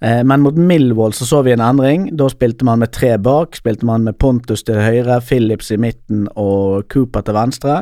Eh, 0.05 0.22
men 0.24 0.43
mot 0.43 0.57
Millwall 0.57 1.15
så 1.18 1.26
så 1.26 1.41
vi 1.45 1.55
en 1.55 1.63
endring. 1.65 2.11
Da 2.18 2.30
spilte 2.30 2.65
man 2.68 2.84
med 2.84 2.93
tre 2.93 3.15
bak. 3.18 3.57
Spilte 3.57 3.88
man 3.89 4.05
med 4.05 4.20
Pontus 4.22 4.63
til 4.68 4.78
høyre, 4.78 5.18
Phillips 5.26 5.72
i 5.74 5.80
midten 5.82 6.28
og 6.36 6.86
Cooper 6.93 7.26
til 7.26 7.38
venstre. 7.38 7.80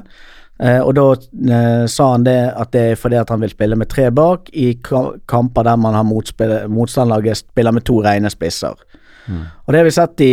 Eh, 0.64 0.80
og 0.80 0.94
da 0.96 1.08
eh, 1.12 1.84
sa 1.92 2.14
han 2.14 2.24
det 2.24 2.38
at 2.56 2.72
det 2.72 2.86
er 2.94 3.00
fordi 3.00 3.20
at 3.20 3.34
han 3.34 3.44
vil 3.44 3.52
spille 3.52 3.76
med 3.76 3.92
tre 3.92 4.08
bak 4.16 4.48
i 4.56 4.70
kamper 4.80 5.68
der 5.68 5.76
man 5.76 5.98
har 5.98 6.08
motstanderlaget 6.08 7.44
spiller 7.44 7.76
med 7.76 7.84
to 7.84 8.00
rene 8.06 8.32
spisser. 8.32 8.80
Og 9.26 9.74
det 9.74 9.80
har 9.80 9.88
vi 9.88 9.92
sett 9.92 10.22
i 10.22 10.32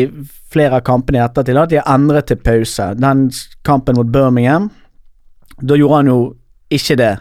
flere 0.53 0.79
av 0.79 0.85
kampene 0.85 1.17
i 1.17 1.25
ettertid, 1.25 1.57
at 1.57 1.71
de 1.71 1.79
har 1.81 1.95
endret 1.95 2.29
til 2.29 2.37
pause. 2.45 2.91
Den 3.01 3.31
kampen 3.65 3.97
mot 3.97 4.11
Birmingham, 4.13 4.69
da 5.65 5.79
gjorde 5.81 6.03
han 6.03 6.11
jo 6.13 6.19
ikke 6.73 6.99
det 7.01 7.15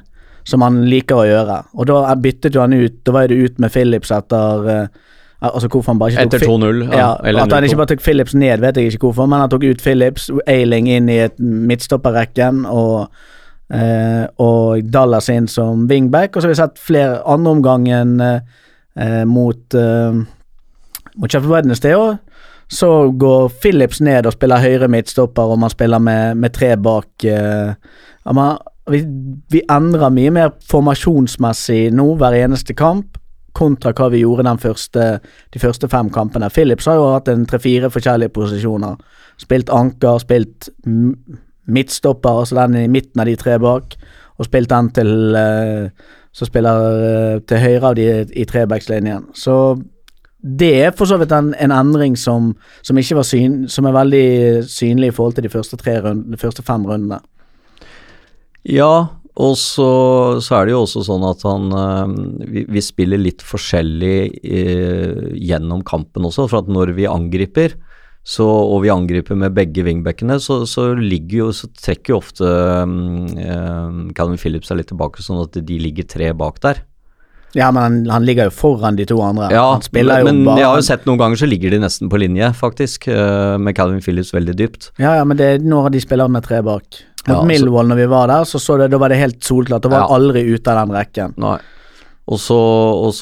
som 0.47 0.63
han 0.65 0.81
liker 0.89 1.21
å 1.21 1.27
gjøre. 1.27 1.57
Og 1.77 1.87
da 1.89 2.03
byttet 2.17 2.55
jo 2.55 2.63
han 2.63 2.73
ut, 2.73 2.99
da 3.05 3.15
var 3.15 3.31
det 3.31 3.39
ut 3.39 3.59
med 3.61 3.73
Phillips 3.73 4.13
etter 4.15 4.69
eh, 4.75 4.85
Altså 5.41 5.65
hvorfor 5.73 5.89
han 5.89 5.97
bare 5.97 6.13
ikke 6.13 6.23
tok 6.29 6.35
Etter 6.37 6.51
2-0, 6.51 6.81
ja, 6.93 7.05
Ja, 7.25 7.41
at 7.41 7.53
han 7.55 7.65
ikke 7.65 7.79
bare 7.79 7.89
tok 7.95 8.03
Phillips 8.05 8.35
ned, 8.37 8.61
vet 8.61 8.77
jeg 8.77 8.91
ikke 8.91 9.07
hvorfor, 9.07 9.25
men 9.25 9.41
han 9.41 9.49
tok 9.49 9.63
ut 9.65 9.81
Phillips, 9.81 10.27
Ailing 10.45 10.85
inn 10.93 11.09
i 11.09 11.17
midtstopperrekken 11.41 12.59
og 12.69 13.07
eh, 13.73 14.27
og 14.37 14.85
Dallas 14.93 15.31
inn 15.33 15.47
som 15.49 15.87
wingback. 15.89 16.35
Og 16.35 16.43
så 16.43 16.49
har 16.49 16.53
vi 16.53 16.59
sett 16.59 16.81
flere 16.81 17.23
andre 17.25 17.55
omgangen 17.55 18.19
eh, 18.21 18.59
eh, 19.01 19.23
mot 19.25 19.73
eh, 19.73 20.21
mot 21.15 21.31
Sheffield 21.31 21.53
Wednesday 21.55 21.97
òg. 21.97 22.19
Så 22.71 23.11
går 23.19 23.49
Phillips 23.63 23.99
ned 23.99 24.29
og 24.29 24.37
spiller 24.37 24.63
høyre 24.63 24.87
midtstopper, 24.87 25.49
og 25.51 25.59
man 25.59 25.73
spiller 25.73 25.99
med, 25.99 26.37
med 26.39 26.53
tre 26.55 26.75
bak. 26.79 27.09
Eh, 27.27 27.73
ja, 27.73 28.35
man, 28.37 28.61
vi, 28.89 29.01
vi 29.51 29.61
endrer 29.69 30.13
mye 30.13 30.31
mer 30.33 30.53
formasjonsmessig 30.69 31.91
nå 31.93 32.07
hver 32.19 32.37
eneste 32.39 32.73
kamp, 32.77 33.19
kontra 33.53 33.91
hva 33.93 34.07
vi 34.13 34.23
gjorde 34.23 34.55
første, 34.61 35.19
de 35.51 35.59
første 35.59 35.89
fem 35.91 36.09
kampene. 36.09 36.49
Phillips 36.49 36.87
har 36.87 36.95
jo 36.95 37.11
hatt 37.13 37.27
en 37.27 37.45
tre-fire 37.45 37.91
forskjellige 37.91 38.33
posisjoner. 38.33 38.95
Spilt 39.41 39.69
anker, 39.69 40.17
spilt 40.23 40.69
midtstopper, 41.67 42.41
altså 42.41 42.55
den 42.55 42.79
i 42.79 42.87
midten 42.87 43.21
av 43.21 43.27
de 43.27 43.35
tre 43.35 43.57
bak, 43.59 43.95
og 44.39 44.47
spilt 44.47 44.71
den 44.71 44.89
til 44.95 45.35
eh, 45.37 45.89
som 46.31 46.47
spiller 46.47 47.01
eh, 47.07 47.39
til 47.47 47.59
høyre 47.59 47.91
av 47.91 47.97
de 47.99 48.07
i 48.31 48.45
trebackslinjen. 48.47 49.27
Så 49.35 49.55
det 50.41 50.71
er 50.81 50.95
for 50.97 51.05
så 51.05 51.19
vidt 51.21 51.33
en, 51.35 51.51
en 51.61 51.73
endring 51.75 52.15
som, 52.17 52.53
som 52.81 52.97
syn, 53.23 53.67
som 53.69 53.85
er 53.85 53.93
veldig 53.93 54.63
synlig 54.65 55.11
i 55.11 55.15
forhold 55.15 55.37
til 55.37 55.45
de 55.45 55.53
første, 55.53 55.77
tre 55.77 55.99
rund, 56.01 56.31
de 56.31 56.37
første 56.37 56.63
fem 56.65 56.85
rundene. 56.85 57.19
Ja, 58.67 59.21
og 59.41 59.55
så, 59.57 59.87
så 60.43 60.57
er 60.57 60.67
det 60.67 60.73
jo 60.75 60.81
også 60.83 61.05
sånn 61.07 61.23
at 61.23 61.45
han 61.47 61.71
eh, 61.71 62.49
vi, 62.51 62.65
vi 62.67 62.83
spiller 62.83 63.21
litt 63.21 63.45
forskjellig 63.45 64.17
eh, 64.43 65.31
gjennom 65.39 65.85
kampen 65.87 66.27
også, 66.27 66.49
for 66.51 66.61
at 66.61 66.69
når 66.71 66.93
vi 66.97 67.07
angriper, 67.09 67.77
så, 68.21 68.45
og 68.45 68.83
vi 68.83 68.91
angriper 68.93 69.39
med 69.39 69.55
begge 69.57 69.85
wingbackene, 69.87 70.37
så, 70.43 70.61
så 70.69 70.91
ligger 70.93 71.45
jo, 71.45 71.49
så 71.57 71.71
trekker 71.73 72.13
jo 72.13 72.19
ofte 72.19 72.45
um, 72.85 74.11
Calvin 74.13 74.37
Phillips 74.37 74.69
seg 74.69 74.77
litt 74.77 74.91
tilbake, 74.91 75.23
sånn 75.25 75.41
at 75.41 75.57
de 75.57 75.79
ligger 75.81 76.05
tre 76.05 76.29
bak 76.37 76.61
der. 76.61 76.83
Ja, 77.57 77.67
men 77.71 77.81
han, 77.81 77.95
han 78.13 78.25
ligger 78.27 78.47
jo 78.47 78.53
foran 78.55 78.95
de 78.95 79.03
to 79.09 79.17
andre. 79.25 79.49
Ja, 79.51 79.65
han 79.73 79.83
spiller 79.83 80.21
men, 80.21 80.21
jo 80.21 80.29
men 80.29 80.45
bare 80.47 80.61
jeg 80.61 80.69
har 80.69 80.79
jo 80.79 80.85
sett 80.87 81.07
noen 81.09 81.19
ganger 81.19 81.41
så 81.41 81.49
ligger 81.49 81.73
de 81.73 81.81
nesten 81.83 82.11
på 82.11 82.19
linje, 82.21 82.47
faktisk, 82.55 83.09
eh, 83.11 83.57
med 83.59 83.75
Calvin 83.75 84.03
Phillips 84.03 84.31
veldig 84.35 84.55
dypt. 84.59 84.91
Ja, 85.01 85.17
ja, 85.19 85.25
men 85.27 85.39
det 85.39 85.49
er 85.55 85.65
når 85.65 85.91
de 85.95 86.03
spiller 86.03 86.31
med 86.31 86.45
tre 86.47 86.61
bak. 86.63 87.01
Mot 87.27 87.35
Ja, 87.37 87.43
Millwall, 87.45 87.87
når 87.91 87.95
vi 88.01 88.05
var 88.09 88.27
der, 88.31 88.43
så, 88.49 88.57
så 88.59 88.77
det, 88.79 88.87
da 88.91 88.97
var 88.97 89.09
det 89.13 89.19
helt 89.21 89.43
solklart. 89.45 89.83
Da 89.85 89.89
var 89.93 90.07
Ja. 90.07 90.15
aldri 90.15 90.41
ute 90.55 90.71
av 90.73 90.87
den 90.87 90.95
rekken. 90.95 91.33
Nei. 91.37 91.57
Og 92.31 92.39
så, 92.39 92.57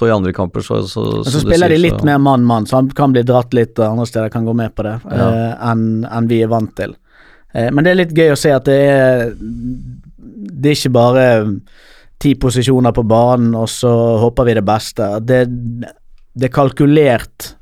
i 0.07 0.11
andre 0.13 0.31
kamper 0.35 0.61
så, 0.61 0.81
så, 0.87 1.03
så, 1.23 1.31
så 1.33 1.39
spiller 1.41 1.67
sier, 1.67 1.75
de 1.75 1.81
litt 1.81 1.99
så- 1.99 2.05
mer 2.05 2.19
mann-mann, 2.19 2.65
så 2.69 2.75
han 2.79 2.89
kan 2.95 3.11
bli 3.15 3.23
dratt 3.23 3.53
litt 3.53 3.79
andre 3.79 4.05
steder, 4.05 4.29
kan 4.29 4.45
gå 4.45 4.53
med 4.55 4.75
på 4.75 4.83
det, 4.83 4.99
Ja. 5.09 5.29
eh, 5.29 5.71
enn 5.71 6.05
en 6.05 6.27
vi 6.27 6.41
er 6.43 6.47
vant 6.51 6.75
til. 6.75 6.95
Eh, 7.53 7.69
men 7.71 7.83
det 7.83 7.91
er 7.91 7.95
litt 8.03 8.13
gøy 8.13 8.31
å 8.31 8.37
se 8.37 8.51
at 8.51 8.65
det 8.65 8.79
er 8.89 9.33
Det 10.59 10.69
er 10.71 10.75
ikke 10.75 10.91
bare 10.93 11.25
ti 12.19 12.33
posisjoner 12.35 12.91
på 12.93 13.03
banen, 13.07 13.53
og 13.55 13.67
så 13.71 13.89
håper 14.19 14.45
vi 14.45 14.53
det 14.53 14.65
beste. 14.65 15.05
Det, 15.25 15.47
det 16.35 16.49
er 16.49 16.53
kalkulert 16.53 17.53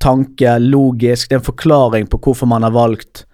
tanke, 0.00 0.58
logisk, 0.62 1.28
det 1.28 1.36
er 1.36 1.40
en 1.40 1.44
forklaring 1.52 2.06
på 2.08 2.18
hvorfor 2.22 2.46
man 2.48 2.62
har 2.62 2.70
valgt 2.72 3.24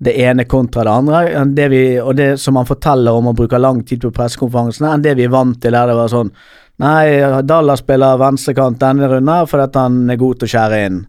det 0.00 0.14
ene 0.24 0.46
kontra 0.48 0.84
det 0.84 0.90
andre. 0.90 1.44
Det 1.44 1.68
vi, 1.68 1.82
og 2.00 2.16
det 2.16 2.30
som 2.40 2.56
han 2.56 2.68
forteller 2.68 3.16
om 3.16 3.30
å 3.30 3.36
bruke 3.36 3.60
lang 3.60 3.82
tid 3.84 4.00
på 4.06 4.12
pressekonferansene, 4.16 4.94
enn 4.94 5.04
det 5.04 5.14
vi 5.18 5.26
er 5.28 5.32
vant 5.32 5.60
til 5.60 5.76
der 5.76 5.92
det 5.92 5.98
var 5.98 6.12
sånn 6.12 6.32
Nei, 6.80 7.42
Dalla 7.44 7.74
spiller 7.76 8.16
venstrekant 8.16 8.78
denne 8.80 9.04
runden 9.10 9.48
fordi 9.50 9.66
han 9.76 9.98
er 10.08 10.16
god 10.16 10.38
til 10.40 10.48
å 10.48 10.52
skjære 10.54 10.78
inn. 10.86 11.02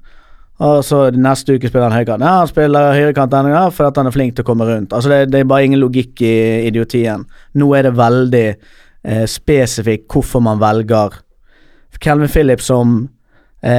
Og 0.67 0.81
så 0.83 1.05
neste 1.15 1.55
uke 1.55 1.69
spiller 1.69 1.87
han 1.87 1.95
høyrekant. 1.95 2.25
Ja, 2.27 2.33
han 2.41 2.49
spiller 2.49 2.97
høyrekant 2.97 3.31
denne 3.31 3.53
gangen 3.53 3.71
fordi 3.77 4.01
han 4.01 4.09
er 4.09 4.15
flink 4.17 4.35
til 4.35 4.43
å 4.43 4.49
komme 4.49 4.67
rundt. 4.67 4.91
Altså 4.91 5.13
det, 5.13 5.21
det 5.31 5.39
er 5.39 5.47
bare 5.47 5.69
ingen 5.69 5.79
logikk 5.79 6.19
i 6.27 6.35
idiotien. 6.67 7.23
Nå 7.55 7.69
er 7.77 7.87
det 7.87 7.93
veldig 7.95 8.43
eh, 8.51 9.23
spesifikt 9.31 10.11
hvorfor 10.11 10.43
man 10.43 10.59
velger 10.59 11.21
Calvin 12.03 12.29
Phillips 12.35 12.67
som 12.67 13.05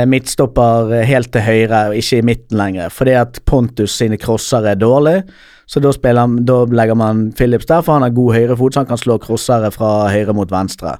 midtstopper 0.06 0.92
eh, 1.00 1.06
helt 1.08 1.32
til 1.34 1.42
høyre 1.42 1.88
og 1.90 1.96
ikke 1.98 2.18
i 2.20 2.26
midten 2.26 2.58
lenger, 2.58 2.88
fordi 2.94 3.16
at 3.18 3.40
Pontus 3.48 3.96
sine 3.98 4.18
crosser 4.18 4.64
er 4.70 4.76
dårlig. 4.78 5.22
Så 5.66 5.80
da, 5.80 5.92
han- 6.20 6.44
da 6.44 6.64
legger 6.66 6.94
man 6.98 7.32
Phillips 7.32 7.66
der, 7.66 7.82
for 7.82 7.92
han 7.94 8.02
har 8.02 8.10
god 8.10 8.34
høyrefot, 8.34 8.74
så 8.74 8.80
han 8.82 8.86
kan 8.86 8.98
slå 9.00 9.18
crossere 9.22 9.70
fra 9.72 10.08
høyre 10.12 10.34
mot 10.34 10.50
venstre. 10.50 10.98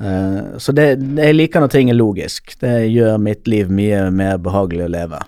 Eh, 0.00 0.58
så 0.58 0.72
det, 0.74 0.98
jeg 1.18 1.34
liker 1.34 1.60
når 1.60 1.70
ting 1.70 1.90
er 1.90 1.94
logisk. 1.98 2.56
Det 2.60 2.90
gjør 2.92 3.18
mitt 3.20 3.46
liv 3.48 3.70
mye 3.70 4.10
mer 4.10 4.38
behagelig 4.38 4.84
å 4.86 4.92
leve. 4.92 5.20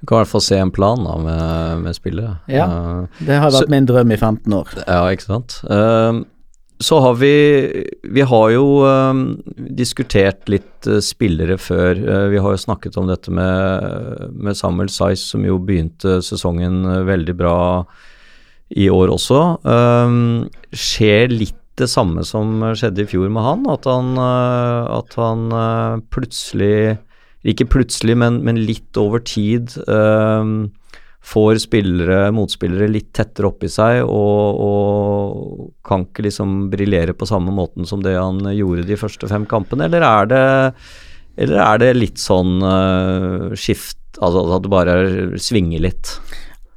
Du 0.00 0.06
kan 0.06 0.18
i 0.18 0.20
hvert 0.24 0.30
fall 0.30 0.40
se 0.44 0.56
en 0.60 0.70
plan 0.70 1.02
da 1.04 1.16
med, 1.18 1.82
med 1.84 1.94
spillet. 1.96 2.36
Ja. 2.48 2.66
Eh, 2.66 3.24
Det 3.26 3.38
har 3.40 3.50
Så- 3.50 3.62
vært 3.64 3.70
min 3.70 3.86
drøm 3.86 4.12
i 4.12 4.16
15 4.16 4.52
år. 4.52 4.68
Ja, 4.86 5.02
ikke 5.10 5.22
sant. 5.26 5.60
Ehm, 5.70 6.24
så 6.78 6.98
har 7.00 7.14
vi 7.14 7.34
Vi 8.02 8.20
har 8.20 8.50
jo 8.52 8.66
ehm, 8.86 9.22
diskutert 9.56 10.48
litt 10.52 10.88
uh, 10.88 11.00
spillere 11.00 11.56
før. 11.60 11.96
Uh, 11.96 12.26
vi 12.32 12.40
har 12.42 12.52
jo 12.52 12.64
snakket 12.66 12.98
om 13.00 13.08
dette 13.08 13.32
med, 13.32 14.34
med 14.36 14.58
Samuel 14.58 14.90
Sais, 14.92 15.24
som 15.32 15.44
jo 15.46 15.58
begynte 15.58 16.20
sesongen 16.24 16.84
eh, 16.84 17.04
veldig 17.08 17.36
bra 17.38 17.58
i 18.76 18.88
år 18.90 19.12
også. 19.14 19.40
Ehm, 19.68 20.48
skjer 20.74 21.32
litt 21.32 21.62
det 21.76 21.88
samme 21.92 22.24
som 22.24 22.62
skjedde 22.76 23.04
i 23.04 23.08
fjor 23.08 23.28
med 23.32 23.44
han? 23.44 23.66
At 23.72 23.88
han, 23.88 24.14
uh, 24.20 25.00
at 25.00 25.16
han 25.20 26.02
plutselig 26.12 26.98
Ikke 27.46 27.68
plutselig, 27.68 28.16
men, 28.18 28.40
men 28.42 28.58
litt 28.58 28.96
over 28.98 29.20
tid 29.22 29.76
ehm, 29.86 30.72
får 31.26 31.58
spillere, 31.64 32.30
motspillere 32.34 32.86
litt 32.90 33.10
tettere 33.16 33.50
oppi 33.50 33.70
seg 33.72 34.04
og, 34.04 34.60
og 34.62 35.66
kan 35.86 36.06
ikke 36.06 36.26
liksom 36.28 36.56
briljere 36.70 37.16
på 37.18 37.26
samme 37.26 37.54
måten 37.54 37.88
som 37.88 38.04
det 38.04 38.14
han 38.14 38.44
gjorde 38.54 38.86
de 38.86 38.98
første 39.00 39.30
fem 39.30 39.46
kampene, 39.50 39.88
eller 39.88 40.06
er 40.06 40.30
det, 40.30 40.44
eller 41.42 41.62
er 41.64 41.82
det 41.82 41.92
litt 41.98 42.22
sånn 42.22 42.60
uh, 42.62 43.54
skift, 43.58 43.98
altså 44.20 44.46
at 44.54 44.66
det 44.66 44.72
bare 44.72 44.98
svinger 45.42 45.82
litt? 45.88 46.14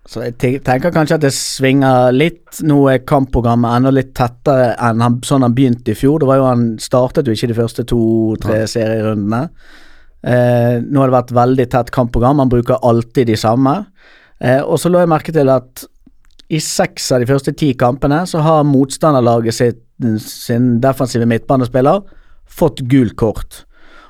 Så 0.10 0.24
jeg 0.26 0.40
tenker 0.66 0.90
kanskje 0.90 1.20
at 1.20 1.26
det 1.28 1.30
svinger 1.38 2.16
litt. 2.16 2.64
Nå 2.66 2.80
er 2.90 3.04
kampprogrammet 3.06 3.76
enda 3.78 3.92
litt 3.94 4.16
tettere 4.18 4.72
enn 4.88 5.04
han, 5.06 5.20
sånn 5.22 5.46
han 5.46 5.54
begynte 5.54 5.94
i 5.94 5.98
fjor. 5.98 6.24
Det 6.24 6.30
var 6.32 6.40
jo 6.40 6.48
Han 6.48 6.64
startet 6.82 7.30
jo 7.30 7.36
ikke 7.38 7.52
de 7.52 7.58
første 7.60 7.86
to-tre 7.86 8.64
serierundene. 8.72 9.44
Eh, 10.26 10.82
nå 10.82 11.04
har 11.04 11.12
det 11.12 11.18
vært 11.20 11.36
veldig 11.38 11.68
tett 11.76 11.92
kampprogram. 11.94 12.42
Han 12.42 12.50
bruker 12.50 12.82
alltid 12.82 13.30
de 13.30 13.38
samme. 13.38 13.76
Eh, 14.40 14.62
og 14.64 14.80
så 14.80 14.92
lå 14.92 15.02
jeg 15.02 15.12
merke 15.12 15.36
til 15.36 15.52
at 15.52 15.86
i 16.50 16.60
seks 16.64 17.12
av 17.14 17.22
de 17.22 17.30
første 17.30 17.54
ti 17.54 17.74
kampene 17.78 18.24
så 18.30 18.42
har 18.42 18.66
motstanderlaget 18.66 19.56
sitt, 19.56 19.82
sin 20.24 20.78
defensive 20.82 21.28
midtbanespiller 21.30 22.02
fått 22.50 22.82
gult 22.90 23.16
kort. 23.20 23.66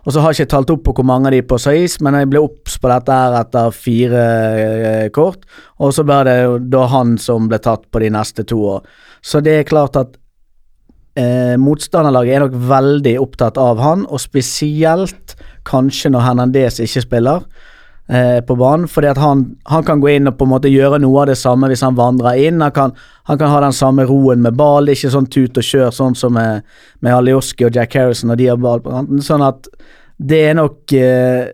Og 0.08 0.14
så 0.16 0.24
har 0.24 0.32
jeg 0.32 0.46
ikke 0.46 0.54
talt 0.54 0.72
opp 0.72 0.86
på 0.88 0.94
hvor 0.96 1.08
mange 1.10 1.28
av 1.28 1.36
de 1.36 1.42
på 1.44 1.58
Saiz, 1.60 1.98
men 2.02 2.16
jeg 2.16 2.30
ble 2.32 2.42
obs 2.42 2.78
på 2.80 2.90
dette 2.92 3.18
her 3.18 3.36
etter 3.42 3.76
fire 3.76 4.24
eh, 4.24 5.10
kort. 5.14 5.44
Og 5.84 5.92
så 5.96 6.06
ble 6.08 6.22
det 6.28 6.38
da 6.72 6.86
han 6.94 7.18
som 7.20 7.50
ble 7.52 7.60
tatt 7.62 7.90
på 7.92 8.02
de 8.02 8.14
neste 8.16 8.46
to 8.48 8.62
år. 8.78 8.88
Så 9.20 9.44
det 9.44 9.58
er 9.58 9.68
klart 9.68 10.00
at 10.00 10.16
eh, 11.20 11.58
motstanderlaget 11.60 12.38
er 12.38 12.46
nok 12.46 12.56
veldig 12.72 13.16
opptatt 13.20 13.60
av 13.60 13.84
han, 13.84 14.08
og 14.08 14.24
spesielt 14.24 15.36
kanskje 15.68 16.14
når 16.14 16.26
Hernandez 16.30 16.80
ikke 16.86 17.04
spiller 17.04 17.44
eh, 18.10 18.40
på 18.46 18.56
banen, 18.56 18.88
fordi 18.88 19.08
at 19.12 19.18
han, 19.22 19.46
han 19.70 19.86
kan 19.86 20.02
gå 20.02 20.12
inn 20.16 20.30
og 20.30 20.38
på 20.40 20.48
en 20.48 20.54
måte 20.54 20.72
gjøre 20.72 21.00
noe 21.02 21.24
av 21.24 21.30
det 21.32 21.38
samme 21.40 21.70
hvis 21.70 21.84
han 21.86 21.98
vandrer 21.98 22.40
inn. 22.48 22.62
Han 22.64 22.74
kan, 22.76 22.94
han 23.30 23.40
kan 23.40 23.54
ha 23.54 23.62
den 23.64 23.76
samme 23.76 24.06
roen 24.10 24.44
med 24.46 24.58
ball, 24.60 24.90
ikke 24.90 25.12
sånn 25.14 25.30
tut 25.32 25.58
og 25.58 25.66
kjør 25.66 25.94
sånn 25.96 26.18
som 26.18 26.36
med, 26.38 26.66
med 27.06 27.16
Alioski 27.16 27.68
og 27.68 27.76
Jack 27.78 27.98
Harrison 28.00 28.34
og 28.34 28.40
de 28.42 28.50
har 28.52 28.62
ball 28.62 28.84
på 28.84 28.94
kanten. 28.94 29.22
Sånn 29.26 29.46
at 29.46 29.70
det 30.20 30.40
er 30.50 30.56
nok 30.60 30.92
eh, 30.92 31.46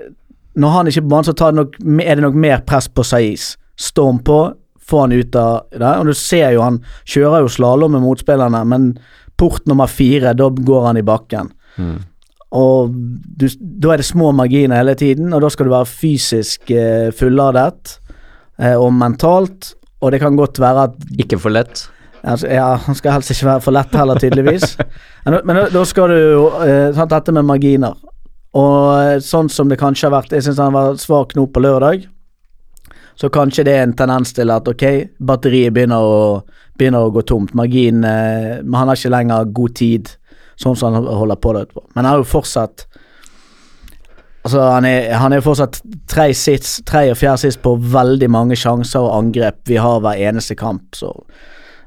Når 0.57 0.71
han 0.73 0.87
ikke 0.89 1.01
er 1.03 1.05
på 1.05 1.11
banen, 1.11 1.27
så 1.27 1.33
det 1.37 1.57
nok, 1.59 1.73
er 2.01 2.15
det 2.15 2.23
nok 2.23 2.37
mer 2.39 2.61
press 2.65 2.87
på 2.87 3.03
Saiz. 3.03 3.49
Storm 3.75 4.21
på, 4.23 4.39
få 4.79 5.01
han 5.03 5.11
ut 5.11 5.35
av 5.35 5.67
det. 5.75 5.91
Og 5.99 6.07
du 6.07 6.13
ser 6.15 6.53
jo 6.55 6.63
han 6.63 6.79
kjører 7.03 7.43
jo 7.43 7.51
slalåm 7.51 7.97
med 7.97 8.05
motspillerne, 8.05 8.61
men 8.71 8.93
port 9.35 9.65
nummer 9.67 9.91
fire, 9.91 10.31
da 10.31 10.47
går 10.47 10.85
han 10.87 11.01
i 11.01 11.03
bakken. 11.03 11.51
Og 12.55 12.93
du, 13.39 13.47
da 13.59 13.93
er 13.93 14.01
det 14.01 14.07
små 14.07 14.31
marginer 14.35 14.79
hele 14.79 14.95
tiden, 14.95 15.33
og 15.35 15.43
da 15.43 15.49
skal 15.51 15.67
du 15.67 15.73
være 15.73 15.89
fysisk 15.89 16.71
eh, 16.71 17.09
fulladet 17.15 17.97
eh, 18.61 18.77
og 18.77 18.93
mentalt. 18.95 19.73
Og 20.01 20.13
det 20.13 20.21
kan 20.21 20.37
godt 20.37 20.59
være 20.61 20.87
at 20.89 21.19
Ikke 21.19 21.39
for 21.39 21.49
lett. 21.55 21.87
altså, 22.23 22.47
Ja, 22.47 22.75
han 22.75 22.95
skal 22.95 23.17
helst 23.17 23.31
ikke 23.31 23.49
være 23.49 23.61
for 23.61 23.75
lett 23.75 23.95
heller, 23.95 24.19
tydeligvis. 24.19 24.77
men 25.25 25.39
men 25.43 25.55
da, 25.55 25.69
da 25.73 25.85
skal 25.85 26.09
du 26.09 26.17
jo 26.19 26.49
eh, 26.63 26.93
sant, 26.95 27.11
Dette 27.11 27.35
med 27.35 27.47
marginer. 27.47 27.95
Og 28.55 28.81
eh, 29.01 29.19
sånn 29.19 29.49
som 29.51 29.69
det 29.69 29.79
kanskje 29.81 30.07
har 30.07 30.15
vært 30.21 30.35
Jeg 30.35 30.45
syns 30.45 30.61
han 30.63 30.75
var 30.75 30.95
svak 31.01 31.35
nå 31.35 31.47
på 31.51 31.63
lørdag. 31.63 32.07
Så 33.15 33.29
kanskje 33.31 33.63
det 33.63 33.73
er 33.77 33.85
en 33.85 33.95
tendens 33.95 34.33
til 34.35 34.51
at 34.51 34.67
ok, 34.67 34.83
batteriet 35.23 35.73
begynner 35.75 36.03
å, 36.03 36.43
begynner 36.77 37.07
å 37.07 37.13
gå 37.15 37.23
tomt. 37.23 37.53
Margin 37.55 38.03
eh, 38.03 38.59
han 38.59 38.89
har 38.91 38.95
ikke 38.95 39.13
lenger 39.13 39.51
god 39.55 39.75
tid, 39.79 40.11
sånn 40.61 40.77
som 40.79 40.95
han 40.95 41.07
holder 41.07 41.39
på 41.41 41.55
det 41.55 41.65
utpå. 41.67 41.83
Men 41.95 42.05
han 42.05 42.13
er 42.13 42.23
jo 42.23 42.29
fortsatt 42.37 42.87
Altså, 44.45 44.59
han 44.61 44.85
er, 44.85 45.07
han 45.17 45.33
er 45.33 45.41
fortsatt 45.41 45.79
tre, 46.05 46.27
sits, 46.37 46.75
tre 46.85 47.07
og 47.09 47.17
fjerde 47.17 47.47
sist 47.47 47.63
på 47.63 47.71
veldig 47.81 48.27
mange 48.29 48.53
sjanser 48.53 49.01
og 49.01 49.15
angrep 49.15 49.63
vi 49.65 49.79
har 49.81 50.03
hver 50.05 50.21
eneste 50.21 50.53
kamp, 50.59 50.83
så 50.93 51.09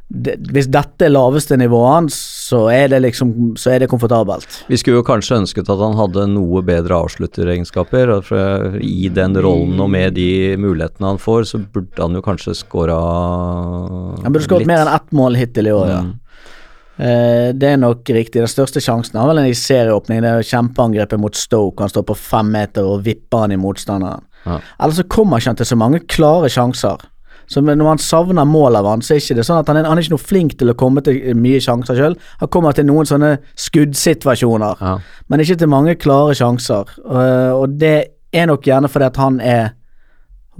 det, 0.09 0.39
Hvis 0.55 0.71
dette 0.73 1.05
er 1.05 1.12
laveste 1.12 1.57
nivået 1.61 1.93
hans, 1.93 2.16
så 2.49 2.62
er 2.73 2.89
det 2.89 3.03
liksom 3.05 3.33
Så 3.61 3.75
er 3.75 3.83
det 3.83 3.91
komfortabelt. 3.93 4.47
Vi 4.69 4.79
skulle 4.81 5.03
jo 5.03 5.07
kanskje 5.07 5.43
ønsket 5.43 5.69
at 5.69 5.83
han 5.83 5.99
hadde 5.99 6.25
noe 6.33 6.62
bedre 6.64 6.97
avslutteregenskaper. 7.05 8.14
I 8.81 9.11
den 9.12 9.37
rollen 9.37 9.81
og 9.85 9.91
med 9.93 10.16
de 10.16 10.57
mulighetene 10.57 11.12
han 11.12 11.21
får, 11.21 11.51
så 11.53 11.61
burde 11.61 12.01
han 12.01 12.16
jo 12.16 12.25
kanskje 12.25 12.57
skåra 12.57 12.97
Han 14.25 14.33
burde 14.33 14.49
skåret 14.49 14.71
mer 14.71 14.87
enn 14.87 14.95
ett 14.95 15.12
mål 15.12 15.37
hittil 15.39 15.69
i 15.69 15.77
år, 15.77 15.93
ja. 15.93 16.01
Eh, 16.01 16.16
det 16.99 17.68
er 17.68 17.76
nok 17.78 18.09
riktig. 18.11 18.40
Den 18.42 18.51
største 18.51 18.80
sjansen 18.82 19.18
har 19.20 19.28
vel 19.30 19.38
en 19.38 19.46
i 19.51 19.55
serieåpning. 19.55 20.18
Det 20.24 20.30
er 20.32 20.49
kjempeangrepet 20.49 21.20
mot 21.22 21.36
Stoke. 21.38 21.80
Han 21.84 21.92
står 21.92 22.03
på 22.09 22.16
fem 22.18 22.51
meter 22.51 22.82
og 22.88 23.05
vipper 23.07 23.44
han 23.44 23.55
i 23.55 23.61
motstanderen. 23.61 24.24
Ja. 24.44 24.59
Ellers 24.82 24.99
så 24.99 25.05
kommer 25.11 25.38
ikke 25.38 25.53
han 25.53 25.61
til 25.61 25.66
så 25.70 25.78
mange 25.78 26.01
klare 26.11 26.51
sjanser. 26.51 27.05
Så 27.49 27.62
når 27.64 27.86
han 27.88 27.99
savner 28.03 28.44
mål 28.44 28.76
av 28.76 28.84
han, 28.90 29.01
så 29.01 29.14
er 29.14 29.22
ikke 29.22 29.38
det 29.38 29.44
sånn 29.49 29.62
at 29.62 29.70
han 29.70 29.78
er, 29.80 29.86
han 29.88 29.96
er 29.96 30.05
ikke 30.05 30.12
noe 30.18 30.20
flink 30.20 30.59
til 30.61 30.68
å 30.68 30.74
komme 30.76 31.01
til 31.07 31.16
mye 31.38 31.62
sjanser 31.64 31.96
sjøl. 31.96 32.16
Han 32.42 32.51
kommer 32.53 32.76
til 32.76 32.84
noen 32.90 33.09
sånne 33.09 33.38
skuddsituasjoner, 33.57 34.76
Ja. 34.82 34.99
men 35.28 35.40
ikke 35.40 35.57
til 35.59 35.68
mange 35.72 35.94
klare 35.96 36.34
sjanser. 36.36 36.84
Eh, 37.09 37.53
og 37.57 37.78
det 37.78 38.09
er 38.34 38.46
nok 38.46 38.62
gjerne 38.68 38.88
fordi 38.92 39.07
at 39.07 39.16
han 39.16 39.40
er 39.40 39.70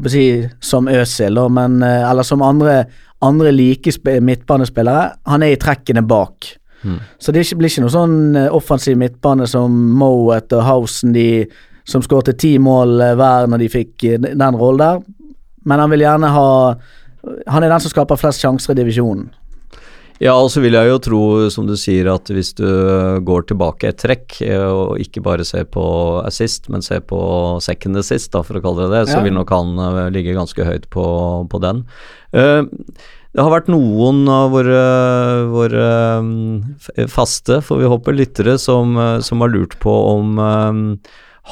si, 0.07 0.49
som 0.61 0.89
Øsil, 0.89 1.41
men, 1.51 1.83
eh, 1.83 2.11
eller 2.11 2.23
som 2.23 2.43
andre, 2.43 2.85
andre 3.23 3.53
like 3.53 3.93
midtbanespillere. 4.21 5.13
Han 5.27 5.43
er 5.43 5.57
i 5.57 5.61
trekkene 5.61 6.07
bak. 6.07 6.59
Så 7.19 7.33
det 7.33 7.43
blir 7.59 7.71
ikke 7.71 7.83
noe 7.83 7.93
sånn 7.93 8.37
eh, 8.39 8.53
offensiv 8.55 8.99
midtbane 9.01 9.49
som 9.51 9.73
Moet 9.99 10.53
og 10.55 10.63
Hausen, 10.63 11.13
de 11.13 11.47
som 11.89 12.05
skårte 12.05 12.37
ti 12.39 12.55
mål 12.63 13.01
eh, 13.03 13.17
hver 13.19 13.51
når 13.51 13.65
de 13.65 13.69
fikk 13.73 14.07
den 14.23 14.59
rollen 14.61 14.85
der. 14.85 15.03
Men 15.67 15.83
han 15.83 15.91
vil 15.91 16.07
gjerne 16.07 16.31
ha 16.33 16.49
Han 17.51 17.65
er 17.65 17.69
den 17.69 17.83
som 17.83 17.91
skaper 17.91 18.17
flest 18.17 18.41
sjanser 18.41 18.73
i 18.73 18.79
divisjonen. 18.79 19.27
Ja, 20.19 20.33
og 20.35 20.49
så 20.51 20.59
vil 20.65 20.75
jeg 20.75 20.91
jo 20.91 20.99
tro, 20.99 21.21
som 21.55 21.69
du 21.69 21.77
sier, 21.79 22.09
at 22.11 22.27
hvis 22.35 22.51
du 22.59 22.67
går 23.27 23.45
tilbake 23.47 23.93
et 23.93 24.01
trekk, 24.03 24.41
eh, 24.43 24.65
og 24.67 24.99
ikke 24.99 25.23
bare 25.23 25.47
ser 25.47 25.69
på 25.71 25.85
assist, 26.27 26.67
men 26.73 26.83
ser 26.83 27.05
på 27.07 27.21
second 27.63 28.01
assist, 28.03 28.33
da, 28.35 28.43
for 28.43 28.59
å 28.59 28.65
kalle 28.65 28.89
det 28.89 28.97
det, 28.97 29.05
så 29.13 29.21
Ja. 29.21 29.23
vil 29.29 29.37
nok 29.39 29.53
han 29.55 29.79
eh, 29.79 30.11
ligge 30.11 30.35
ganske 30.35 30.67
høyt 30.67 30.91
på, 30.91 31.07
på 31.49 31.63
den. 31.63 31.85
Uh, 32.35 32.67
det 33.33 33.45
har 33.45 33.53
vært 33.53 33.71
noen 33.71 34.27
av 34.27 34.51
våre, 34.51 34.83
våre 35.53 37.07
faste, 37.07 37.61
får 37.63 37.79
vi 37.79 37.91
håpe, 37.93 38.13
lyttere 38.17 38.59
som, 38.59 38.97
som 39.23 39.45
har 39.45 39.53
lurt 39.53 39.79
på 39.79 39.93
om 40.17 40.41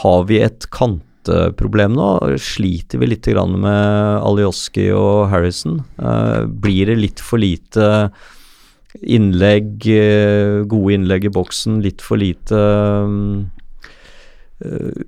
har 0.03 0.25
vi 0.27 0.41
et 0.43 0.67
kanteproblem 0.73 1.95
nå. 1.95 2.09
Sliter 2.41 2.99
vi 2.99 3.13
litt 3.13 3.29
med 3.29 4.25
Alioski 4.25 4.89
og 4.91 5.29
Harrison? 5.31 5.85
Blir 6.61 6.91
det 6.91 6.97
litt 6.97 7.21
for 7.21 7.39
lite 7.39 8.11
innlegg, 9.03 9.87
eh, 9.91 10.63
gode 10.69 10.97
innlegg 10.97 11.29
i 11.29 11.33
boksen, 11.33 11.81
litt 11.85 12.03
for 12.05 12.21
lite 12.21 12.59
eh, 14.65 15.05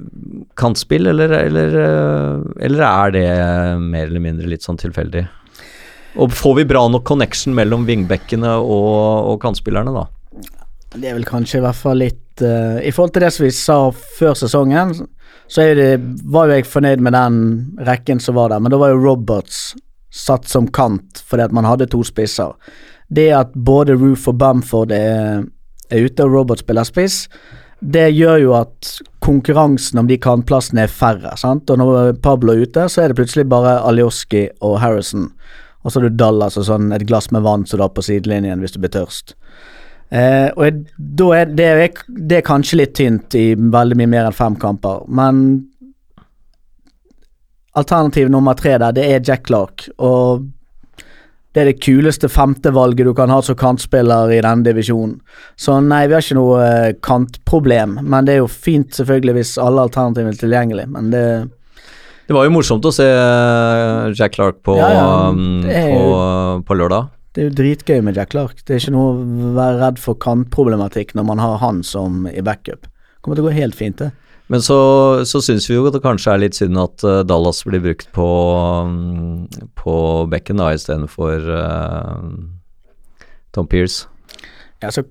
kantspill, 0.59 1.07
eller, 1.13 1.33
eller, 1.39 1.77
eh, 1.85 2.65
eller 2.69 2.85
er 2.89 3.17
det 3.17 3.27
mer 3.83 4.07
eller 4.07 4.25
mindre 4.25 4.51
litt 4.51 4.67
sånn 4.67 4.81
tilfeldig? 4.81 5.27
Og 6.19 6.33
får 6.35 6.57
vi 6.61 6.69
bra 6.69 6.87
nok 6.91 7.05
connection 7.07 7.55
mellom 7.55 7.85
vingbekkene 7.89 8.57
og, 8.59 9.33
og 9.33 9.37
kantspillerne, 9.43 9.93
da? 9.95 10.07
Det 10.97 11.11
er 11.11 11.19
vel 11.19 11.29
kanskje 11.29 11.61
i 11.61 11.63
hvert 11.63 11.77
fall 11.77 11.99
litt 12.01 12.41
uh, 12.41 12.79
I 12.81 12.89
forhold 12.97 13.13
til 13.13 13.25
det 13.27 13.29
som 13.35 13.45
vi 13.45 13.51
sa 13.53 13.77
før 13.93 14.39
sesongen, 14.41 14.95
så 15.49 15.67
det, 15.77 15.91
var 16.29 16.49
jo 16.49 16.57
jeg 16.57 16.69
fornøyd 16.69 17.03
med 17.05 17.15
den 17.17 17.37
rekken 17.85 18.21
som 18.21 18.37
var 18.37 18.53
der, 18.53 18.61
men 18.61 18.73
da 18.73 18.81
var 18.81 18.93
jo 18.95 19.03
Roberts 19.03 19.75
satt 20.13 20.49
som 20.49 20.69
kant 20.73 21.21
fordi 21.29 21.45
at 21.45 21.55
man 21.57 21.69
hadde 21.69 21.89
to 21.93 22.01
spisser. 22.07 22.57
Det 23.09 23.31
at 23.33 23.55
både 23.55 23.97
Roof 23.97 24.29
og 24.29 24.37
Bamford 24.41 24.93
er, 24.93 25.47
er 25.91 26.05
ute 26.05 26.27
og 26.27 26.35
Robert 26.35 26.61
spiller 26.65 26.85
spiss, 26.85 27.27
det 27.81 28.09
gjør 28.11 28.41
jo 28.43 28.55
at 28.59 28.91
konkurransen 29.23 30.01
om 30.01 30.09
de 30.09 30.19
kantplassene 30.19 30.83
er 30.85 30.93
færre. 30.93 31.37
sant? 31.37 31.71
Og 31.71 31.79
når 31.79 32.19
Pablo 32.23 32.53
er 32.53 32.67
ute, 32.67 32.89
så 32.89 33.03
er 33.03 33.09
det 33.09 33.19
plutselig 33.21 33.47
bare 33.49 33.79
Alioski 33.87 34.49
og 34.61 34.81
Harrison. 34.83 35.29
Og 35.83 35.93
så 35.93 36.01
har 36.01 36.09
du 36.09 36.19
Dallas 36.19 36.59
og 36.59 36.67
sånn 36.67 36.93
et 36.93 37.07
glass 37.07 37.31
med 37.31 37.47
vann 37.47 37.67
som 37.67 37.79
du 37.79 37.87
har 37.87 37.95
på 37.95 38.05
sidelinjen 38.05 38.61
hvis 38.61 38.75
du 38.75 38.81
blir 38.83 38.93
tørst. 38.93 39.37
Eh, 40.11 40.49
og 40.57 40.65
jeg, 40.65 40.77
er 41.37 41.51
det, 41.53 41.67
er 41.67 42.05
det 42.09 42.39
er 42.39 42.47
kanskje 42.47 42.81
litt 42.81 42.95
tynt 42.97 43.35
i 43.37 43.53
veldig 43.55 43.99
mye 44.01 44.11
mer 44.11 44.29
enn 44.29 44.37
fem 44.37 44.57
kamper, 44.59 45.05
men 45.07 45.43
alternativ 47.79 48.31
nummer 48.33 48.57
tre 48.59 48.79
der, 48.81 48.95
det 48.97 49.05
er 49.05 49.21
Jack 49.21 49.45
Clark, 49.47 49.85
og 50.01 50.49
det 51.59 51.65
er 51.65 51.73
det 51.73 51.81
kuleste 51.83 52.29
femtevalget 52.31 53.09
du 53.09 53.11
kan 53.19 53.33
ha 53.35 53.41
som 53.43 53.57
kantspiller 53.59 54.31
i 54.31 54.39
denne 54.45 54.63
divisjonen. 54.63 55.17
Så 55.59 55.75
nei, 55.83 56.05
vi 56.07 56.15
har 56.15 56.23
ikke 56.23 56.37
noe 56.39 56.59
eh, 56.63 56.93
kantproblem, 57.03 57.97
men 58.07 58.29
det 58.29 58.37
er 58.37 58.45
jo 58.45 58.51
fint 58.53 58.95
selvfølgelig 58.95 59.35
hvis 59.41 59.55
alle 59.63 59.89
alternativene 59.89 60.37
er 60.37 60.39
tilgjengelig, 60.39 60.85
men 60.95 61.11
det 61.15 61.25
Det 62.29 62.37
var 62.37 62.45
jo 62.45 62.53
morsomt 62.55 62.87
å 62.87 62.93
se 62.95 63.09
eh, 63.09 64.13
Jack 64.15 64.37
Clark 64.37 64.63
på, 64.63 64.77
Ja, 64.79 64.93
ja, 64.95 65.09
jo, 65.35 65.67
er 65.67 65.91
på, 65.97 66.63
på 66.69 66.79
lørdag. 66.79 67.11
Det 67.35 67.43
er 67.43 67.51
jo 67.51 67.57
dritgøy 67.59 68.05
med 68.07 68.17
Jack 68.21 68.31
Clark. 68.37 68.63
Det 68.63 68.77
er 68.77 68.85
ikke 68.85 68.95
noe 68.95 69.11
å 69.17 69.53
være 69.59 69.83
redd 69.83 69.99
for 69.99 70.19
kantproblematikk 70.23 71.17
når 71.19 71.27
man 71.27 71.43
har 71.43 71.59
han 71.65 71.83
som 71.83 72.29
i 72.31 72.45
backup. 72.45 72.87
Kommer 73.19 73.41
til 73.41 73.49
å 73.49 73.51
gå 73.51 73.59
helt 73.59 73.79
fint, 73.79 73.99
det. 73.99 74.13
Men 74.49 74.63
så, 74.65 74.79
så 75.29 75.43
syns 75.45 75.69
vi 75.69 75.77
jo 75.77 75.87
at 75.89 75.97
det 75.97 76.05
kanskje 76.05 76.33
er 76.33 76.41
litt 76.41 76.57
synd 76.57 76.79
at 76.81 77.05
eh, 77.05 77.25
Dallas 77.29 77.61
blir 77.69 77.83
brukt 77.85 78.09
på, 78.17 78.29
um, 78.89 79.45
på 79.77 79.97
bekken 80.33 80.63
da, 80.63 80.71
istedenfor 80.73 81.51
uh, 81.53 82.23
Tom 83.53 83.69
Pearce. 83.69 84.09
Ja, 84.81 84.93
så 84.95 85.05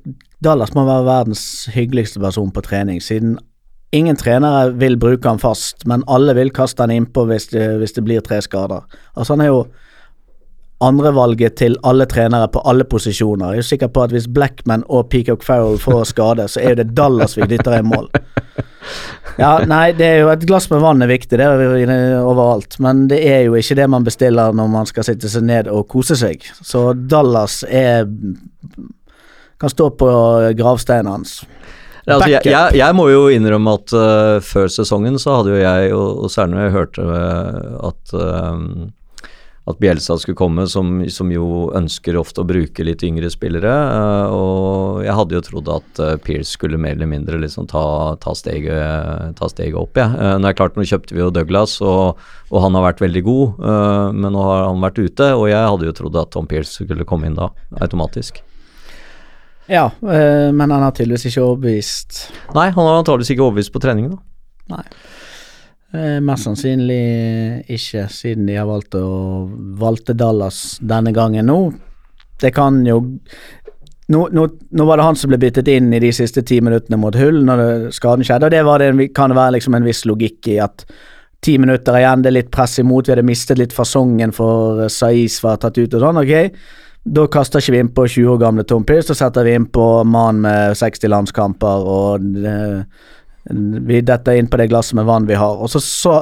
Dallas 0.43 0.73
må 0.73 0.87
være 0.87 1.05
verdens 1.05 1.43
hyggeligste 1.73 2.21
person 2.23 2.49
på 2.53 2.65
trening, 2.65 3.01
siden 3.03 3.37
ingen 3.95 4.17
trenere 4.19 4.73
vil 4.75 4.97
bruke 4.99 5.29
han 5.29 5.41
fast, 5.41 5.85
men 5.87 6.05
alle 6.11 6.33
vil 6.37 6.51
kaste 6.53 6.83
han 6.83 6.93
innpå 6.93 7.27
hvis 7.29 7.49
hvis 7.53 7.95
det 7.95 8.03
blir 8.03 8.25
tre 8.25 8.41
skader. 8.43 8.83
Altså 9.15 9.37
Han 9.37 9.45
er 9.45 9.53
jo 9.53 9.61
andrevalget 10.83 11.57
til 11.57 11.77
alle 11.87 12.05
trenere 12.05 12.47
på 12.53 12.61
alle 12.69 12.85
posisjoner. 12.85 13.55
Jeg 13.55 13.63
er 13.63 13.69
sikker 13.71 13.89
på 13.93 14.03
at 14.05 14.13
hvis 14.13 14.27
Blackman 14.29 14.83
og 14.87 15.09
Peacock 15.09 15.45
Farrell 15.45 15.79
får 15.81 16.11
skade, 16.11 16.45
så 16.51 16.61
er 16.61 16.77
det 16.77 16.91
Dallas 16.97 17.37
vi 17.37 17.47
dytter 17.49 17.79
i 17.79 17.85
mål. 17.85 18.11
Ja, 19.37 19.57
nei, 19.67 19.91
det 19.97 20.05
er 20.05 20.21
jo 20.21 20.29
et 20.31 20.45
glass 20.47 20.69
med 20.71 20.79
vann 20.81 21.03
er 21.03 21.09
viktig, 21.11 21.37
det 21.37 21.45
er 21.45 22.21
overalt. 22.21 22.77
Men 22.81 23.05
det 23.11 23.19
er 23.27 23.43
jo 23.45 23.57
ikke 23.59 23.75
det 23.77 23.89
man 23.91 24.05
bestiller 24.05 24.55
når 24.55 24.69
man 24.71 24.89
skal 24.89 25.05
sitte 25.05 25.29
seg 25.29 25.45
ned 25.49 25.69
og 25.69 25.87
kose 25.91 26.17
seg. 26.17 26.45
Så 26.61 26.91
Dallas 26.95 27.63
er 27.67 28.07
kan 29.57 29.73
stå 29.73 29.89
på 29.97 30.09
gravsteinen 30.57 31.11
hans. 31.11 31.41
Altså, 32.07 32.29
jeg, 32.31 32.45
jeg, 32.47 32.77
jeg 32.79 32.95
må 32.95 33.09
jo 33.11 33.25
innrømme 33.33 33.73
at 33.81 33.91
uh, 33.91 34.37
før 34.45 34.69
sesongen 34.71 35.17
så 35.19 35.39
hadde 35.39 35.51
jo 35.51 35.57
jeg, 35.59 35.89
og, 35.97 36.23
og 36.23 36.31
særlig 36.31 36.55
når 36.55 36.63
jeg 36.63 36.75
hørte 36.77 37.07
at 37.89 38.13
eh, 38.15 38.61
at 39.67 39.79
Bjelsa 39.81 40.15
skulle 40.19 40.39
komme, 40.39 40.63
som, 40.71 41.01
som 41.11 41.31
jo 41.31 41.67
ønsker 41.75 42.15
ofte 42.19 42.43
å 42.43 42.47
bruke 42.47 42.85
litt 42.87 43.03
yngre 43.03 43.27
spillere. 43.33 43.73
eh, 43.73 44.35
og 44.35 45.03
jeg 45.03 45.15
hadde 45.19 45.35
jo 45.35 45.43
trodd 45.43 45.71
at 45.73 46.01
uh, 46.03 46.13
Pearce 46.23 46.55
skulle 46.55 46.79
mer 46.79 46.95
eller 46.95 47.09
mindre 47.11 47.39
liksom 47.41 47.67
ta, 47.67 47.83
ta, 48.23 48.33
steget, 48.37 49.35
ta 49.37 49.49
steget 49.51 49.75
opp, 49.79 49.99
jeg. 49.99 50.07
Ja. 50.07 50.37
nå 50.39 50.47
er 50.47 50.53
det 50.53 50.59
klart, 50.61 50.79
nå 50.79 50.87
kjøpte 50.87 51.17
vi 51.17 51.23
jo 51.23 51.31
Douglas, 51.35 51.77
og, 51.83 52.21
og 52.47 52.63
han 52.63 52.79
har 52.79 52.87
vært 52.87 53.03
veldig 53.03 53.23
god, 53.27 53.63
eh, 53.73 54.05
men 54.15 54.35
nå 54.37 54.45
har 54.47 54.67
han 54.69 54.83
vært 54.87 55.01
ute, 55.03 55.31
og 55.35 55.49
jeg 55.51 55.73
hadde 55.73 55.89
jo 55.91 55.97
trodd 55.99 56.21
at 56.23 56.31
Tom 56.35 56.47
Pearce 56.47 56.79
skulle 56.79 57.07
komme 57.07 57.27
inn 57.27 57.37
da, 57.37 57.51
automatisk. 57.83 58.39
Ja, 59.67 59.89
eh, 60.07 60.47
men 60.55 60.71
han 60.71 60.79
har 60.85 60.95
tydeligvis 60.95 61.27
ikke 61.27 61.43
overbevist. 61.43 62.23
Nei, 62.55 62.69
han 62.71 62.87
har 62.87 63.01
antakeligvis 63.01 63.35
ikke 63.35 63.49
overbevist 63.49 63.75
på 63.75 63.83
trening, 63.83 64.13
da. 64.15 64.81
Eh, 65.95 66.17
mest 66.19 66.43
sannsynlig 66.43 67.63
ikke, 67.71 68.07
siden 68.11 68.47
de 68.49 68.57
har 68.59 68.67
valgt 68.67 68.97
å 68.99 69.07
valgte 69.79 70.17
Dallas 70.19 70.77
denne 70.83 71.13
gangen 71.15 71.47
nå. 71.47 71.59
Det 72.41 72.51
kan 72.53 72.81
jo 72.85 72.99
nå, 74.11 74.21
nå, 74.31 74.43
nå 74.47 74.87
var 74.87 74.99
det 74.99 75.05
han 75.07 75.19
som 75.19 75.31
ble 75.31 75.39
byttet 75.41 75.69
inn 75.71 75.87
i 75.95 76.01
de 76.03 76.11
siste 76.15 76.43
ti 76.47 76.59
minuttene 76.63 76.99
mot 76.99 77.15
Hull 77.15 77.39
når 77.47 77.61
det, 77.61 77.69
skaden 77.95 78.27
skjedde, 78.27 78.47
og 78.47 78.79
det, 78.83 78.91
det 78.99 79.07
kan 79.15 79.35
være 79.35 79.57
liksom 79.57 79.79
en 79.79 79.87
viss 79.87 80.03
logikk 80.07 80.51
i 80.51 80.59
at 80.63 80.85
ti 81.43 81.57
minutter 81.61 81.95
igjen, 81.99 82.23
det 82.23 82.31
er 82.31 82.37
litt 82.41 82.51
press 82.51 82.77
imot, 82.81 83.07
vi 83.07 83.15
hadde 83.15 83.27
mistet 83.27 83.59
litt 83.59 83.75
fasongen 83.75 84.35
for 84.35 84.83
eh, 84.83 84.91
Saiz 84.91 85.39
var 85.43 85.59
tatt 85.63 85.79
ut 85.79 85.95
og 85.95 86.03
sånn, 86.03 86.19
ok. 86.23 86.61
Da 87.07 87.23
kaster 87.31 87.63
ikke 87.63 87.75
vi 87.77 87.81
inn 87.85 87.91
på 87.95 88.03
20 88.09 88.33
år 88.33 88.39
gamle 88.41 88.67
Tom 88.67 88.83
Pearce, 88.87 89.07
da 89.11 89.15
setter 89.15 89.47
vi 89.47 89.55
inn 89.55 89.69
på 89.71 89.85
mann 90.03 90.41
med 90.43 90.75
60 90.75 91.13
landskamper 91.13 91.87
og 91.87 92.25
det, 92.35 92.57
vi 93.49 94.01
detter 94.01 94.37
inn 94.37 94.47
på 94.51 94.57
det 94.59 94.67
glasset 94.71 94.97
med 94.99 95.05
vann 95.05 95.27
vi 95.27 95.37
har. 95.39 95.57
Og 95.61 95.69
så, 95.71 95.81
så 95.83 96.13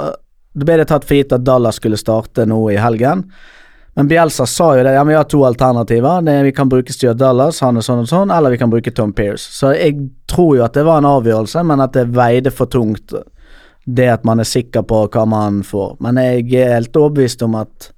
ble 0.55 0.80
det 0.80 0.89
tatt 0.91 1.05
for 1.07 1.17
gitt 1.17 1.34
at 1.36 1.45
Dallas 1.45 1.80
skulle 1.82 1.99
starte 1.99 2.45
nå 2.47 2.59
i 2.71 2.80
helgen. 2.80 3.26
Men 3.95 4.09
Bielsa 4.11 4.45
sa 4.45 4.73
jo 4.76 4.84
det, 4.84 4.91
ja, 4.91 5.03
vi 5.07 5.15
har 5.15 5.23
to 5.32 5.45
alternativer. 5.47 6.21
Det, 6.21 6.36
vi 6.43 6.51
kan 6.51 6.69
bruke 6.69 6.93
Stuart 6.93 7.17
Dallas, 7.17 7.61
han 7.63 7.80
er 7.80 7.86
sånn 7.86 8.03
og 8.03 8.09
sånn, 8.11 8.32
eller 8.32 8.51
vi 8.51 8.59
kan 8.59 8.71
bruke 8.71 8.91
Tom 8.91 9.13
Pearce. 9.15 9.47
Så 9.55 9.71
jeg 9.71 10.09
tror 10.28 10.57
jo 10.57 10.65
at 10.65 10.76
det 10.76 10.84
var 10.84 10.99
en 10.99 11.07
avgjørelse, 11.07 11.63
men 11.63 11.84
at 11.84 11.95
det 11.95 12.09
veide 12.15 12.51
for 12.51 12.67
tungt 12.71 13.15
det 13.86 14.07
at 14.09 14.26
man 14.28 14.41
er 14.41 14.49
sikker 14.49 14.84
på 14.89 15.05
hva 15.13 15.23
man 15.30 15.61
får. 15.63 15.95
Men 16.03 16.19
jeg 16.19 16.49
er 16.59 16.73
helt 16.73 16.97
overbevist 16.97 17.45
om 17.45 17.55
at 17.61 17.91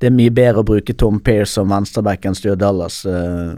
det 0.00 0.08
er 0.08 0.16
mye 0.16 0.32
bedre 0.32 0.62
å 0.62 0.68
bruke 0.68 0.94
Tom 0.96 1.18
Pearce 1.24 1.56
som 1.56 1.72
venstreback 1.72 2.28
enn 2.28 2.36
Stuart 2.36 2.60
Dallas. 2.60 3.02
eh, 3.04 3.56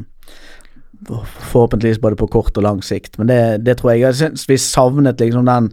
forhåpentligvis 1.08 2.00
både 2.02 2.18
på 2.20 2.28
kort 2.32 2.56
og 2.56 2.66
lang 2.66 2.82
sikt, 2.84 3.18
men 3.18 3.30
det, 3.30 3.40
det 3.66 3.78
tror 3.80 3.92
jeg 3.92 4.06
Jeg 4.06 4.18
syns 4.20 4.48
vi 4.48 4.58
savnet 4.60 5.20
liksom 5.20 5.48
den 5.48 5.72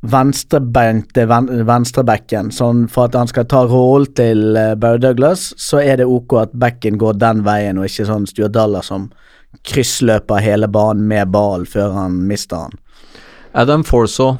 venstrebeinte 0.00 1.24
ven, 1.26 1.48
venstrebacken. 1.66 2.52
Sånn 2.54 2.86
for 2.92 3.08
at 3.08 3.16
han 3.18 3.30
skal 3.30 3.48
ta 3.50 3.64
rollen 3.66 4.12
til 4.18 4.54
uh, 4.56 4.74
Barry 4.78 5.02
Douglas, 5.02 5.50
så 5.58 5.82
er 5.82 5.98
det 5.98 6.06
ok 6.06 6.36
at 6.44 6.54
backen 6.54 7.00
går 7.00 7.18
den 7.18 7.42
veien, 7.46 7.80
og 7.80 7.88
ikke 7.88 8.06
sånn 8.06 8.28
Stuart 8.30 8.54
Daller 8.54 8.86
som 8.86 9.08
kryssløper 9.66 10.44
hele 10.44 10.68
banen 10.70 11.08
med 11.08 11.32
ball 11.34 11.64
før 11.66 11.96
han 11.96 12.20
mister 12.28 12.68
han. 12.68 12.76
Adam 13.58 13.82
Forso 13.84 14.36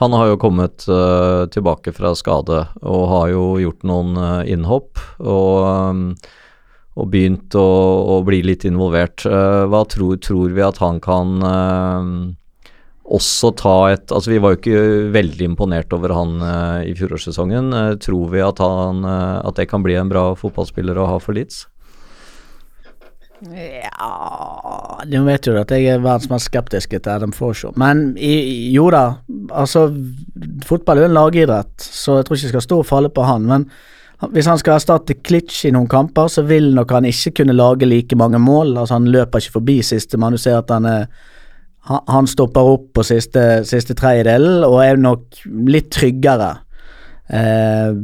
han 0.00 0.14
har 0.16 0.30
jo 0.30 0.38
kommet 0.40 0.86
uh, 0.88 1.44
tilbake 1.52 1.92
fra 1.92 2.14
skade 2.16 2.62
og 2.80 3.02
har 3.10 3.32
jo 3.34 3.42
gjort 3.60 3.82
noen 3.84 4.14
uh, 4.16 4.40
innhopp 4.48 5.00
og, 5.18 5.66
um, 5.66 6.04
og 7.00 7.08
begynt 7.12 7.56
å, 7.56 7.68
å 8.14 8.20
bli 8.26 8.42
litt 8.44 8.66
involvert. 8.68 9.24
Eh, 9.26 9.62
hva 9.70 9.84
tror, 9.88 10.18
tror 10.22 10.52
vi 10.56 10.64
at 10.64 10.80
han 10.82 11.00
kan 11.02 11.40
eh, 11.46 12.12
også 13.10 13.50
ta 13.58 13.74
et 13.90 14.12
Altså, 14.14 14.30
vi 14.32 14.38
var 14.42 14.54
jo 14.54 14.60
ikke 14.60 15.10
veldig 15.14 15.50
imponert 15.52 15.92
over 15.96 16.14
han 16.14 16.38
eh, 16.44 16.90
i 16.92 16.94
fjorårssesongen. 16.98 17.72
Eh, 17.74 17.90
tror 18.02 18.30
vi 18.34 18.44
at, 18.44 18.62
han, 18.62 19.04
eh, 19.04 19.36
at 19.48 19.58
det 19.58 19.68
kan 19.70 19.84
bli 19.86 19.98
en 19.98 20.10
bra 20.12 20.30
fotballspiller 20.38 20.98
å 20.98 21.10
ha 21.14 21.20
for 21.22 21.38
Leeds? 21.38 21.66
Ja 23.40 25.00
Du 25.08 25.16
vet 25.24 25.46
jo 25.48 25.54
at 25.56 25.70
jeg 25.72 25.86
er 25.88 26.02
verdens 26.04 26.28
mest 26.28 26.50
skeptiske 26.50 26.98
til 27.00 27.12
Adam 27.12 27.32
Forshaw. 27.32 27.72
Men 27.80 28.10
i, 28.20 28.34
jo 28.74 28.90
da, 28.92 29.22
altså 29.48 29.88
Fotball 30.68 31.00
er 31.00 31.06
jo 31.06 31.10
en 31.10 31.16
lagidrett, 31.16 31.72
så 31.80 32.18
jeg 32.18 32.28
tror 32.28 32.36
ikke 32.36 32.50
jeg 32.50 32.54
skal 32.54 32.66
stå 32.66 32.82
og 32.82 32.88
falle 32.90 33.12
på 33.12 33.24
han. 33.24 33.48
Men 33.48 33.70
hvis 34.28 34.46
han 34.46 34.58
skal 34.60 34.76
erstatte 34.76 35.14
Klitsch 35.24 35.64
i 35.64 35.72
noen 35.72 35.88
kamper, 35.88 36.28
så 36.28 36.42
vil 36.44 36.74
nok 36.76 36.90
han 36.92 37.06
ikke 37.08 37.32
kunne 37.40 37.56
lage 37.56 37.88
like 37.88 38.16
mange 38.16 38.38
mål. 38.38 38.74
Altså 38.76 38.98
Han 38.98 39.08
løper 39.08 39.40
ikke 39.40 39.56
forbi 39.58 39.82
siste, 39.82 40.18
men 40.20 40.32
Du 40.32 40.38
ser 40.38 40.58
at 40.58 40.70
han 40.70 40.84
er 40.86 41.06
han- 41.88 42.04
han 42.08 42.26
stopper 42.26 42.60
opp 42.60 42.92
på 42.92 43.02
siste, 43.02 43.64
siste 43.64 43.94
tredjedel 43.94 44.64
og 44.64 44.84
er 44.84 44.96
nok 44.96 45.22
litt 45.66 45.90
tryggere. 45.90 46.58
Eh, 47.32 47.94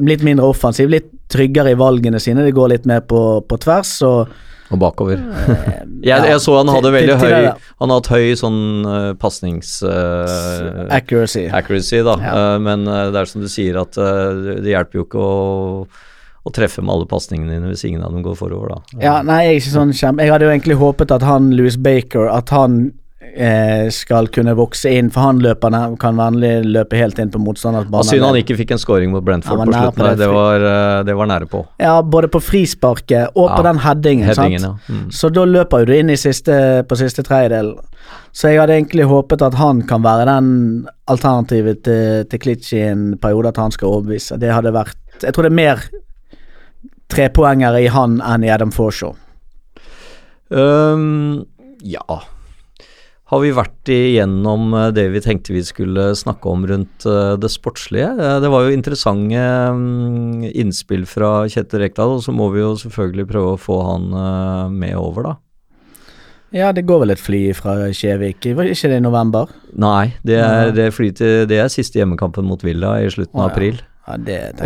litt 0.00 0.22
mindre 0.22 0.44
offensiv, 0.44 0.90
litt 0.90 1.10
tryggere 1.28 1.70
i 1.70 1.78
valgene 1.78 2.20
sine. 2.20 2.44
Det 2.44 2.54
går 2.54 2.68
litt 2.68 2.86
mer 2.86 3.00
på, 3.00 3.46
på 3.46 3.58
tvers. 3.60 4.02
og 4.02 4.28
Og 4.74 4.80
bakover. 4.82 5.20
eh, 5.22 5.82
Jeg, 6.04 6.20
jeg 6.28 6.40
så 6.44 6.56
han 6.58 6.68
hadde 6.68 6.90
veldig 6.92 7.14
høy. 7.16 7.46
Han 7.80 7.92
har 7.92 8.00
hatt 8.02 8.10
høy 8.12 8.34
sånn 8.36 8.58
uh, 8.84 9.12
pasnings... 9.16 9.78
Uh, 9.80 10.84
Accuracy. 10.92 11.46
accuracy, 11.48 12.02
da. 12.04 12.18
Ja. 12.20 12.34
Uh, 12.34 12.56
men 12.60 12.84
det 12.84 13.22
er 13.22 13.30
som 13.30 13.40
du 13.40 13.48
sier, 13.48 13.78
at 13.80 13.96
det 13.96 14.68
hjelper 14.68 15.00
jo 15.00 15.06
ikke 15.06 15.22
å, 15.24 15.38
å 16.44 16.52
treffe 16.52 16.84
med 16.84 16.92
alle 16.92 17.08
pasningene 17.08 17.54
dine 17.56 17.70
hvis 17.72 17.86
ingen 17.88 18.04
av 18.04 18.12
dem 18.12 18.26
går 18.26 18.36
forover, 18.36 18.74
da. 18.74 19.00
Ja, 19.00 19.14
nei, 19.24 19.40
jeg 19.46 19.54
er 19.54 19.62
ikke 19.62 19.74
sånn 19.78 19.94
kjem... 19.96 20.20
Jeg 20.20 20.34
hadde 20.34 20.50
jo 20.50 20.52
egentlig 20.52 20.76
håpet 20.82 21.14
at 21.16 21.24
han, 21.24 21.48
Louis 21.56 21.78
Baker, 21.80 22.28
at 22.34 22.52
han 22.52 22.82
skal 23.90 24.28
kunne 24.30 24.54
vokse 24.54 24.90
inn, 24.94 25.08
for 25.10 25.26
han 25.26 25.40
løper 25.42 25.72
nær, 25.74 25.94
kan 26.00 26.18
vanlig 26.18 26.52
løpe 26.66 26.98
helt 26.98 27.18
inn 27.18 27.30
på 27.34 27.40
motstanders 27.42 27.88
bane. 27.90 28.06
Synd 28.06 28.22
han 28.22 28.38
ikke 28.38 28.56
fikk 28.60 28.74
en 28.76 28.80
scoring 28.82 29.10
mot 29.10 29.24
Brentford 29.24 29.64
på 29.64 29.72
slutten 29.72 29.98
på 29.98 30.06
det 30.06 30.18
Det 30.20 30.28
var, 30.30 30.66
eh, 30.68 31.02
det 31.08 31.16
var 31.18 31.30
nære 31.30 31.48
på. 31.50 31.64
Ja, 31.82 31.96
både 32.02 32.30
på 32.30 32.40
frisparket 32.42 33.34
og 33.34 33.50
på 33.50 33.62
den 33.66 33.80
headingen. 33.82 34.28
Headingen, 34.28 34.62
ja. 34.62 34.74
Mm. 34.88 35.08
Så 35.10 35.30
da 35.34 35.44
løper 35.44 35.82
jo 35.82 35.90
du 35.90 35.94
inn 35.96 36.10
i 36.10 36.18
siste, 36.20 36.84
på 36.88 36.98
siste 37.00 37.24
tredjedel. 37.26 37.74
Så 38.32 38.50
jeg 38.50 38.60
hadde 38.60 38.76
egentlig 38.78 39.08
håpet 39.10 39.42
at 39.42 39.54
han 39.58 39.82
kan 39.88 40.02
være 40.04 40.28
den 40.30 40.86
alternativet 41.10 41.82
til, 41.86 42.24
til 42.30 42.42
Klitsch 42.42 42.74
i 42.74 42.84
en 42.88 43.16
periode, 43.18 43.54
at 43.54 43.62
han 43.62 43.74
skal 43.74 43.88
overbevise. 43.88 44.38
Det 44.38 44.52
hadde 44.52 44.74
vært 44.74 44.96
Jeg 45.22 45.34
tror 45.34 45.46
det 45.46 45.52
er 45.52 45.62
mer 45.62 45.82
trepoengere 47.08 47.82
i 47.84 47.90
han 47.92 48.20
enn 48.24 48.44
i 48.44 48.50
Adam 48.50 48.72
Forshaw. 48.74 49.14
Um, 50.50 51.44
ja 51.82 52.22
Har 53.32 53.40
vi 53.40 53.54
vært 53.56 53.88
igjennom 53.88 54.74
eh, 54.76 54.90
det 54.92 55.06
vi 55.14 55.22
tenkte 55.24 55.54
vi 55.54 55.62
skulle 55.64 56.10
snakke 56.18 56.50
om 56.50 56.66
rundt 56.68 57.06
eh, 57.08 57.36
det 57.40 57.48
sportslige? 57.52 58.10
Eh, 58.20 58.36
det 58.44 58.50
var 58.52 58.66
jo 58.66 58.74
interessante 58.74 59.44
mm, 59.78 60.44
innspill 60.52 61.06
fra 61.08 61.46
Kjetil 61.48 61.86
Rekdal, 61.86 62.18
og 62.18 62.26
så 62.26 62.34
må 62.36 62.50
vi 62.52 62.60
jo 62.60 62.74
selvfølgelig 62.82 63.26
prøve 63.30 63.54
å 63.54 63.60
få 63.60 63.80
han 63.88 64.12
med 64.74 64.92
over, 65.00 65.30
da. 65.30 65.34
Ja, 66.54 66.68
det 66.70 66.84
går 66.86 67.00
vel 67.02 67.14
et 67.16 67.22
fly 67.22 67.40
fra 67.56 67.88
Kjevik. 67.96 68.44
Var 68.54 68.68
ikke 68.70 68.92
det 68.92 69.00
i 69.00 69.02
november? 69.02 69.50
Nei, 69.72 70.12
det 70.22 70.36
er, 70.38 70.68
det 70.76 70.92
fly 70.94 71.08
til, 71.16 71.48
det 71.50 71.58
er 71.64 71.72
siste 71.72 71.98
hjemmekampen 71.98 72.46
mot 72.46 72.60
Villa 72.62 72.92
i 73.02 73.08
slutten 73.10 73.40
av 73.40 73.50
april. 73.50 73.80
Ja, 74.04 74.16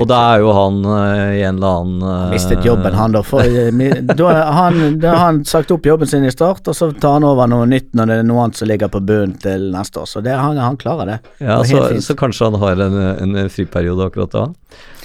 Og 0.00 0.08
da 0.10 0.16
er 0.32 0.40
jo 0.42 0.50
han 0.50 0.78
uh, 0.82 1.30
i 1.30 1.44
en 1.46 1.60
eller 1.60 1.74
annen 1.78 2.00
uh, 2.02 2.30
Mistet 2.32 2.64
jobben, 2.66 2.96
han 2.98 3.12
da. 3.14 3.20
For, 3.22 3.46
eh, 3.46 4.00
da 4.02 4.32
har 4.34 4.56
han, 4.56 4.96
da 4.98 5.12
har 5.12 5.20
han 5.28 5.38
sagt 5.46 5.70
opp 5.70 5.86
jobben 5.86 6.10
sin 6.10 6.26
i 6.26 6.32
start, 6.34 6.66
og 6.66 6.74
så 6.74 6.88
tar 6.90 7.20
han 7.20 7.26
over 7.28 7.46
noe 7.50 7.68
nytt 7.70 7.92
når 7.94 8.10
det 8.10 8.16
er 8.18 8.26
noe 8.26 8.48
annet 8.48 8.58
som 8.58 8.70
ligger 8.70 8.90
på 8.90 9.02
bunnen 9.06 9.36
til 9.38 9.68
neste 9.70 10.02
år. 10.02 10.10
Så 10.10 10.24
det, 10.26 10.34
han, 10.34 10.58
han 10.58 10.78
klarer 10.80 11.12
det. 11.12 11.18
Ja, 11.38 11.60
Det 11.62 11.70
så, 11.70 11.86
så 12.02 12.18
kanskje 12.18 12.50
han 12.50 12.58
har 12.64 12.82
en, 12.88 12.98
en 13.38 13.52
friperiode 13.54 14.10
akkurat 14.10 14.34
da. 14.34 14.46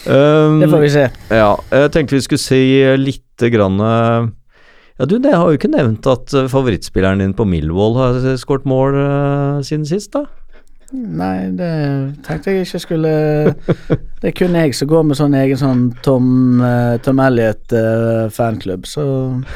Um, 0.09 0.57
Det 0.63 0.71
får 0.73 0.81
vi 0.81 0.93
se. 0.97 1.07
Ja, 1.29 1.51
jeg 1.69 1.93
tenkte 1.93 2.17
vi 2.17 2.25
skulle 2.25 2.41
si 2.41 2.63
litt 2.99 3.45
grann 3.53 3.77
Ja, 3.79 5.05
du, 5.05 5.19
det 5.21 5.31
har 5.37 5.45
jo 5.45 5.57
ikke 5.57 5.71
nevnt 5.71 6.09
at 6.09 6.33
favorittspilleren 6.49 7.21
din 7.21 7.37
på 7.37 7.45
Millwall 7.49 7.99
har 8.01 8.33
skåret 8.41 8.65
mål 8.69 8.97
siden 9.65 9.85
sist, 9.89 10.15
da? 10.17 10.25
Nei, 10.93 11.49
det 11.57 11.69
tenkte 12.27 12.51
jeg 12.53 12.67
ikke 12.67 12.79
skulle 12.83 13.11
Det 14.21 14.27
er 14.29 14.35
kun 14.37 14.53
jeg 14.53 14.75
som 14.77 14.87
går 14.91 15.03
med 15.09 15.17
sånn 15.17 15.33
egen 15.39 15.57
sånn 15.57 15.81
Tom, 16.05 16.27
eh, 16.61 16.97
Tom 17.01 17.17
Elliot-fanklubb, 17.23 18.85
så 18.85 19.05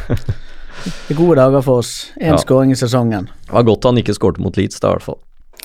det 0.08 1.14
er 1.14 1.20
gode 1.20 1.38
dager 1.40 1.62
for 1.66 1.84
oss. 1.84 2.12
Én 2.18 2.34
Ja. 2.34 2.38
skåring 2.42 2.72
i 2.72 2.76
sesongen. 2.80 3.30
Det 3.46 3.54
var 3.54 3.64
godt 3.64 3.84
han 3.86 3.98
ikke 4.02 4.14
skårte 4.18 4.40
mot 4.42 4.58
Leeds, 4.58 4.80
da, 4.80 4.90
i 4.90 4.92
hvert 4.98 5.04
fall. 5.06 5.20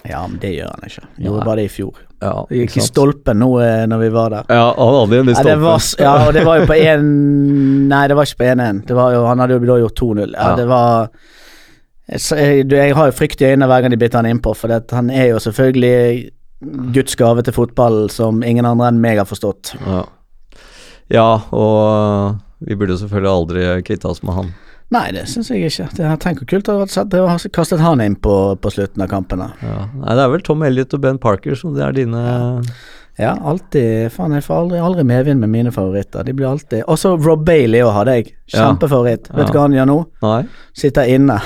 Ja, 0.08 0.26
men 0.26 0.38
det 0.42 0.50
gjør 0.58 0.70
han 0.74 0.88
ikke. 0.88 1.04
Gjorde 1.18 1.38
Nei. 1.38 1.44
bare 1.46 1.56
det 1.56 1.64
i 1.64 1.72
fjor. 1.76 1.94
Ja, 2.22 2.44
Det 2.48 2.56
gikk 2.58 2.76
i 2.76 2.80
stolpen 2.86 3.38
nå 3.38 3.50
eh, 3.62 3.84
når 3.86 3.98
vi 4.00 4.08
var 4.14 4.30
der. 4.30 4.44
Ja, 4.50 4.74
han 4.76 4.94
hadde 5.00 5.18
en 5.20 5.28
i 5.28 5.34
stolpen. 5.34 5.48
Ja, 5.48 5.54
det 5.54 5.62
var, 5.62 5.80
ja, 5.98 6.14
og 6.26 6.32
det 6.34 6.44
var 6.44 6.58
jo 6.60 6.66
på 6.66 6.76
1 6.78 7.02
Nei, 7.88 8.06
det 8.08 8.16
var 8.16 8.24
ikke 8.24 8.40
på 8.42 8.48
1-1. 8.52 8.86
Det 8.86 8.94
var 8.96 9.12
jo- 9.12 9.26
Han 9.26 9.38
hadde 9.38 9.52
jo 9.58 9.58
da 9.66 9.78
gjort 9.86 9.94
2-0. 9.96 10.32
Ja, 10.34 10.48
Ja. 10.50 10.56
det 10.56 10.66
var 10.68 11.08
jeg, 12.10 12.66
jeg, 12.70 12.94
har 12.96 13.10
jo 13.10 13.14
frykt 13.16 13.42
i 13.42 13.52
øynene 13.52 13.68
hver 13.70 13.84
gang 13.84 13.94
de 13.94 14.00
bytter 14.00 14.22
han 14.22 14.30
innpå, 14.30 14.54
for 14.58 14.72
det, 14.72 14.84
han 14.90 15.10
er 15.10 15.30
jo 15.32 15.42
selvfølgelig 15.42 16.30
Guds 16.94 17.16
gave 17.18 17.42
til 17.42 17.54
fotball 17.54 18.08
som 18.10 18.42
ingen 18.46 18.66
andre 18.66 18.90
enn 18.92 19.00
meg 19.02 19.20
har 19.22 19.28
forstått. 19.28 19.74
Ja. 19.82 20.02
ja, 21.10 21.30
og 21.50 22.38
vi 22.62 22.76
burde 22.78 22.94
jo 22.94 23.02
selvfølgelig 23.02 23.32
aldri 23.32 23.64
kvitte 23.86 24.10
oss 24.10 24.22
med 24.22 24.38
han. 24.38 24.52
Nei, 24.92 25.06
det 25.16 25.24
syns 25.30 25.48
jeg 25.48 25.70
ikke. 25.70 25.88
Det, 25.96 26.08
tenk 26.20 26.42
hvor 26.42 26.48
kult 26.50 26.66
det 26.68 26.74
hadde 26.74 26.88
vært 26.92 27.14
å 27.16 27.28
ha 27.30 27.52
kastet 27.56 27.80
han 27.80 28.02
inn 28.04 28.16
på, 28.20 28.34
på 28.60 28.72
slutten 28.74 29.04
av 29.04 29.08
kampene. 29.10 29.48
Ja. 29.64 29.86
Nei, 29.88 30.16
det 30.18 30.24
er 30.26 30.32
vel 30.34 30.44
Tom 30.44 30.64
Elliot 30.66 30.96
og 30.98 31.04
Ben 31.04 31.20
Parker 31.22 31.56
som 31.58 31.72
det 31.76 31.86
er 31.86 31.96
dine 31.96 32.24
Ja, 33.20 33.34
alltid 33.44 34.08
Faen, 34.14 34.32
jeg 34.32 34.44
får 34.46 34.54
aldri, 34.62 34.78
aldri 34.80 35.02
medvind 35.04 35.40
med 35.42 35.50
mine 35.52 35.72
favoritter. 35.74 36.24
De 36.24 36.32
blir 36.32 36.48
alltid 36.48 36.86
Også 36.88 37.10
Rob 37.20 37.42
Bailey 37.44 37.82
òg 37.84 37.92
hadde 37.92 38.14
jeg. 38.16 38.30
Ja. 38.54 38.62
Kjempefavoritt. 38.70 39.28
Vet 39.28 39.50
du 39.50 39.52
Ja. 39.52 39.56
hva 39.58 39.66
han 39.66 39.76
gjør 39.76 39.90
nå? 39.90 39.98
Nei? 40.24 40.38
Sitter 40.80 41.10
inne. 41.12 41.36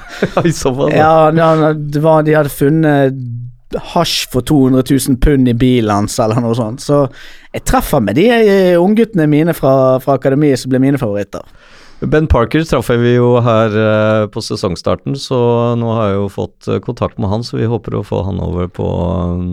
I 0.46 0.52
så 0.54 0.70
fall. 0.76 0.92
Ja, 0.94 1.30
ja, 1.34 1.72
det 1.74 2.02
var, 2.04 2.22
de 2.22 2.36
hadde 2.38 2.52
funnet 2.54 3.18
hasj 3.92 4.28
for 4.30 4.46
200 4.46 4.84
000 5.08 5.16
pund 5.20 5.48
i 5.50 5.54
bilen 5.58 5.90
hans, 5.90 6.14
eller 6.22 6.38
noe 6.40 6.54
sånt. 6.54 6.80
Så 6.80 7.02
jeg 7.52 7.64
treffer 7.66 8.00
med 8.00 8.14
de 8.16 8.28
eh, 8.30 8.76
ungguttene 8.78 9.26
mine 9.26 9.52
fra, 9.58 9.98
fra 10.00 10.14
akademiet 10.20 10.62
som 10.62 10.70
ble 10.70 10.78
mine 10.80 11.00
favoritter. 11.02 11.42
Ben 12.06 12.26
Parker 12.30 12.62
traff 12.68 12.90
vi 13.00 13.16
jo 13.16 13.32
her 13.42 13.74
eh, 13.82 14.26
på 14.30 14.42
sesongstarten, 14.44 15.16
så 15.18 15.74
nå 15.80 15.90
har 15.96 16.10
jeg 16.12 16.18
jo 16.20 16.28
fått 16.32 16.68
eh, 16.70 16.78
kontakt 16.84 17.18
med 17.18 17.32
han, 17.32 17.42
så 17.44 17.58
vi 17.58 17.66
håper 17.66 17.96
å 17.98 18.04
få 18.06 18.22
han 18.28 18.38
over 18.44 18.68
på 18.70 18.86
um, 19.34 19.48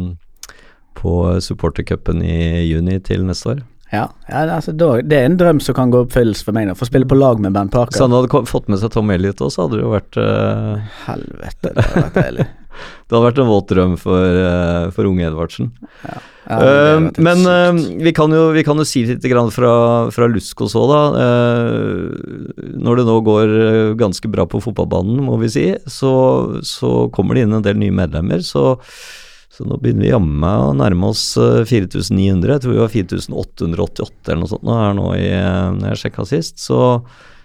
på 0.97 1.13
supportercupen 1.43 2.23
i 2.25 2.65
juni 2.69 2.99
til 3.03 3.25
neste 3.27 3.55
år. 3.55 3.63
Ja, 3.93 4.07
ja 4.29 4.41
altså, 4.55 4.73
Det 4.73 5.13
er 5.13 5.27
en 5.27 5.37
drøm 5.37 5.61
som 5.61 5.77
kan 5.77 5.93
gå 5.93 6.01
i 6.01 6.07
oppfyllelse 6.07 6.47
for 6.47 6.57
meg. 6.57 6.71
Å 6.71 6.77
Få 6.77 6.89
spille 6.89 7.09
på 7.09 7.17
lag 7.19 7.41
med 7.41 7.53
Ben 7.53 7.69
Hvis 7.69 7.99
Så 7.99 8.07
han 8.07 8.15
hadde 8.17 8.43
fått 8.49 8.71
med 8.71 8.81
seg 8.81 8.93
Tom 8.95 9.13
Elliot 9.13 9.37
også, 9.37 9.53
så 9.53 9.67
hadde 9.67 9.79
det 9.79 9.85
jo 9.85 9.93
vært 9.93 10.17
uh... 10.17 10.91
Helvete, 11.05 11.73
det 11.75 11.87
hadde 11.87 12.05
vært 12.09 12.21
deilig. 12.21 12.49
Det 12.73 13.13
hadde 13.13 13.27
vært 13.27 13.39
en 13.43 13.45
våt 13.51 13.67
drøm 13.69 13.91
for, 14.01 14.35
uh, 14.41 14.87
for 14.95 15.05
unge 15.05 15.27
Edvardsen. 15.27 15.67
Ja, 16.01 16.15
Ja, 16.43 16.57
Eh, 16.59 17.05
men 17.23 17.45
vi, 18.03 18.11
kan 18.11 18.33
jo, 18.33 18.49
vi 18.51 18.63
kan 18.67 18.75
jo 18.75 18.83
si 18.83 19.05
litt 19.07 19.23
grann 19.31 19.47
fra, 19.53 20.09
fra 20.11 20.25
Luskos 20.27 20.73
òg, 20.75 20.89
da. 20.91 21.27
Når 22.83 22.99
det 22.99 23.05
nå 23.07 23.15
går 23.23 23.53
ganske 24.01 24.27
bra 24.27 24.43
på 24.49 24.59
fotballbanen, 24.65 25.21
må 25.23 25.37
vi 25.39 25.51
si, 25.53 25.63
så, 25.87 26.11
så 26.67 26.91
kommer 27.15 27.37
det 27.37 27.45
inn 27.45 27.55
en 27.55 27.63
del 27.63 27.79
nye 27.79 27.95
medlemmer. 27.95 28.43
Så, 28.43 28.73
så 29.53 29.67
nå 29.69 29.77
begynner 29.81 30.07
vi 30.07 30.13
jammen 30.13 30.47
å 30.49 30.71
nærme 30.77 31.11
oss 31.13 31.25
eh, 31.37 31.61
4900. 31.69 32.55
Jeg 32.55 32.63
tror 32.63 32.73
vi 32.73 32.81
var 32.81 32.93
4888 32.95 34.31
eller 34.31 34.41
noe 34.41 34.49
sånt 34.49 34.65
nå 34.65 34.79
her 34.79 34.95
nå 34.97 35.11
i, 35.17 35.27
eh, 35.37 35.67
når 35.77 35.93
jeg 35.93 36.01
sjekka 36.05 36.25
sist. 36.29 36.63
Så, 36.63 36.79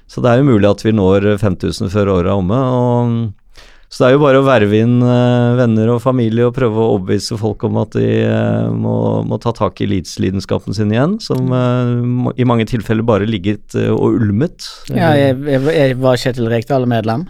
så 0.09 0.25
det 0.25 0.33
er 0.33 0.41
jo 0.41 0.49
mulig 0.49 0.71
at 0.71 0.87
vi 0.87 0.95
når 0.97 1.35
5000 1.43 1.93
før 1.93 2.15
året 2.17 2.33
er 2.33 2.41
omme. 2.41 2.63
og 2.79 3.59
så 3.89 4.03
det 4.03 4.09
er 4.09 4.15
jo 4.19 4.21
bare 4.21 4.41
å 4.43 4.45
verve 4.45 4.81
inn 4.85 4.99
eh, 5.01 5.55
venner 5.57 5.95
og 5.95 6.03
familie 6.05 6.45
og 6.45 6.53
prøve 6.59 6.77
å 6.77 6.91
overbevise 6.99 7.39
folk 7.41 7.63
om 7.65 7.79
at 7.81 7.95
de 7.97 8.09
eh, 8.21 8.67
må, 8.69 9.25
må 9.25 9.39
ta 9.41 9.55
tak 9.57 9.81
i 9.81 9.89
Leeds-lidenskapen 9.89 10.77
sin 10.77 10.93
igjen, 10.93 11.17
som 11.25 11.49
eh, 11.57 11.95
i 12.37 12.47
mange 12.49 12.67
tilfeller 12.69 13.07
bare 13.09 13.29
ligget 13.29 13.79
eh, 13.81 13.89
og 13.89 14.19
ulmet. 14.21 14.69
Ja, 14.93 15.15
jeg, 15.17 15.39
jeg, 15.49 15.65
jeg 15.73 15.97
var 16.05 16.21
Kjetil 16.21 16.53
Rekdal 16.53 16.85
medlem. 16.91 17.25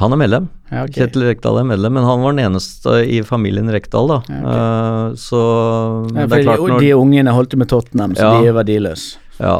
Han 0.00 0.14
er 0.14 0.18
medlem. 0.18 0.48
Ja, 0.72 0.84
okay. 0.88 1.04
Kjetil 1.04 1.28
Rekdal 1.28 1.60
er 1.60 1.66
medlem, 1.68 1.94
men 1.94 2.06
han 2.06 2.24
var 2.24 2.34
den 2.34 2.42
eneste 2.48 2.96
i 3.06 3.20
familien 3.26 3.70
Rekdal, 3.70 4.10
da. 4.10 4.18
Ja, 4.26 4.40
okay. 4.40 4.64
uh, 4.64 5.20
så 5.20 5.42
Ja, 6.10 6.26
det 6.26 6.40
er 6.40 6.48
klart 6.48 6.64
de, 6.64 6.72
når 6.72 6.82
de 6.82 6.90
ungene 6.98 7.34
holdt 7.36 7.54
jo 7.54 7.60
med 7.62 7.70
Tottenham, 7.70 8.16
så 8.18 8.32
de 8.34 8.50
var 8.50 8.58
verdiløse. 8.64 9.22
Ja. 9.38 9.56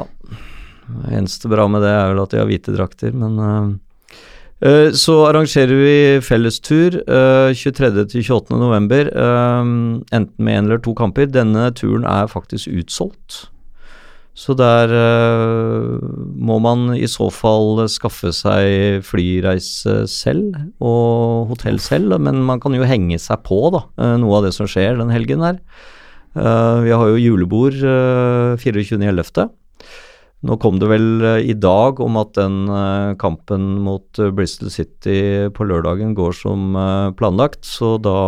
Det 0.85 1.14
eneste 1.20 1.49
bra 1.49 1.68
med 1.70 1.87
det 1.87 1.95
er 1.95 2.11
vel 2.11 2.24
at 2.24 2.35
de 2.35 2.43
har 2.43 2.51
hvite 2.51 2.74
drakter, 2.74 3.14
men 3.16 3.41
uh... 3.41 3.72
Så 4.97 5.12
arrangerer 5.28 5.76
vi 5.76 5.97
fellestur 6.24 6.95
uh, 7.05 7.51
23. 7.53 7.91
til 8.09 8.22
28. 8.22 8.55
november, 8.57 9.11
eh, 9.12 9.59
enten 9.61 10.39
med 10.39 10.57
én 10.57 10.70
eller 10.70 10.80
to 10.80 10.95
kamper. 10.97 11.26
Denne 11.28 11.66
turen 11.76 12.07
er 12.09 12.30
faktisk 12.30 12.70
utsolgt. 12.72 13.43
Så 14.35 14.57
der 14.59 14.91
uh, 14.91 16.03
må 16.35 16.59
man 16.62 16.89
i 16.99 17.07
så 17.07 17.28
fall 17.30 17.85
skaffe 17.91 18.32
seg 18.35 19.05
flyreise 19.07 20.01
selv 20.11 20.57
og 20.82 21.53
hotell 21.53 21.78
selv, 21.82 22.16
men 22.18 22.43
man 22.43 22.62
kan 22.62 22.74
jo 22.74 22.87
henge 22.87 23.20
seg 23.22 23.45
på 23.47 23.61
da, 23.70 23.85
eh, 23.95 24.16
noe 24.18 24.41
av 24.41 24.49
det 24.49 24.55
som 24.57 24.66
skjer 24.70 24.99
den 24.99 25.12
helgen 25.14 25.45
her. 25.47 25.61
Uh, 26.35 26.82
vi 26.82 26.91
har 26.91 27.12
jo 27.12 27.20
julebord 27.22 27.78
uh, 27.78 28.59
24.11. 28.59 29.53
Nå 30.45 30.57
kom 30.61 30.80
det 30.82 30.89
vel 30.91 31.07
i 31.41 31.55
dag 31.57 32.03
om 32.05 32.18
at 32.20 32.35
den 32.37 32.66
kampen 33.16 33.78
mot 33.87 34.18
Bristol 34.37 34.68
City 34.68 35.47
på 35.57 35.64
lørdagen 35.64 36.11
går 36.18 36.35
som 36.37 36.76
planlagt, 37.16 37.62
så 37.64 37.95
da, 37.97 38.18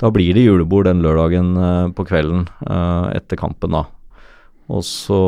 da 0.00 0.12
blir 0.16 0.32
det 0.32 0.46
julebord 0.46 0.88
den 0.88 1.02
lørdagen 1.04 1.52
på 1.92 2.06
kvelden 2.08 2.46
etter 2.64 3.36
kampen, 3.42 3.76
da. 3.76 3.84
Og 4.72 4.80
så 4.86 5.18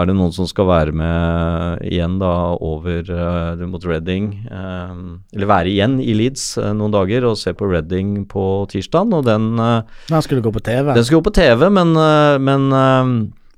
er 0.00 0.08
det 0.08 0.16
noen 0.18 0.32
som 0.34 0.48
skal 0.50 0.66
være 0.66 0.94
med 0.96 1.84
igjen 1.86 2.16
da 2.18 2.32
over 2.58 3.06
uh, 3.06 3.62
mot 3.70 3.84
Reading. 3.86 4.32
Um, 4.50 5.20
eller 5.34 5.50
være 5.50 5.70
igjen 5.70 5.98
i 6.02 6.14
Leeds 6.16 6.56
uh, 6.58 6.72
noen 6.74 6.94
dager 6.94 7.28
og 7.28 7.38
se 7.38 7.54
på 7.54 7.68
Reading 7.70 8.24
på 8.30 8.44
tirsdag. 8.72 9.14
Og 9.14 9.26
den, 9.28 9.52
uh, 9.62 9.86
Den 10.10 10.26
skulle 10.26 10.42
gå 10.42 10.50
på 10.54 10.64
TV. 10.66 10.90
den 10.96 11.06
skulle 11.06 11.22
gå 11.22 11.28
på 11.30 11.36
TV, 11.38 11.68
men, 11.70 11.94
uh, 11.94 12.36
men, 12.42 12.66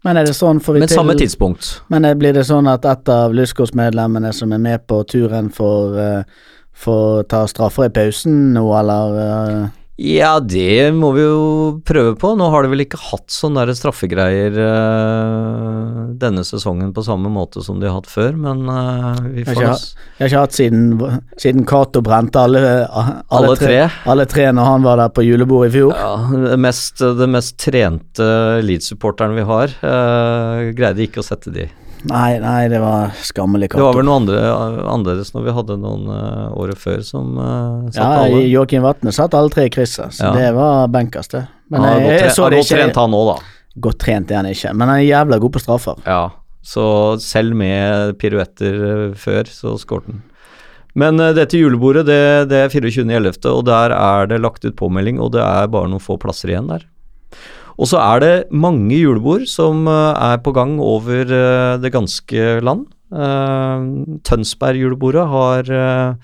Men 0.03 0.19
er 0.19 0.27
det 0.27 0.37
sånn, 0.37 0.61
får 0.61 0.77
vi 0.77 0.81
men 0.83 0.91
til 0.91 1.01
samme 1.01 1.17
tidspunkt. 1.17 1.75
Men 1.89 2.05
er, 2.05 2.17
blir 2.19 2.35
det 2.37 2.45
sånn 2.49 2.69
at 2.69 2.85
et 2.85 3.13
av 3.13 3.33
Lyskos-medlemmene 3.33 4.33
som 4.37 4.53
er 4.53 4.61
med 4.61 4.85
på 4.91 5.01
turen, 5.09 5.49
får, 5.55 6.25
får 6.75 7.29
ta 7.31 7.45
straffer 7.47 7.87
i 7.87 7.93
pausen 7.95 8.51
nå, 8.57 8.67
eller 8.81 9.71
Ja, 10.03 10.33
det 10.43 10.89
må 10.97 11.13
vi 11.15 11.23
jo 11.23 11.43
prøve 11.87 12.17
på. 12.19 12.33
Nå 12.35 12.49
har 12.51 12.65
de 12.67 12.71
vel 12.73 12.83
ikke 12.83 12.99
hatt 12.99 13.31
sånne 13.31 13.63
der 13.69 13.77
straffegreier 13.79 14.57
eh, 14.59 15.99
denne 16.19 16.43
sesongen 16.47 16.91
på 16.97 17.05
samme 17.07 17.31
måte 17.31 17.63
som 17.63 17.79
de 17.79 17.87
har 17.87 18.01
hatt 18.01 18.09
før, 18.11 18.35
men 18.35 18.65
eh, 18.73 19.21
vi 19.37 19.45
får 19.47 19.61
Kanskje 19.61 19.69
nå 19.69 19.71
ha- 19.71 20.09
Jeg 20.19 20.25
har 20.25 20.31
ikke 20.33 20.43
hatt 20.43 20.57
siden, 20.59 20.83
siden 21.45 21.67
Cato 21.71 22.03
brente 22.03 22.43
alle, 22.43 22.65
alle, 22.91 23.15
Alle 23.39 23.57
tre. 23.61 23.79
Alle 24.11 24.27
tre 24.31 24.49
når 24.57 24.71
han 24.73 24.87
var 24.89 24.99
der 25.05 25.13
på 25.15 25.25
julebordet 25.27 25.71
i 25.71 25.77
fjor. 25.79 25.95
ja, 25.95 26.15
det 26.49 26.59
mest, 26.67 27.05
det 27.23 27.29
mest 27.31 27.57
trente 27.63 28.27
Leeds-supporteren 28.67 29.39
vi 29.39 29.47
har, 29.49 29.77
eh, 29.87 30.73
greide 30.79 31.07
ikke 31.07 31.23
å 31.23 31.27
sette 31.31 31.53
de. 31.55 31.69
Nei, 32.11 32.39
nei, 32.43 32.67
det 32.73 32.81
var 32.83 33.13
skammelig 33.23 33.69
Det 33.71 33.83
var 33.83 33.95
vel 33.95 34.07
noe 34.09 34.19
andre, 34.23 34.41
annerledes 34.91 35.31
når 35.37 35.45
vi 35.47 35.55
hadde 35.55 35.77
noen 35.79 36.09
uh, 36.11 36.51
året 36.59 36.81
før 36.81 37.01
som 37.07 37.37
uh, 37.39 37.89
satt 37.93 38.01
Ja, 38.01 38.25
alle. 38.25 38.43
Joakim 38.51 38.83
Vatne 38.83 39.15
satt 39.15 39.37
alle 39.39 39.53
tre 39.55 39.69
i 39.69 39.73
krysset, 39.73 40.15
så 40.17 40.31
Ja. 40.31 40.33
det 40.35 40.49
var 40.57 40.91
benkers, 40.91 41.31
det. 41.31 41.45
Men 41.71 41.87
har 41.87 42.01
jeg, 42.01 42.19
jeg, 42.25 42.35
så 42.35 42.49
det 42.51 42.63
godt 42.63 42.73
trent 42.75 42.99
han 42.99 43.15
nå, 43.15 43.23
da. 43.31 43.37
Godt 43.87 44.01
trent 44.03 44.33
er 44.33 44.43
han 44.43 44.51
ikke, 44.51 44.75
men 44.75 44.91
han 44.91 44.99
er 44.99 45.07
jævla 45.07 45.39
god 45.45 45.55
på 45.55 45.63
straffer. 45.63 46.03
Ja, 46.05 46.25
så 46.63 46.85
selv 47.23 47.57
med 47.59 48.19
piruetter 48.23 48.85
eh, 48.89 49.07
før, 49.19 49.49
så 49.51 49.75
skåret 49.81 50.11
han. 50.11 50.23
Men 50.99 51.23
uh, 51.23 51.31
dette 51.37 51.57
julebordet, 51.57 52.05
det, 52.11 52.51
det 52.51 52.65
er 52.67 52.75
24.11., 52.75 53.47
og 53.49 53.63
der 53.71 53.95
er 53.97 54.29
det 54.29 54.43
lagt 54.43 54.67
ut 54.67 54.77
påmelding, 54.77 55.23
og 55.23 55.33
det 55.37 55.41
er 55.47 55.71
bare 55.73 55.89
noen 55.89 56.03
få 56.03 56.19
plasser 56.21 56.53
igjen 56.53 56.69
der. 56.69 56.85
Og 57.79 57.89
så 57.89 58.01
er 58.03 58.21
det 58.23 58.33
mange 58.53 58.97
julebord 58.99 59.47
som 59.51 59.87
eh, 59.89 60.33
er 60.33 60.41
på 60.45 60.53
gang 60.57 60.77
over 60.83 61.23
eh, 61.25 61.77
det 61.83 61.93
ganske 61.95 62.49
land. 62.65 62.87
Uh, 63.13 64.17
Tønsberg-julebordet 64.25 65.25
har 65.29 65.69
eh, 65.69 66.15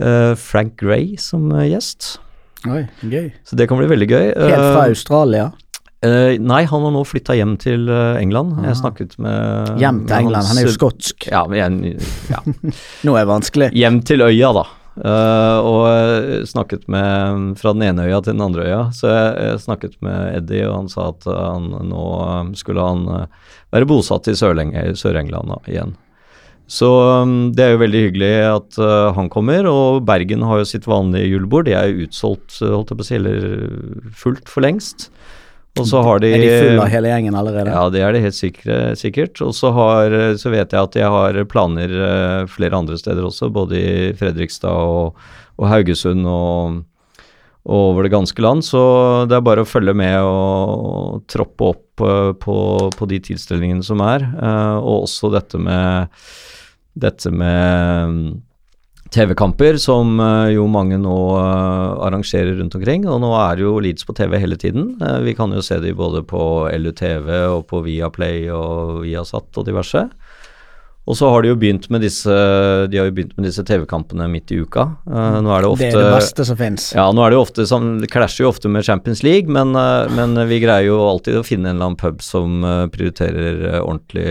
eh, 0.00 0.34
Frank 0.40 0.78
Gray 0.80 1.16
som 1.20 1.50
eh, 1.52 1.66
gjest, 1.74 2.14
Oi, 2.66 2.86
gøy. 3.04 3.26
så 3.46 3.58
det 3.60 3.66
kan 3.68 3.76
bli 3.78 3.90
veldig 3.90 4.08
gøy. 4.08 4.26
Helt 4.32 4.56
fra 4.56 4.86
Eh, 4.86 4.92
Australia. 4.94 5.50
Uh, 5.98 6.36
nei, 6.38 6.60
han 6.70 6.84
har 6.86 6.92
nå 6.94 7.00
flytta 7.04 7.34
hjem 7.34 7.56
til 7.58 7.88
eh, 7.90 8.20
England. 8.22 8.60
Jeg 8.62 8.76
snakket 8.78 9.16
med 9.18 9.72
Hjem 9.82 10.04
til 10.06 10.16
England, 10.22 10.46
han 10.46 10.60
er 10.62 10.68
jo 10.68 10.74
skotsk. 10.76 11.26
Ja, 11.26 11.40
men 11.50 11.80
ja. 12.30 12.38
Nå 13.06 13.16
er 13.18 13.24
det 13.26 13.30
vanskelig. 13.32 13.68
Hjem 13.74 14.00
til 14.06 14.22
øya, 14.22 14.52
da. 14.60 14.62
Eh, 14.98 15.58
og 15.62 15.84
eh, 15.90 16.42
snakket 16.48 16.88
med 16.90 17.54
fra 17.60 17.74
den 17.76 17.86
ene 17.86 18.08
øya 18.08 18.18
til 18.22 18.34
den 18.34 18.44
andre 18.48 18.66
øya. 18.66 18.82
Så 18.96 19.10
jeg, 19.12 19.30
jeg 19.46 19.62
snakket 19.66 19.96
med 20.04 20.34
Eddie, 20.40 20.66
og 20.66 20.76
han 20.80 20.92
sa 20.92 21.08
at 21.12 21.28
han 21.28 21.70
nå 21.92 22.04
eh, 22.24 22.52
skulle 22.58 22.90
han 22.90 23.06
eh, 23.14 23.56
være 23.76 23.88
bosatt 23.90 24.30
i 24.30 24.36
Sør-England 24.38 24.98
Sør-England 24.98 25.56
igjen. 25.70 25.96
Så 26.68 26.88
um, 27.24 27.48
det 27.56 27.64
er 27.64 27.70
jo 27.72 27.80
veldig 27.80 28.00
hyggelig 28.02 28.32
at 28.44 28.76
uh, 28.76 29.08
han 29.16 29.30
kommer, 29.32 29.64
og 29.70 30.02
Bergen 30.08 30.44
har 30.44 30.60
jo 30.60 30.68
sitt 30.68 30.84
vanlige 30.88 31.30
julebord. 31.30 31.64
De 31.64 31.72
er 31.72 32.02
utsolgt, 32.04 32.58
eh, 32.60 32.74
holdt 32.74 32.92
jeg 32.92 32.98
på 32.98 33.06
å 33.06 33.08
si, 33.08 33.16
eller 33.16 33.46
fullt 34.12 34.52
for 34.52 34.66
lengst. 34.66 35.08
Og 35.78 35.86
så 35.90 36.02
har 36.04 36.20
de 36.22 36.32
Er 36.34 36.42
de 36.42 36.50
fulle 36.52 36.82
av 36.84 36.90
hele 36.92 37.12
gjengen 37.12 37.38
allerede? 37.38 37.72
ja, 37.74 37.84
det 37.94 38.02
er 38.04 38.12
det 38.16 38.22
helt 38.26 38.36
sikre, 38.38 38.76
sikkert. 38.98 39.40
Og 39.44 39.54
så, 39.56 39.70
har, 39.76 40.14
så 40.40 40.50
vet 40.52 40.72
jeg 40.74 40.82
at 40.82 40.98
jeg 41.00 41.10
har 41.14 41.40
planer 41.50 41.94
eh, 42.10 42.46
flere 42.50 42.78
andre 42.80 42.98
steder 43.00 43.24
også, 43.28 43.50
både 43.54 43.78
i 43.78 44.12
Fredrikstad 44.18 44.72
og, 44.72 45.18
og 45.58 45.68
Haugesund 45.70 46.26
og, 46.26 46.82
og 47.68 47.78
over 47.92 48.06
det 48.08 48.12
ganske 48.14 48.42
land. 48.44 48.64
Så 48.66 48.82
det 49.28 49.36
er 49.38 49.46
bare 49.46 49.64
å 49.64 49.68
følge 49.68 49.94
med 49.96 50.18
og, 50.24 51.22
troppe 51.30 51.72
opp 51.74 52.04
eh, 52.04 52.32
på, 52.42 52.58
på 52.98 53.10
de 53.10 53.22
tilstelningene 53.30 53.84
som 53.86 54.00
er. 54.04 54.24
eh, 54.24 54.76
og 54.78 55.06
også 55.08 55.32
dette 55.34 55.60
med 55.60 56.08
dette 56.98 57.30
med 57.30 58.42
TV-kamper, 59.10 59.76
som 59.76 60.20
eh, 60.20 60.54
jo 60.54 60.66
mange 60.70 60.98
nå 61.00 61.16
eh, 61.38 62.06
arrangerer 62.06 62.58
rundt 62.60 62.76
omkring. 62.76 63.06
Og 63.08 63.20
nå 63.22 63.32
er 63.40 63.62
jo 63.64 63.78
Leeds 63.82 64.06
på 64.08 64.16
TV 64.16 64.38
hele 64.40 64.58
tiden. 64.60 64.96
Eh, 65.00 65.20
vi 65.24 65.34
kan 65.38 65.52
jo 65.54 65.64
se 65.64 65.80
de 65.82 65.94
både 65.96 66.24
på 66.28 66.42
LUTV 66.72 67.30
og 67.54 67.64
på 67.70 67.82
Viaplay 67.86 68.48
og 68.52 69.02
Viasat 69.06 69.60
og 69.60 69.68
diverse. 69.68 70.08
Og 71.08 71.16
så 71.16 71.30
har 71.32 71.40
de 71.40 71.48
jo 71.48 71.56
begynt 71.56 71.86
med 71.88 72.02
disse 72.04 72.28
De 72.28 72.98
har 73.00 73.06
jo 73.08 73.14
begynt 73.16 73.30
med 73.38 73.46
disse 73.48 73.62
TV-kampene 73.64 74.26
midt 74.28 74.52
i 74.52 74.58
uka. 74.60 74.84
Nå 75.08 75.54
er 75.56 75.64
det 75.64 75.70
ofte 75.70 75.86
det 75.86 75.96
er 75.96 76.04
det 76.04 76.18
beste 76.18 76.44
som 76.44 76.58
fins. 76.58 76.90
ja, 76.92 77.06
nå 77.08 77.24
er 77.24 77.32
det 77.32 77.38
jo 77.38 77.44
ofte 77.46 77.64
det 78.02 78.10
klasjer 78.12 78.44
jo 78.44 78.50
ofte 78.52 78.68
med 78.68 78.84
Champions 78.84 79.22
League, 79.24 79.48
men, 79.48 79.72
men 80.12 80.36
vi 80.50 80.60
greier 80.60 80.90
jo 80.90 80.98
alltid 81.06 81.40
å 81.40 81.46
finne 81.48 81.70
en 81.70 81.78
eller 81.78 81.94
annen 81.94 82.02
pub 82.02 82.20
som 82.20 82.60
prioriterer 82.92 83.80
ordentlig, 83.80 84.28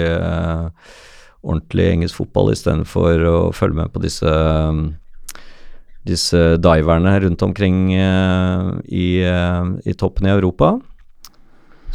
ordentlig 1.44 1.92
engelsk 1.94 2.22
fotball 2.22 2.54
istedenfor 2.54 3.28
å 3.30 3.38
følge 3.56 3.82
med 3.82 3.94
på 3.94 4.04
disse 4.04 4.32
eh, 4.32 4.86
disse 6.08 6.42
diverne 6.64 7.16
rundt 7.24 7.44
omkring 7.44 7.92
eh, 7.96 8.70
i, 8.88 9.08
eh, 9.28 9.64
i 9.84 9.96
toppen 9.98 10.28
i 10.28 10.34
Europa. 10.34 10.78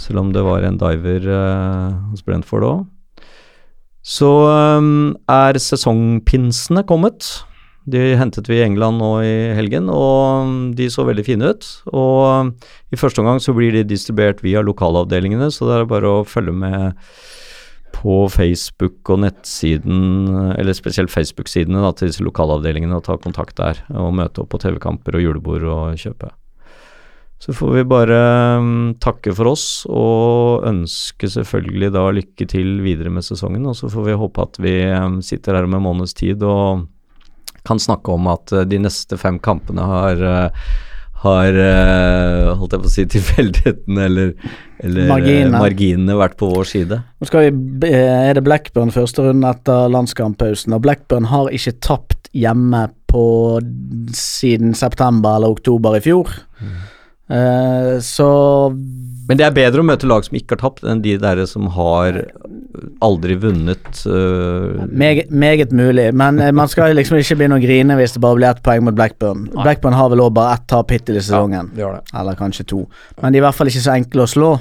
Selv 0.01 0.23
om 0.23 0.33
det 0.35 0.43
var 0.45 0.67
en 0.67 0.81
diver 0.81 1.29
eh, 1.29 1.95
hos 2.11 2.25
Brentford 2.27 2.69
òg. 2.69 2.83
Så 4.03 4.29
um, 4.51 5.13
er 5.31 5.59
sesongpinsene 5.63 6.83
kommet. 6.89 7.29
De 7.87 8.17
hentet 8.19 8.49
vi 8.51 8.59
i 8.59 8.65
England 8.65 8.99
nå 8.99 9.11
i 9.23 9.35
helgen, 9.55 9.87
og 9.91 10.43
um, 10.43 10.57
de 10.75 10.89
så 10.91 11.05
veldig 11.07 11.25
fine 11.27 11.53
ut. 11.53 11.69
Og 11.93 12.17
um, 12.27 12.51
i 12.91 12.99
første 12.99 13.23
omgang 13.23 13.39
så 13.43 13.55
blir 13.55 13.75
de 13.77 13.85
distribuert 13.87 14.43
via 14.43 14.63
lokalavdelingene, 14.67 15.53
så 15.55 15.69
det 15.69 15.77
er 15.77 15.93
bare 15.95 16.17
å 16.19 16.27
følge 16.27 16.55
med 16.65 16.99
på 17.93 18.27
Facebook 18.33 19.11
og 19.13 19.23
nettsiden, 19.25 20.27
eller 20.59 20.77
spesielt 20.77 21.13
Facebook-sidene 21.13 21.85
til 21.99 22.11
disse 22.11 22.25
lokalavdelingene 22.25 22.99
og 22.99 23.05
ta 23.07 23.19
kontakt 23.21 23.59
der. 23.61 23.83
Og 23.95 24.15
møte 24.17 24.43
opp 24.43 24.53
på 24.55 24.63
TV-kamper 24.63 25.19
og 25.19 25.27
julebord 25.27 25.67
og 25.69 26.01
kjøpe. 26.01 26.33
Så 27.43 27.51
får 27.59 27.73
vi 27.75 27.83
bare 27.91 28.19
um, 28.63 28.93
takke 29.03 29.33
for 29.35 29.51
oss 29.51 29.83
og 29.91 30.63
ønske 30.69 31.27
selvfølgelig 31.27 31.89
da 31.91 32.05
lykke 32.15 32.47
til 32.47 32.77
videre 32.85 33.11
med 33.11 33.27
sesongen. 33.27 33.67
Og 33.67 33.75
så 33.75 33.91
får 33.91 34.07
vi 34.07 34.19
håpe 34.21 34.45
at 34.45 34.61
vi 34.63 34.77
um, 34.95 35.19
sitter 35.27 35.59
her 35.59 35.67
om 35.67 35.75
en 35.75 35.83
måneds 35.89 36.15
tid 36.15 36.45
og 36.47 36.85
kan 37.67 37.83
snakke 37.83 38.15
om 38.15 38.31
at 38.31 38.55
uh, 38.55 38.63
de 38.63 38.79
neste 38.85 39.19
fem 39.19 39.41
kampene 39.43 39.89
har 39.91 40.23
uh, 40.23 40.71
har 41.23 41.57
uh, 41.57 42.53
holdt 42.59 42.75
jeg 42.75 42.83
på 42.83 42.91
å 42.91 42.93
si 42.93 43.05
tilfeldigheten 43.17 44.01
eller, 44.07 44.33
eller 44.83 45.07
uh, 45.07 45.13
Marginene. 45.13 45.61
marginene 45.63 46.17
vært 46.19 46.39
på 46.41 46.51
vår 46.51 46.69
side. 46.69 46.99
Nå 47.23 47.31
vi, 47.33 47.91
eh, 47.91 48.31
er 48.31 48.39
det 48.39 48.45
Blackburn 48.47 48.95
første 48.95 49.27
runde 49.29 49.53
etter 49.55 49.93
landskamppausen, 49.93 50.75
og 50.75 50.83
Blackburn 50.87 51.31
har 51.31 51.53
ikke 51.55 51.77
tapt 51.85 52.33
hjemme 52.33 52.89
på 53.13 53.27
siden 54.17 54.73
september 54.75 55.37
eller 55.37 55.53
oktober 55.53 55.99
i 55.99 56.03
fjor. 56.05 56.33
Eh, 57.33 58.01
så 58.05 58.29
Men 59.29 59.39
det 59.39 59.47
er 59.47 59.55
bedre 59.57 59.81
å 59.81 59.87
møte 59.87 60.09
lag 60.11 60.25
som 60.27 60.37
ikke 60.37 60.57
har 60.57 60.63
tapt, 60.65 60.83
enn 60.85 61.01
de 61.05 61.15
der 61.21 61.41
som 61.49 61.71
har 61.73 62.19
aldri 63.05 63.37
vunnet. 63.41 64.03
uh, 64.07 64.83
meget, 64.89 65.31
meget 65.31 65.73
mulig, 65.73 66.11
men 66.15 66.41
eh, 66.41 66.53
man 66.53 66.69
skal 66.69 66.97
liksom 66.97 67.21
ikke 67.21 67.39
begynne 67.41 67.61
å 67.61 67.63
grine 67.63 67.97
hvis 67.99 68.17
det 68.17 68.23
bare 68.25 68.39
blir 68.39 68.51
ett 68.51 68.63
poeng 68.65 68.85
mot 68.85 68.97
Blackburn. 68.97 69.47
Blackburn 69.55 69.97
har 69.97 70.11
vel 70.13 70.25
også 70.25 70.37
bare 70.41 70.59
ett 70.59 70.67
tap 70.73 70.93
hittil 70.93 71.21
i 71.21 71.23
sesongen, 71.23 71.71
de 71.77 71.87
eller 71.87 72.39
kanskje 72.39 72.69
to. 72.75 72.83
Men 73.23 73.33
de 73.33 73.41
er 73.41 73.45
i 73.45 73.47
hvert 73.47 73.59
fall 73.61 73.73
ikke 73.73 73.87
så 73.87 73.97
enkle 73.97 74.27
å 74.27 74.33
slå. 74.35 74.53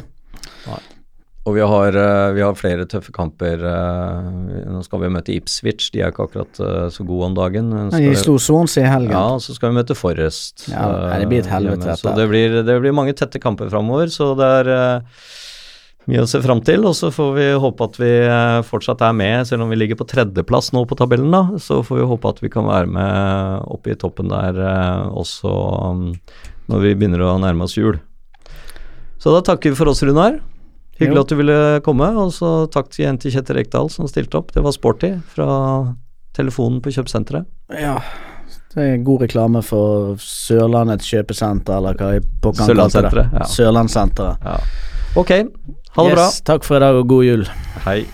Og 1.50 1.56
vi 1.58 1.62
har, 1.66 1.96
eh, 1.98 2.32
vi 2.38 2.42
har 2.46 2.54
flere 2.54 2.86
tøffe 2.86 3.10
kamper. 3.12 3.64
eh, 3.66 4.66
nå 4.70 4.84
skal 4.86 5.00
vi 5.02 5.08
møte 5.10 5.34
Ipswich, 5.34 5.90
de 5.92 6.02
er 6.04 6.12
ikke 6.12 6.28
akkurat 6.30 6.60
eh, 6.62 6.90
så 6.94 7.02
gode 7.04 7.26
om 7.32 7.34
dagen. 7.34 7.70
men 7.74 7.90
De 7.90 8.14
skal- 8.14 8.24
slo 8.24 8.36
Swansea 8.38 8.84
i 8.86 8.92
helgen. 8.92 9.12
Ja, 9.12 9.38
så 9.42 9.56
skal 9.56 9.72
vi 9.72 9.80
møte 9.82 9.96
Forrest. 9.98 10.68
Ja, 10.70 11.18
det 11.18 11.28
blir 11.30 11.40
et 11.40 11.48
helvete. 11.50 11.98
Så 11.98 12.14
det 12.16 12.30
blir, 12.30 12.64
det 12.64 12.82
blir 12.82 12.94
mange 12.94 13.16
tette 13.16 13.40
kamper 13.42 13.72
framover, 13.72 14.06
så 14.14 14.36
det 14.38 14.68
er 14.68 15.02
mye 16.08 16.22
å 16.22 16.28
se 16.28 16.40
fram 16.42 16.62
til. 16.64 16.86
Og 16.86 16.94
så 16.94 17.10
får 17.12 17.34
vi 17.34 17.48
håpe 17.60 17.84
at 17.90 17.98
vi 17.98 18.14
fortsatt 18.70 19.02
er 19.02 19.14
med, 19.14 19.48
selv 19.48 19.64
om 19.64 19.70
vi 19.70 19.78
ligger 19.78 19.96
på 19.98 20.06
tredjeplass 20.08 20.72
nå 20.74 20.86
på 20.88 20.96
tabellen, 20.96 21.32
da. 21.32 21.58
Så 21.58 21.82
får 21.84 21.98
vi 22.04 22.06
håpe 22.06 22.30
at 22.30 22.40
vi 22.42 22.50
kan 22.50 22.66
være 22.70 22.88
med 22.88 23.66
oppe 23.66 23.90
i 23.90 23.96
toppen 23.96 24.30
der 24.30 24.54
også 25.10 25.90
um, 25.90 26.14
når 26.70 26.82
vi 26.86 26.94
begynner 26.94 27.26
å 27.26 27.40
nærme 27.42 27.64
oss 27.66 27.74
jul. 27.78 27.98
Så 29.18 29.34
da 29.34 29.42
takker 29.42 29.72
vi 29.72 29.76
for 29.76 29.90
oss, 29.90 30.04
Runar. 30.04 30.40
Hyggelig 31.02 31.18
Jo. 31.18 31.22
at 31.26 31.32
du 31.34 31.36
ville 31.40 31.60
komme, 31.86 32.08
og 32.22 32.30
så 32.36 32.52
takk 32.72 32.92
igjen 33.00 33.18
til 33.22 33.34
Kjetil 33.34 33.58
Rekdal 33.58 33.90
som 33.90 34.08
stilte 34.10 34.38
opp. 34.38 34.52
Det 34.54 34.62
var 34.64 34.76
sporty 34.76 35.16
fra 35.34 35.48
telefonen 36.38 36.80
på 36.86 36.94
kjøpesenteret. 36.94 37.48
Ja, 37.82 37.98
det 38.76 38.86
er 38.86 39.02
god 39.04 39.26
reklame 39.26 39.64
for 39.66 40.16
Sørlandets 40.22 41.10
kjøpesenter, 41.12 41.76
eller 41.82 41.98
hva 42.00 42.14
i 42.16 42.22
pokker 42.44 42.70
han 42.70 42.78
kalte 42.86 43.02
det. 43.18 43.26
Ja. 43.34 43.50
Sørlandssenteret. 43.58 44.46
Ja. 44.46 44.60
Ok, 45.20 45.32
Ha 45.98 46.04
det 46.08 46.14
Yes, 46.16 46.38
takk 46.48 46.64
for 46.64 46.78
i 46.78 46.80
dag, 46.80 46.96
og 46.96 47.08
god 47.10 47.24
jul. 47.26 47.44
bra. 47.44 47.82
Hei. 47.84 48.06